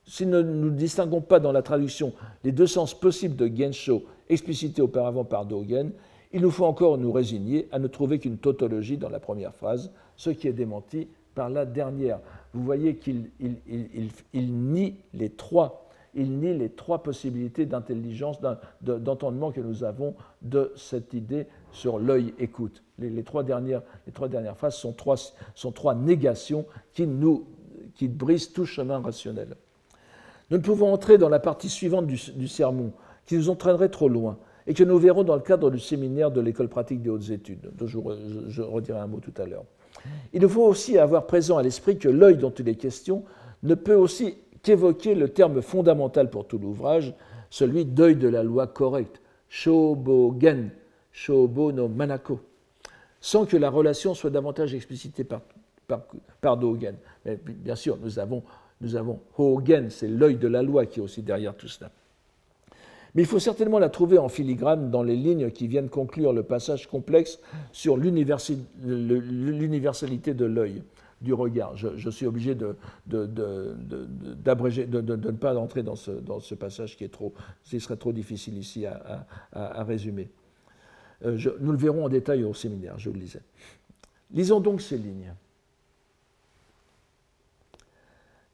si 0.05 0.26
nous 0.26 0.43
ne 0.43 0.70
distinguons 0.70 1.22
pas 1.22 1.40
dans 1.40 1.51
la 1.51 1.62
traduction 1.62 2.12
les 2.45 2.53
deux 2.53 2.68
sens 2.68 2.95
possibles 2.95 3.34
de 3.34 3.49
Gensho 3.49 4.05
explicités 4.28 4.82
auparavant 4.82 5.24
par 5.24 5.47
Dogen, 5.47 5.90
il 6.32 6.43
nous 6.43 6.51
faut 6.51 6.66
encore 6.66 6.99
nous 6.99 7.11
résigner 7.11 7.68
à 7.72 7.78
ne 7.78 7.88
trouver 7.88 8.18
qu'une 8.18 8.38
tautologie 8.38 8.99
dans 8.99 9.09
la 9.09 9.18
première 9.18 9.55
phrase, 9.55 9.90
ce 10.16 10.30
qui 10.30 10.47
est 10.47 10.53
démenti 10.53 11.09
par 11.34 11.51
la 11.51 11.64
dernière. 11.66 12.20
Vous 12.53 12.62
voyez 12.62 12.97
qu'il 12.97 13.30
nie 14.34 14.97
les 15.14 15.30
trois 15.30 15.82
il 16.14 16.38
nie 16.38 16.55
les 16.55 16.68
trois 16.68 17.03
possibilités 17.03 17.64
d'intelligence, 17.66 18.38
d'entendement 18.82 19.51
que 19.51 19.61
nous 19.61 19.82
avons 19.84 20.14
de 20.43 20.72
cette 20.76 21.14
idée 21.14 21.47
sur 21.70 21.99
l'œil 21.99 22.34
écoute. 22.38 22.82
Les, 23.11 23.22
trois 23.22 23.42
dernières, 23.42 23.82
les 24.07 24.12
trois 24.12 24.28
dernières 24.28 24.57
phrases 24.57 24.76
sont 24.76 24.92
trois, 24.92 25.16
sont 25.55 25.72
trois 25.72 25.94
négations 25.94 26.64
qui, 26.92 27.07
nous, 27.07 27.46
qui 27.94 28.09
brisent 28.09 28.53
tout 28.53 28.64
chemin 28.64 28.98
rationnel. 28.98 29.57
Nous 30.50 30.59
ne 30.59 30.62
pouvons 30.62 30.92
entrer 30.92 31.18
dans 31.18 31.28
la 31.28 31.38
partie 31.40 31.68
suivante 31.68 32.07
du, 32.07 32.48
sermon, 32.48 32.92
qui 33.26 33.36
nous 33.36 33.48
entraînerait 33.48 33.88
trop 33.88 34.09
loin, 34.09 34.38
et 34.66 34.74
que 34.74 34.84
nous 34.84 34.98
verrons 34.98 35.24
dans 35.24 35.34
le 35.34 35.40
cadre 35.40 35.70
du 35.70 35.78
séminaire 35.78 36.30
de 36.30 36.40
l'école 36.40 36.68
pratique 36.68 37.03
des 37.03 37.11
hautes 37.11 37.30
études, 37.30 37.70
je 37.86 38.62
redirai 38.62 38.98
un 38.98 39.07
mot 39.07 39.18
tout 39.20 39.34
à 39.40 39.46
l'heure. 39.46 39.64
Il 40.32 40.42
nous 40.42 40.48
faut 40.48 40.64
aussi 40.64 40.98
avoir 40.98 41.26
présent 41.26 41.59
à 41.59 41.62
l'esprit 41.62 41.98
que 41.98 42.09
l'œil 42.09 42.36
dont 42.36 42.50
il 42.50 42.68
est 42.68 42.74
question 42.74 43.24
ne 43.62 43.74
peut 43.74 43.94
aussi 43.94 44.36
qu'évoquer 44.62 45.14
le 45.14 45.28
terme 45.28 45.62
fondamental 45.62 46.30
pour 46.30 46.46
tout 46.46 46.59
l'ouvrage, 46.59 47.14
celui 47.50 47.84
d'œil 47.84 48.16
de 48.16 48.28
la 48.28 48.42
loi 48.42 48.66
correcte, 48.66 49.20
shobogen, 49.48 50.70
shobo 51.12 51.72
no 51.72 51.88
manako, 51.88 52.40
sans 53.23 53.47
que 53.47 53.57
la 53.57 53.70
relation 53.70 54.12
soit 54.12 54.29
davantage 54.29 54.75
explicitée 54.75 55.25
par, 55.25 55.41
par, 56.41 56.57
Dogen. 56.59 56.97
Mais 57.25 57.37
bien 57.37 57.77
sûr, 57.77 57.97
nous 58.03 58.18
avons, 58.18 58.43
nous 58.83 59.18
Hogen, 59.39 59.87
c'est 59.89 60.09
l'œil 60.09 60.37
de 60.37 60.49
la 60.49 60.62
loi 60.62 60.85
qui 60.85 61.01
est 61.01 61.03
aussi 61.03 61.23
derrière 61.23 61.57
tout 61.57 61.68
cela. 61.68 61.91
Mais 63.14 63.23
il 63.23 63.27
faut 63.27 63.39
certainement 63.39 63.79
la 63.79 63.91
trouver 63.91 64.18
en 64.18 64.29
filigrane 64.29 64.91
dans 64.91 65.03
les 65.03 65.16
lignes 65.16 65.51
qui 65.51 65.68
viennent 65.68 65.89
conclure 65.89 66.33
le 66.33 66.43
passage 66.43 66.89
complexe 66.89 67.39
sur 67.70 67.97
l'universalité 67.97 70.35
de 70.35 70.45
l'œil 70.45 70.83
du 71.20 71.35
regard. 71.35 71.77
Je, 71.77 72.11
suis 72.11 72.27
obligé 72.27 72.55
de, 72.55 72.75
de, 73.07 73.27
ne 74.47 75.31
pas 75.33 75.57
entrer 75.57 75.83
dans 75.83 75.97
ce, 75.97 76.11
dans 76.11 76.41
ce, 76.41 76.55
passage 76.55 76.97
qui 76.97 77.05
est 77.05 77.12
trop, 77.12 77.33
ce 77.62 77.79
serait 77.79 77.97
trop 77.97 78.12
difficile 78.12 78.59
ici 78.59 78.87
à, 78.87 79.27
résumer. 79.85 80.31
Euh, 81.25 81.39
nous 81.61 81.73
le 81.73 81.79
verrons 81.79 82.05
en 82.05 82.09
détail 82.09 82.45
au 82.45 82.55
séminaire, 82.55 82.99
je 82.99 83.11
le 83.11 83.18
lisais. 83.18 83.43
Lisons 84.33 84.61
donc 84.61 84.81
ces 84.81 84.99
lignes. 84.99 85.35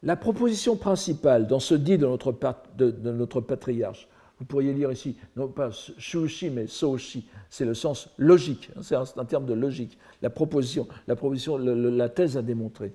La 0.02 0.16
proposition 0.16 0.76
principale 0.76 1.46
dans 1.46 1.60
ce 1.60 1.74
dit 1.74 1.98
de 1.98 2.06
notre, 2.06 2.32
de 2.76 3.10
notre 3.10 3.40
patriarche 3.40 4.08
vous 4.38 4.44
pourriez 4.44 4.72
lire 4.72 4.92
ici, 4.92 5.16
non 5.36 5.48
pas 5.48 5.70
shushi, 5.98 6.50
mais 6.50 6.68
soshi, 6.68 7.26
c'est 7.50 7.64
le 7.64 7.74
sens 7.74 8.10
logique, 8.18 8.70
hein, 8.76 8.80
c'est 8.82 8.94
un, 8.94 9.24
terme 9.24 9.46
de 9.46 9.54
logique, 9.54 9.98
la 10.22 10.30
proposition, 10.30 10.86
la, 11.08 11.16
proposition 11.16 11.58
la 11.58 12.08
thèse 12.08 12.36
à 12.36 12.42
démontrer. 12.42 12.92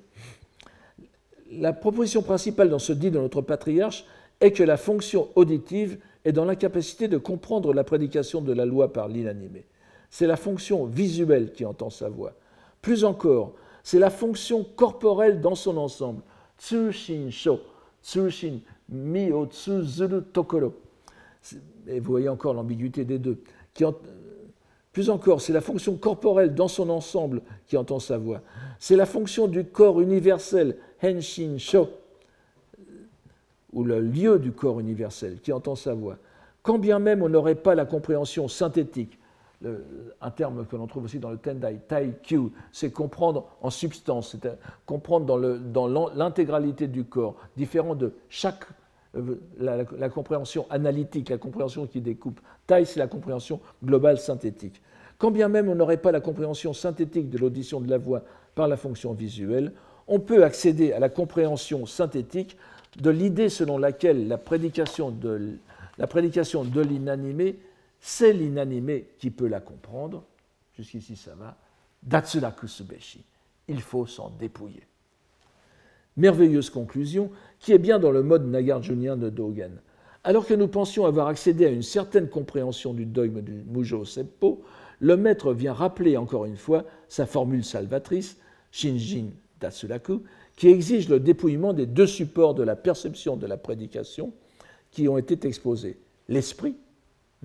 La 1.51 1.73
proposition 1.73 2.23
principale 2.23 2.69
dans 2.69 2.79
ce 2.79 2.93
dit 2.93 3.11
de 3.11 3.19
notre 3.19 3.41
patriarche 3.41 4.05
est 4.39 4.51
que 4.51 4.63
la 4.63 4.77
fonction 4.77 5.27
auditive 5.35 5.97
est 6.25 6.31
dans 6.31 6.45
l'incapacité 6.45 7.07
de 7.07 7.17
comprendre 7.17 7.73
la 7.73 7.83
prédication 7.83 8.41
de 8.41 8.53
la 8.53 8.65
loi 8.65 8.93
par 8.93 9.07
l'inanimé. 9.07 9.65
C'est 10.09 10.27
la 10.27 10.37
fonction 10.37 10.85
visuelle 10.85 11.51
qui 11.51 11.65
entend 11.65 11.89
sa 11.89 12.09
voix. 12.09 12.33
Plus 12.81 13.03
encore, 13.03 13.53
c'est 13.83 13.99
la 13.99 14.09
fonction 14.09 14.63
corporelle 14.63 15.41
dans 15.41 15.55
son 15.55 15.77
ensemble. 15.77 16.21
Tsushin 16.57 17.29
sho, 17.29 17.59
tsushin 18.03 18.59
mi 18.89 19.31
tokoro 20.31 20.73
et 21.87 21.99
vous 21.99 22.11
voyez 22.11 22.29
encore 22.29 22.53
l'ambiguïté 22.53 23.03
des 23.03 23.19
deux, 23.19 23.41
Plus 24.91 25.09
encore, 25.09 25.41
c'est 25.41 25.53
la 25.53 25.61
fonction 25.61 25.97
corporelle 25.97 26.53
dans 26.53 26.67
son 26.67 26.89
ensemble 26.89 27.41
qui 27.67 27.77
entend 27.77 27.99
sa 27.99 28.17
voix. 28.17 28.41
C'est 28.79 28.95
la 28.95 29.05
fonction 29.05 29.47
du 29.47 29.65
corps 29.65 29.99
universel, 29.99 30.77
Henshin 31.01 31.57
Sho, 31.57 31.89
ou 33.73 33.83
le 33.83 33.99
lieu 33.99 34.39
du 34.39 34.51
corps 34.51 34.79
universel 34.79 35.39
qui 35.41 35.51
entend 35.51 35.75
sa 35.75 35.93
voix. 35.93 36.17
Quand 36.61 36.79
bien 36.79 36.99
même 36.99 37.21
on 37.21 37.29
n'aurait 37.29 37.55
pas 37.55 37.75
la 37.75 37.85
compréhension 37.85 38.47
synthétique, 38.47 39.19
un 40.21 40.31
terme 40.31 40.65
que 40.65 40.75
l'on 40.75 40.87
trouve 40.87 41.05
aussi 41.05 41.19
dans 41.19 41.31
le 41.31 41.37
Tendai, 41.37 41.79
Tai-Kyu, 41.87 42.51
c'est 42.71 42.91
comprendre 42.91 43.47
en 43.61 43.69
substance, 43.69 44.31
c'est 44.31 44.49
comprendre 44.85 45.25
dans 45.59 45.87
l'intégralité 46.13 46.87
du 46.87 47.05
corps, 47.05 47.35
différent 47.55 47.95
de 47.95 48.13
chaque 48.29 48.65
euh, 49.15 49.39
la, 49.59 50.09
compréhension 50.09 50.65
analytique, 50.71 51.29
la 51.29 51.37
compréhension 51.37 51.85
qui 51.85 52.01
découpe. 52.01 52.39
Taille, 52.65 52.87
c'est 52.87 52.99
la 52.99 53.07
compréhension 53.07 53.59
globale 53.83 54.17
synthétique. 54.17 54.81
Quand 55.19 55.29
bien 55.29 55.49
même 55.49 55.69
on 55.69 55.75
n'aurait 55.75 55.97
pas 55.97 56.11
la 56.11 56.19
compréhension 56.19 56.73
synthétique 56.73 57.29
de 57.29 57.37
l'audition 57.37 57.79
de 57.79 57.89
la 57.89 57.99
voix 57.99 58.23
par 58.55 58.67
la 58.67 58.75
fonction 58.75 59.13
visuelle, 59.13 59.71
on 60.07 60.19
peut 60.19 60.43
accéder 60.43 60.93
à 60.93 60.99
la 60.99 61.09
compréhension 61.09 61.85
synthétique 61.85 62.57
de 62.99 63.09
l'idée 63.09 63.49
selon 63.49 63.77
laquelle 63.77 64.27
la 64.27 64.37
prédication 64.37 65.11
de, 65.11 65.57
la 65.97 66.07
l'inanimé, 66.83 67.59
c'est 67.99 68.33
l'inanimé 68.33 69.07
qui 69.17 69.29
peut 69.29 69.47
la 69.47 69.59
comprendre. 69.59 70.23
Jusqu'ici, 70.77 71.15
ça 71.15 71.35
va. 71.35 71.57
Datsuraku 72.03 72.67
Subeshi. 72.67 73.23
Il 73.67 73.81
faut 73.81 74.05
s'en 74.05 74.29
dépouiller. 74.29 74.85
Merveilleuse 76.17 76.69
conclusion 76.69 77.31
qui 77.59 77.71
est 77.71 77.79
bien 77.79 77.97
dans 77.97 78.11
le 78.11 78.21
mode 78.21 78.45
nagarjunien 78.45 79.15
de 79.15 79.29
Dogen. 79.29 79.79
Alors 80.23 80.45
que 80.45 80.53
nous 80.53 80.67
pensions 80.67 81.05
avoir 81.05 81.27
accédé 81.27 81.65
à 81.65 81.69
une 81.69 81.81
certaine 81.81 82.29
compréhension 82.29 82.93
du 82.93 83.05
dogme 83.05 83.41
du 83.41 83.63
Mujo 83.67 84.05
Seppo, 84.05 84.63
le 84.99 85.17
maître 85.17 85.53
vient 85.53 85.73
rappeler 85.73 86.17
encore 86.17 86.45
une 86.45 86.55
fois 86.55 86.85
sa 87.09 87.25
formule 87.25 87.63
salvatrice, 87.63 88.37
Shinjin 88.71 89.31
Datsuraku, 89.59 90.23
qui 90.55 90.67
exige 90.67 91.09
le 91.09 91.19
dépouillement 91.19 91.73
des 91.73 91.85
deux 91.85 92.07
supports 92.07 92.53
de 92.53 92.63
la 92.63 92.75
perception 92.75 93.35
de 93.35 93.47
la 93.47 93.57
prédication 93.57 94.31
qui 94.91 95.07
ont 95.07 95.17
été 95.17 95.47
exposés. 95.47 95.97
L'esprit, 96.29 96.75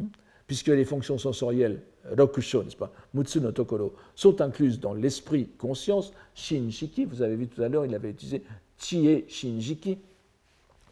hein, 0.00 0.06
puisque 0.46 0.68
les 0.68 0.84
fonctions 0.84 1.18
sensorielles, 1.18 1.80
rokusho, 2.16 2.62
n'est-ce 2.62 2.76
pas, 2.76 2.92
mutsu 3.14 3.40
no 3.40 3.52
tokoro, 3.52 3.94
sont 4.14 4.40
incluses 4.40 4.80
dans 4.80 4.94
l'esprit 4.94 5.48
conscience, 5.59 6.12
shinjiki, 6.34 7.04
vous 7.04 7.22
avez 7.22 7.36
vu 7.36 7.46
tout 7.48 7.62
à 7.62 7.68
l'heure, 7.68 7.86
il 7.86 7.94
avait 7.94 8.11
utilisé 8.11 8.42
chie 8.78 9.24
shinjiki, 9.28 9.98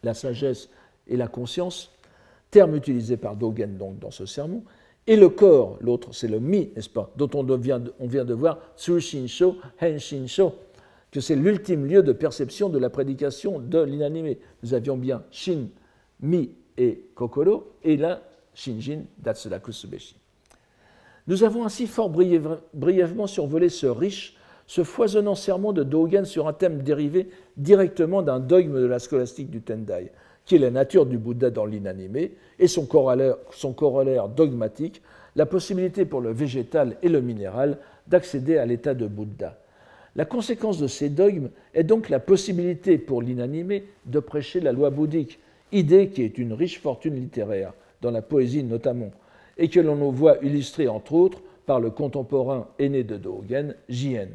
la 0.03 0.13
sagesse 0.13 0.69
et 1.07 1.17
la 1.17 1.27
conscience, 1.27 1.91
terme 2.51 2.75
utilisé 2.75 3.17
par 3.17 3.35
Dogen 3.35 3.77
donc 3.77 3.99
dans 3.99 4.11
ce 4.11 4.25
sermon, 4.25 4.63
et 5.05 5.15
le 5.15 5.29
corps, 5.29 5.77
l'autre 5.79 6.13
c'est 6.13 6.27
le 6.27 6.39
mi, 6.39 6.69
n'est-ce 6.75 6.89
pas, 6.89 7.11
dont 7.15 7.29
on 7.33 7.47
on 7.49 8.07
vient 8.07 8.25
de 8.25 8.33
voir 8.33 8.59
Tsushinsho, 8.77 9.55
Henshinsho, 9.81 10.53
que 11.11 11.21
c'est 11.21 11.35
l'ultime 11.35 11.85
lieu 11.85 12.03
de 12.03 12.11
perception 12.11 12.69
de 12.69 12.77
la 12.77 12.89
prédication 12.89 13.59
de 13.59 13.81
l'inanimé. 13.81 14.39
Nous 14.63 14.73
avions 14.73 14.97
bien 14.97 15.23
Shin, 15.31 15.67
Mi 16.21 16.51
et 16.77 17.05
Kokoro, 17.15 17.71
et 17.83 17.97
là, 17.97 18.21
Shinjin, 18.53 19.01
Datsuraku 19.19 19.71
Subeshi. 19.71 20.15
Nous 21.27 21.43
avons 21.43 21.65
ainsi 21.65 21.87
fort 21.87 22.09
brièvement 22.09 23.27
survolé 23.27 23.69
ce 23.69 23.87
riche, 23.87 24.37
ce 24.65 24.83
foisonnant 24.83 25.35
sermon 25.35 25.71
de 25.73 25.83
Dogen 25.83 26.25
sur 26.25 26.47
un 26.47 26.53
thème 26.53 26.81
dérivé 26.81 27.29
directement 27.55 28.21
d'un 28.21 28.39
dogme 28.39 28.81
de 28.81 28.85
la 28.85 28.99
scolastique 28.99 29.49
du 29.49 29.61
Tendai, 29.61 30.11
qui 30.45 30.55
est 30.55 30.59
la 30.59 30.71
nature 30.71 31.05
du 31.05 31.17
Bouddha 31.17 31.49
dans 31.49 31.65
l'inanimé, 31.65 32.35
et 32.59 32.67
son 32.67 32.85
corollaire 32.85 34.27
dogmatique, 34.29 35.01
la 35.35 35.45
possibilité 35.45 36.05
pour 36.05 36.21
le 36.21 36.31
végétal 36.31 36.97
et 37.01 37.09
le 37.09 37.21
minéral 37.21 37.77
d'accéder 38.07 38.57
à 38.57 38.65
l'état 38.65 38.93
de 38.93 39.07
Bouddha. 39.07 39.57
La 40.17 40.25
conséquence 40.25 40.79
de 40.79 40.87
ces 40.87 41.09
dogmes 41.09 41.51
est 41.75 41.83
donc 41.83 42.09
la 42.09 42.19
possibilité 42.19 42.97
pour 42.97 43.21
l'inanimé 43.21 43.85
de 44.07 44.19
prêcher 44.19 44.59
la 44.59 44.71
loi 44.71 44.89
bouddhique, 44.89 45.39
idée 45.71 46.09
qui 46.09 46.23
est 46.23 46.39
une 46.39 46.53
riche 46.53 46.81
fortune 46.81 47.15
littéraire, 47.15 47.73
dans 48.01 48.09
la 48.09 48.23
poésie 48.23 48.63
notamment, 48.63 49.11
et 49.59 49.69
que 49.69 49.79
l'on 49.79 50.09
voit 50.09 50.37
illustrée 50.41 50.87
entre 50.87 51.13
autres 51.13 51.41
par 51.67 51.79
le 51.79 51.91
contemporain 51.91 52.67
aîné 52.79 53.03
de 53.03 53.15
Dogen, 53.15 53.75
Jien. 53.89 54.29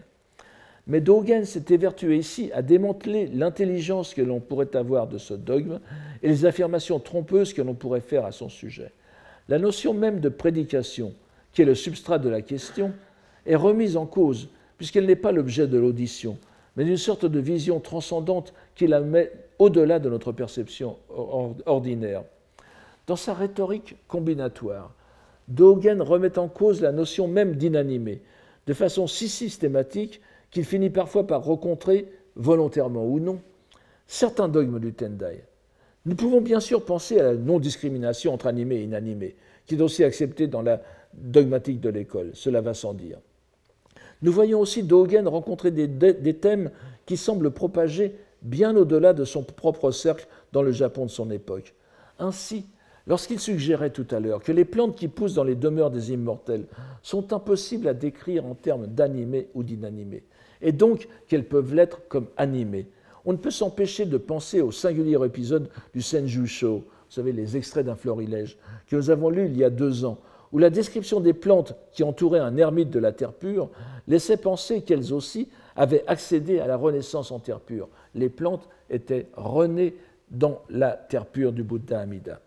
Mais 0.87 1.01
Dogen 1.01 1.45
s'est 1.45 1.65
évertué 1.71 2.17
ici 2.17 2.51
à 2.55 2.63
démanteler 2.63 3.27
l'intelligence 3.27 4.15
que 4.15 4.23
l'on 4.23 4.39
pourrait 4.39 4.77
avoir 4.77 5.09
de 5.09 5.19
ce 5.19 5.35
dogme 5.35 5.81
et 6.23 6.29
les 6.29 6.45
affirmations 6.45 7.01
trompeuses 7.01 7.53
que 7.53 7.63
l'on 7.63 7.75
pourrait 7.75 8.01
faire 8.01 8.25
à 8.25 8.33
son 8.33 8.49
sujet. 8.49 8.93
La 9.49 9.59
notion 9.59 9.95
même 9.95 10.21
de 10.21 10.29
prédication, 10.29 11.13
qui 11.53 11.63
est 11.63 11.67
le 11.67 11.75
substrat 11.75 12.19
de 12.19 12.29
la 12.29 12.43
question, 12.43 12.93
est 13.47 13.57
remise 13.57 13.97
en 13.97 14.07
cause, 14.07 14.49
puisqu'elle 14.83 15.07
n'est 15.07 15.15
pas 15.15 15.31
l'objet 15.31 15.69
de 15.69 15.79
l'audition, 15.79 16.39
mais 16.75 16.83
d'une 16.85 16.97
sorte 16.97 17.25
de 17.25 17.39
vision 17.39 17.79
transcendante 17.79 18.53
qui 18.75 18.89
la 18.89 19.01
met 19.01 19.31
au-delà 19.61 20.01
de 20.01 20.11
notre 20.11 20.33
perception 20.33 20.97
ordinaire. 21.67 22.25
Dans 23.07 23.15
sa 23.15 23.33
rhétorique 23.33 23.95
combinatoire, 24.09 24.93
Dogen 25.47 26.03
remet 26.03 26.37
en 26.37 26.49
cause 26.49 26.81
la 26.81 26.91
notion 26.91 27.29
même 27.29 27.55
d'inanimé, 27.55 28.23
de 28.67 28.75
façon 28.75 29.07
si 29.07 29.29
systématique 29.29 30.21
qu'il 30.51 30.65
finit 30.65 30.91
parfois 30.91 31.29
par 31.29 31.45
rencontrer, 31.45 32.09
volontairement 32.35 33.07
ou 33.07 33.21
non, 33.21 33.41
certains 34.09 34.49
dogmes 34.49 34.81
du 34.81 34.93
Tendai. 34.93 35.45
Nous 36.07 36.17
pouvons 36.17 36.41
bien 36.41 36.59
sûr 36.59 36.85
penser 36.85 37.21
à 37.21 37.23
la 37.23 37.35
non-discrimination 37.35 38.35
entre 38.35 38.49
animé 38.49 38.79
et 38.79 38.83
inanimé, 38.83 39.37
qui 39.65 39.77
est 39.77 39.81
aussi 39.81 40.03
acceptée 40.03 40.49
dans 40.49 40.63
la 40.63 40.83
dogmatique 41.15 41.79
de 41.79 41.89
l'école, 41.89 42.33
cela 42.35 42.61
va 42.61 42.75
sans 42.75 42.95
dire. 42.95 43.19
Nous 44.23 44.33
voyons 44.33 44.61
aussi 44.61 44.85
Dogen 44.85 45.27
rencontrer 45.27 45.71
des, 45.71 46.35
thèmes 46.35 46.71
qui 47.07 47.17
semblent 47.17 47.51
propager 47.51 48.17
bien 48.43 48.77
au-delà 48.77 49.13
de 49.13 49.25
son 49.25 49.43
propre 49.43 49.91
cercle 49.91 50.27
dans 50.53 50.63
le 50.63 50.73
Japon 50.73 51.07
de 51.07 51.11
son 51.11 51.31
époque. 51.31 51.75
Ainsi, 52.19 52.67
lorsqu'il 53.09 53.41
suggérait 53.41 53.91
tout 53.91 54.07
à 54.11 54.21
l'heure 54.21 54.43
que 54.43 54.53
les 54.53 54.65
plantes 54.65 54.97
qui 54.97 55.09
poussent 55.09 55.35
dans 55.35 55.45
les 55.45 55.57
demeures 55.57 55.91
des 55.91 56.13
immortels 56.13 56.67
sont 57.03 57.33
impossibles 57.33 57.89
à 57.89 57.95
décrire 57.95 58.47
en 58.47 58.55
termes 58.55 58.87
d'animé 58.87 59.49
ou 59.55 59.65
d'inanimé, 59.65 60.23
et 60.61 60.73
donc 60.73 61.09
qu'elles 61.27 61.47
peuvent 61.47 61.75
l'être 61.75 62.07
comme 62.09 62.29
animées. 62.37 62.87
On 63.25 63.33
ne 63.33 63.39
peut 63.39 63.51
s'empêcher 63.51 64.07
de 64.07 64.19
penser 64.19 64.61
au 64.61 64.71
singulier 64.71 65.19
épisode 65.25 65.69
du 65.95 66.03
Senju 66.03 66.47
Show, 66.47 66.85
vous 67.13 67.15
savez, 67.17 67.33
les 67.33 67.57
extraits 67.57 67.85
d'un 67.85 67.97
florilège, 67.97 68.57
que 68.87 68.97
nous 68.97 69.11
avons 69.11 69.31
lu 69.31 69.47
il 69.47 69.57
y 69.57 69.65
a 69.65 69.71
deux 69.71 70.05
ans, 70.05 70.19
où 70.53 70.59
la 70.59 70.71
description 70.71 71.21
des 71.21 71.33
plantes 71.33 71.75
qui 71.93 72.03
entouraient 72.03 72.39
un 72.39 72.57
ermite 72.57 72.91
de 72.91 72.99
la 72.99 73.13
terre 73.13 73.33
pure 73.33 73.71
laissait 74.07 74.37
penser 74.37 74.83
qu'elles 74.83 75.13
aussi 75.13 75.49
avaient 75.77 76.05
accédé 76.07 76.61
à 76.61 76.67
la 76.67 76.77
renaissance 76.77 77.31
en 77.33 77.39
terre 77.39 77.61
pure. 77.61 77.89
Les 78.15 78.29
plantes 78.29 78.69
étaient 78.91 79.27
renées 79.35 79.95
dans 80.31 80.61
la 80.69 80.91
terre 80.91 81.27
pure 81.27 81.53
du 81.53 81.63
Bouddha 81.63 82.01
Amida. 82.01 82.41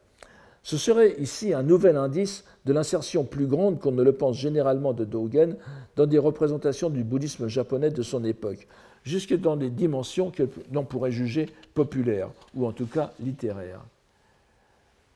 Ce 0.62 0.78
serait 0.78 1.16
ici 1.20 1.54
un 1.54 1.62
nouvel 1.62 1.96
indice 1.96 2.44
de 2.66 2.74
l'insertion 2.74 3.24
plus 3.24 3.46
grande 3.46 3.80
qu'on 3.80 3.92
ne 3.92 4.02
le 4.02 4.14
pense 4.14 4.38
généralement 4.38 4.94
de 4.94 5.06
Dogen 5.06 5.56
dans 5.96 6.08
des 6.08 6.18
représentations 6.18 6.90
du 6.90 7.04
bouddhisme 7.04 7.48
japonais 7.48 7.92
de 7.92 8.02
son 8.02 8.24
époque, 8.24 8.68
jusque 9.04 9.36
dans 9.36 9.58
des 9.58 9.70
dimensions 9.70 10.32
que 10.32 10.50
l'on 10.74 10.84
pourrait 10.84 11.12
juger 11.12 11.50
populaires, 11.76 12.30
ou 12.56 12.66
en 12.66 12.72
tout 12.72 12.88
cas 12.88 13.12
littéraires. 13.20 13.82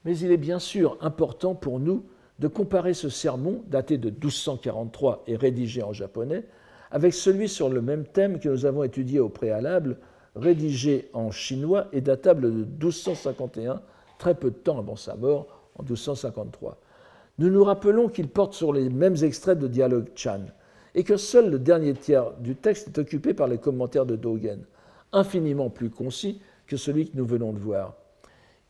Mais 0.06 0.18
il 0.20 0.32
est 0.32 0.38
bien 0.38 0.60
sûr 0.60 0.98
important 1.02 1.56
pour 1.56 1.80
nous 1.80 2.04
de 2.40 2.48
comparer 2.48 2.94
ce 2.94 3.10
sermon, 3.10 3.64
daté 3.68 3.98
de 3.98 4.10
1243 4.10 5.24
et 5.28 5.36
rédigé 5.36 5.84
en 5.84 5.94
japonais, 5.94 6.46
avec 6.92 7.14
celui 7.14 7.50
sur 7.50 7.70
le 7.70 7.82
même 7.82 8.06
thème 8.06 8.40
que 8.40 8.50
nous 8.50 8.66
avons 8.66 8.84
étudié 8.84 9.20
au 9.20 9.30
préalable, 9.30 9.98
rédigé 10.36 11.10
en 11.14 11.32
chinois 11.32 11.88
et 11.92 12.02
datable 12.02 12.44
de 12.44 12.66
1251 12.66 13.82
très 14.18 14.36
peu 14.36 14.52
de 14.52 14.56
temps 14.56 14.80
avant 14.80 14.96
sa 14.96 15.16
mort, 15.16 15.48
en 15.78 15.84
1253. 15.84 16.78
Nous 17.40 17.50
nous 17.50 17.64
rappelons 17.64 18.10
qu'il 18.10 18.28
porte 18.28 18.54
sur 18.54 18.74
les 18.74 18.90
mêmes 18.90 19.16
extraits 19.24 19.58
de 19.58 19.68
dialogue 19.68 20.10
Chan, 20.16 20.42
et 20.94 21.04
que 21.04 21.18
seul 21.18 21.50
le 21.50 21.60
dernier 21.60 21.94
tiers 21.94 22.32
du 22.34 22.56
texte 22.56 22.90
est 22.90 23.00
occupé 23.00 23.34
par 23.34 23.48
les 23.48 23.58
commentaires 23.58 24.06
de 24.06 24.16
Dogen, 24.16 24.66
infiniment 25.14 25.70
plus 25.70 25.90
concis 25.90 26.42
que 26.68 26.78
celui 26.78 27.10
que 27.10 27.18
nous 27.18 27.26
venons 27.26 27.54
de 27.54 27.60
voir. 27.60 27.96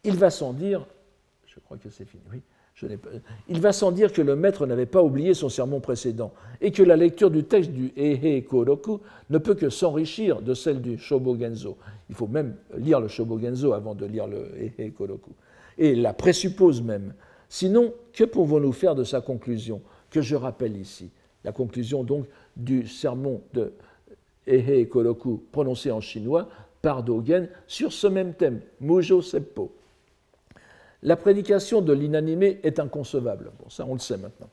Il 0.03 0.15
va 0.15 0.29
sans 0.29 0.53
dire, 0.53 0.85
je 1.45 1.59
crois 1.59 1.77
que 1.77 1.89
c'est 1.89 2.05
fini, 2.05 2.41
il 3.47 3.61
va 3.61 3.73
sans 3.73 3.91
dire 3.91 4.13
que 4.13 4.21
le 4.21 4.35
maître 4.35 4.65
n'avait 4.65 4.85
pas 4.85 5.03
oublié 5.03 5.33
son 5.33 5.49
sermon 5.49 5.79
précédent 5.79 6.33
et 6.61 6.71
que 6.71 6.83
la 6.83 6.95
lecture 6.95 7.31
du 7.31 7.43
texte 7.43 7.71
du 7.71 7.91
Ehe 7.95 8.43
Koroku 8.43 9.01
ne 9.29 9.37
peut 9.37 9.55
que 9.55 9.69
s'enrichir 9.69 10.41
de 10.41 10.53
celle 10.53 10.81
du 10.81 10.97
Shobogenzo. 10.97 11.77
Il 12.09 12.15
faut 12.15 12.27
même 12.27 12.55
lire 12.77 12.99
le 12.99 13.07
Shobogenzo 13.07 13.73
avant 13.73 13.95
de 13.95 14.05
lire 14.05 14.27
le 14.27 14.51
Ehe 14.59 14.91
Koroku. 14.91 15.31
Et 15.77 15.95
la 15.95 16.13
présuppose 16.13 16.81
même. 16.81 17.13
Sinon, 17.49 17.93
que 18.13 18.23
pouvons-nous 18.23 18.73
faire 18.73 18.95
de 18.95 19.03
sa 19.03 19.21
conclusion, 19.21 19.81
que 20.09 20.21
je 20.21 20.35
rappelle 20.35 20.77
ici? 20.77 21.09
La 21.43 21.51
conclusion 21.51 22.03
donc 22.03 22.27
du 22.55 22.87
sermon 22.87 23.41
de 23.53 23.73
Ehe 24.45 24.87
Koroku 24.87 25.43
prononcé 25.51 25.91
en 25.91 26.01
chinois 26.01 26.49
par 26.81 27.03
Dogen 27.03 27.49
sur 27.67 27.91
ce 27.91 28.07
même 28.07 28.33
thème, 28.33 28.61
Mujo 28.79 29.21
Seppo. 29.21 29.71
La 31.03 31.15
prédication 31.15 31.81
de 31.81 31.93
l'inanimé 31.93 32.59
est 32.63 32.79
inconcevable. 32.79 33.51
Bon, 33.59 33.69
ça, 33.69 33.85
on 33.87 33.93
le 33.93 33.99
sait 33.99 34.17
maintenant. 34.17 34.49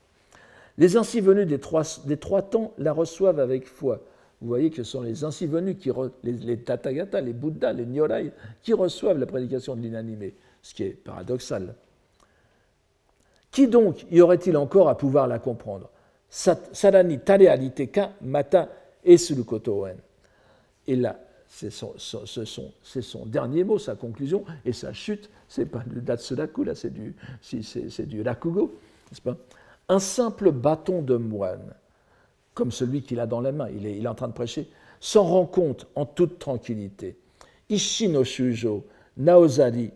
Les 0.78 0.96
ainsi 0.96 1.20
venus 1.20 1.46
des 1.46 1.58
trois, 1.58 2.42
temps 2.42 2.72
la 2.78 2.92
reçoivent 2.92 3.40
avec 3.40 3.66
foi. 3.66 4.00
Vous 4.40 4.48
voyez 4.48 4.70
que 4.70 4.76
ce 4.76 4.84
sont 4.84 5.00
les 5.00 5.24
ainsi 5.24 5.46
venus, 5.46 5.76
qui 5.80 5.90
les, 6.22 6.32
les, 6.32 6.56
les 6.56 7.32
Bouddhas, 7.32 7.72
les 7.72 7.86
Nyorai, 7.86 8.32
qui 8.62 8.74
reçoivent 8.74 9.18
la 9.18 9.26
prédication 9.26 9.74
de 9.74 9.80
l'inanimé, 9.80 10.34
ce 10.62 10.74
qui 10.74 10.82
est 10.82 10.90
paradoxal. 10.90 11.74
Qui 13.50 13.68
donc 13.68 14.04
y 14.10 14.20
aurait-il 14.20 14.56
encore 14.56 14.90
à 14.90 14.98
pouvoir 14.98 15.26
la 15.26 15.38
comprendre? 15.38 15.88
Mata 18.20 18.68
esulukotoen. 19.04 19.96
C'est 21.48 21.70
son, 21.70 21.94
son, 21.96 23.26
dernier 23.26 23.64
mot, 23.64 23.78
sa 23.78 23.94
conclusion, 23.94 24.44
et 24.64 24.72
sa 24.72 24.92
chute, 24.92 25.30
c'est 25.48 25.66
pas 25.66 25.82
du 25.86 26.00
Datsuraku, 26.00 26.64
là, 26.64 26.74
c'est 26.74 26.92
du, 26.92 27.14
c'est, 27.40 28.06
du 28.06 28.22
Rakugo, 28.22 28.74
n'est-ce 29.10 29.22
pas? 29.22 29.36
Un 29.88 29.98
simple 29.98 30.50
bâton 30.50 31.02
de 31.02 31.16
moine, 31.16 31.74
comme 32.54 32.72
celui 32.72 33.02
qu'il 33.02 33.20
a 33.20 33.26
dans 33.26 33.40
la 33.40 33.52
main, 33.52 33.68
il 33.70 33.86
est, 33.86 33.96
il 33.96 34.04
est 34.04 34.08
en 34.08 34.14
train 34.14 34.28
de 34.28 34.32
prêcher, 34.32 34.68
s'en 35.00 35.24
rend 35.24 35.46
compte 35.46 35.86
en 35.94 36.04
toute 36.04 36.38
tranquillité. 36.38 37.16
Ishi 37.68 38.08
no 38.08 38.24
shujo, 38.24 38.84
naozari, 39.16 39.90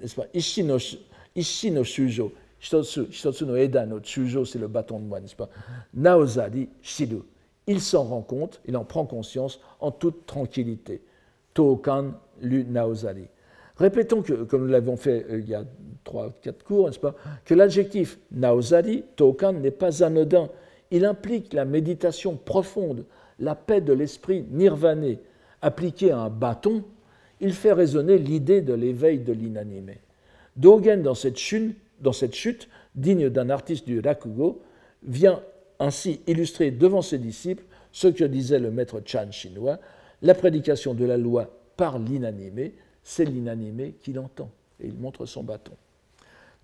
n'est-ce 0.00 0.14
pas? 0.14 0.26
Ishi 0.32 0.62
no, 0.62 0.78
ishi 1.34 1.70
no 1.70 1.82
shujo, 1.82 2.32
hitotsu, 2.60 3.44
no 3.44 3.56
eda 3.56 3.84
no 3.86 4.00
shujo, 4.02 4.44
c'est 4.44 4.58
le 4.58 4.68
bâton 4.68 5.00
de 5.00 5.04
moine, 5.04 5.22
n'est-ce 5.22 5.36
pas? 5.36 5.48
Naozari, 5.92 6.68
shiru 6.82 7.22
il 7.68 7.80
s'en 7.80 8.02
rend 8.02 8.22
compte, 8.22 8.60
il 8.66 8.76
en 8.76 8.84
prend 8.84 9.04
conscience 9.04 9.60
en 9.78 9.92
toute 9.92 10.26
tranquillité. 10.26 11.02
Tokan 11.54 12.14
lu 12.40 12.64
naozari. 12.64 13.28
Répétons 13.76 14.22
que, 14.22 14.32
comme 14.44 14.62
nous 14.62 14.72
l'avons 14.72 14.96
fait 14.96 15.26
euh, 15.30 15.38
il 15.38 15.48
y 15.48 15.54
a 15.54 15.64
trois, 16.02 16.32
quatre 16.42 16.64
cours, 16.64 16.86
n'est-ce 16.86 16.98
pas, 16.98 17.14
que 17.44 17.54
l'adjectif 17.54 18.18
naozari, 18.32 19.04
tokan, 19.14 19.52
n'est 19.52 19.70
pas 19.70 20.02
anodin. 20.02 20.48
Il 20.90 21.04
implique 21.04 21.52
la 21.52 21.64
méditation 21.64 22.36
profonde, 22.36 23.04
la 23.38 23.54
paix 23.54 23.82
de 23.82 23.92
l'esprit 23.92 24.44
nirvané. 24.50 25.20
Appliqué 25.60 26.10
à 26.10 26.20
un 26.20 26.30
bâton, 26.30 26.82
il 27.40 27.52
fait 27.52 27.72
résonner 27.72 28.18
l'idée 28.18 28.62
de 28.62 28.72
l'éveil 28.72 29.18
de 29.18 29.32
l'inanimé. 29.32 29.98
Dogen, 30.56 31.02
dans 31.02 31.14
cette 31.14 31.36
chute, 31.36 31.76
dans 32.00 32.12
cette 32.12 32.34
chute 32.34 32.68
digne 32.94 33.28
d'un 33.28 33.50
artiste 33.50 33.86
du 33.86 34.00
rakugo, 34.00 34.62
vient 35.02 35.42
ainsi 35.78 36.20
illustrer 36.26 36.70
devant 36.70 37.02
ses 37.02 37.18
disciples 37.18 37.64
ce 37.92 38.08
que 38.08 38.24
disait 38.24 38.58
le 38.58 38.70
maître 38.70 39.00
Chan 39.04 39.30
chinois, 39.30 39.78
la 40.22 40.34
prédication 40.34 40.94
de 40.94 41.04
la 41.04 41.16
loi 41.16 41.50
par 41.76 41.98
l'inanimé, 41.98 42.74
c'est 43.02 43.24
l'inanimé 43.24 43.94
qui 44.00 44.12
l'entend. 44.12 44.50
Et 44.80 44.86
il 44.86 44.98
montre 44.98 45.26
son 45.26 45.42
bâton. 45.42 45.72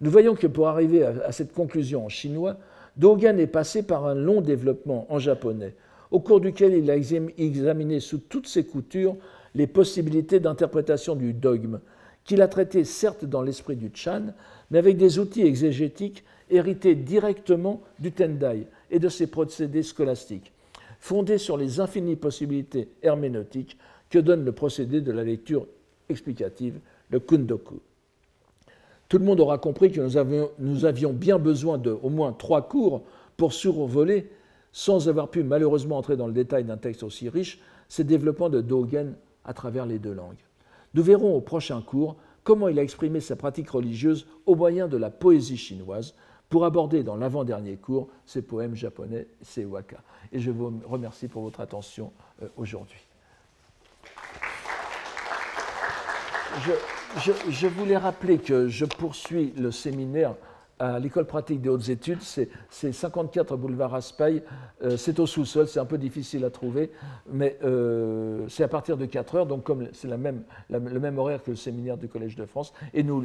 Nous 0.01 0.11
voyons 0.11 0.35
que 0.35 0.47
pour 0.47 0.69
arriver 0.69 1.05
à 1.05 1.33
cette 1.33 1.53
conclusion 1.53 2.05
en 2.05 2.09
chinois, 2.09 2.59
Dogen 2.97 3.39
est 3.39 3.47
passé 3.47 3.83
par 3.83 4.07
un 4.07 4.15
long 4.15 4.41
développement 4.41 5.07
en 5.09 5.19
japonais, 5.19 5.75
au 6.11 6.21
cours 6.21 6.41
duquel 6.41 6.75
il 6.75 6.91
a 6.91 6.97
examiné 6.97 8.01
sous 8.01 8.19
toutes 8.19 8.47
ses 8.47 8.65
coutures 8.65 9.17
les 9.55 9.67
possibilités 9.67 10.41
d'interprétation 10.41 11.15
du 11.17 11.33
dogme, 11.33 11.81
qu'il 12.25 12.43
a 12.43 12.49
traité 12.49 12.85
certes 12.85 13.25
dans 13.25 13.43
l'esprit 13.43 13.77
du 13.77 13.91
Chan, 13.95 14.27
mais 14.71 14.79
avec 14.79 14.97
des 14.97 15.19
outils 15.19 15.43
exégétiques 15.43 16.25
hérités 16.51 16.95
directement 16.95 17.83
du 17.99 18.13
Tendai, 18.13 18.67
et 18.91 18.99
de 18.99 19.09
ses 19.09 19.27
procédés 19.27 19.83
scolastiques, 19.83 20.53
fondés 20.99 21.39
sur 21.39 21.57
les 21.57 21.81
infinies 21.81 22.17
possibilités 22.17 22.89
herméneutiques 23.03 23.79
que 24.11 24.19
donne 24.19 24.45
le 24.45 24.53
procédé 24.53 25.01
de 25.01 25.13
la 25.13 25.25
lecture 25.25 25.67
explicative, 26.09 26.81
le 27.11 27.21
kundoku. 27.21 27.81
Tout 29.09 29.19
le 29.19 29.25
monde 29.25 29.41
aura 29.41 29.59
compris 29.59 29.93
que 29.93 30.01
nous 30.01 30.85
avions, 30.87 31.13
bien 31.13 31.39
besoin 31.39 31.79
de 31.79 31.91
au 31.91 32.09
moins 32.09 32.33
trois 32.33 32.69
cours 32.69 33.03
pour 33.37 33.53
survoler, 33.53 34.31
sans 34.73 35.09
avoir 35.09 35.29
pu 35.29 35.43
malheureusement 35.43 35.99
entrer 35.99 36.17
dans 36.17 36.27
le 36.27 36.33
détail 36.33 36.65
d'un 36.65 36.77
texte 36.77 37.03
aussi 37.03 37.29
riche, 37.29 37.61
ces 37.89 38.05
développements 38.05 38.49
de 38.49 38.61
Dogen 38.61 39.15
à 39.45 39.53
travers 39.53 39.87
les 39.87 39.99
deux 39.99 40.13
langues. 40.15 40.43
Nous 40.95 41.03
verrons 41.03 41.35
au 41.37 41.41
prochain 41.41 41.83
cours 41.83 42.17
comment 42.45 42.69
il 42.69 42.79
a 42.79 42.83
exprimé 42.83 43.21
sa 43.21 43.37
pratique 43.37 43.71
religieuse 43.71 44.27
au 44.47 44.55
moyen 44.55 44.89
de 44.89 44.97
la 44.97 45.11
poésie 45.11 45.57
chinoise, 45.57 46.15
pour 46.55 46.65
aborder 46.65 47.03
dans 47.03 47.17
l'avant-dernier 47.17 47.75
cours 47.75 48.07
ces 48.27 48.41
poèmes 48.41 48.77
japonais, 48.77 49.27
ces 49.43 49.65
waka. 49.65 49.97
Et 50.31 50.39
je 50.39 50.53
vous 50.53 50.81
remercie 50.87 51.27
pour 51.27 51.43
votre 51.43 51.59
attention 51.59 52.13
euh, 52.45 52.47
aujourd'hui. 52.57 53.01
Je, 57.51 57.67
voulais 57.67 57.97
rappeler 57.97 58.39
que 58.39 58.69
je 58.69 58.85
poursuis 58.85 59.53
le 59.57 59.73
séminaire 59.73 60.37
à 60.79 61.01
l'école 61.01 61.27
pratique 61.27 61.61
des 61.61 61.69
hautes 61.69 61.89
études, 61.89 62.23
c'est 62.23 62.49
54 62.71 63.57
boulevard 63.57 63.91
Raspail, 63.91 64.45
euh, 64.85 64.97
c'est 64.97 65.19
au 65.19 65.27
sous-sol, 65.27 65.67
c'est 65.67 65.81
un 65.81 65.85
peu 65.87 65.99
difficile 65.99 66.45
à 66.45 66.51
trouver, 66.51 66.93
mais 67.33 67.59
euh, 67.65 68.47
c'est 68.49 68.63
à 68.63 68.69
partir 68.69 68.97
de 68.97 69.07
4 69.07 69.35
heures, 69.35 69.47
donc 69.47 69.65
comme 69.65 69.89
c'est 69.93 70.07
le 70.07 70.17
même 70.17 71.19
horaire 71.19 71.43
que 71.43 71.51
le 71.51 71.57
séminaire 71.57 71.97
du 71.97 72.07
Collège 72.07 72.37
de 72.37 72.47
France, 72.47 72.73
et 72.93 73.03
nous 73.03 73.25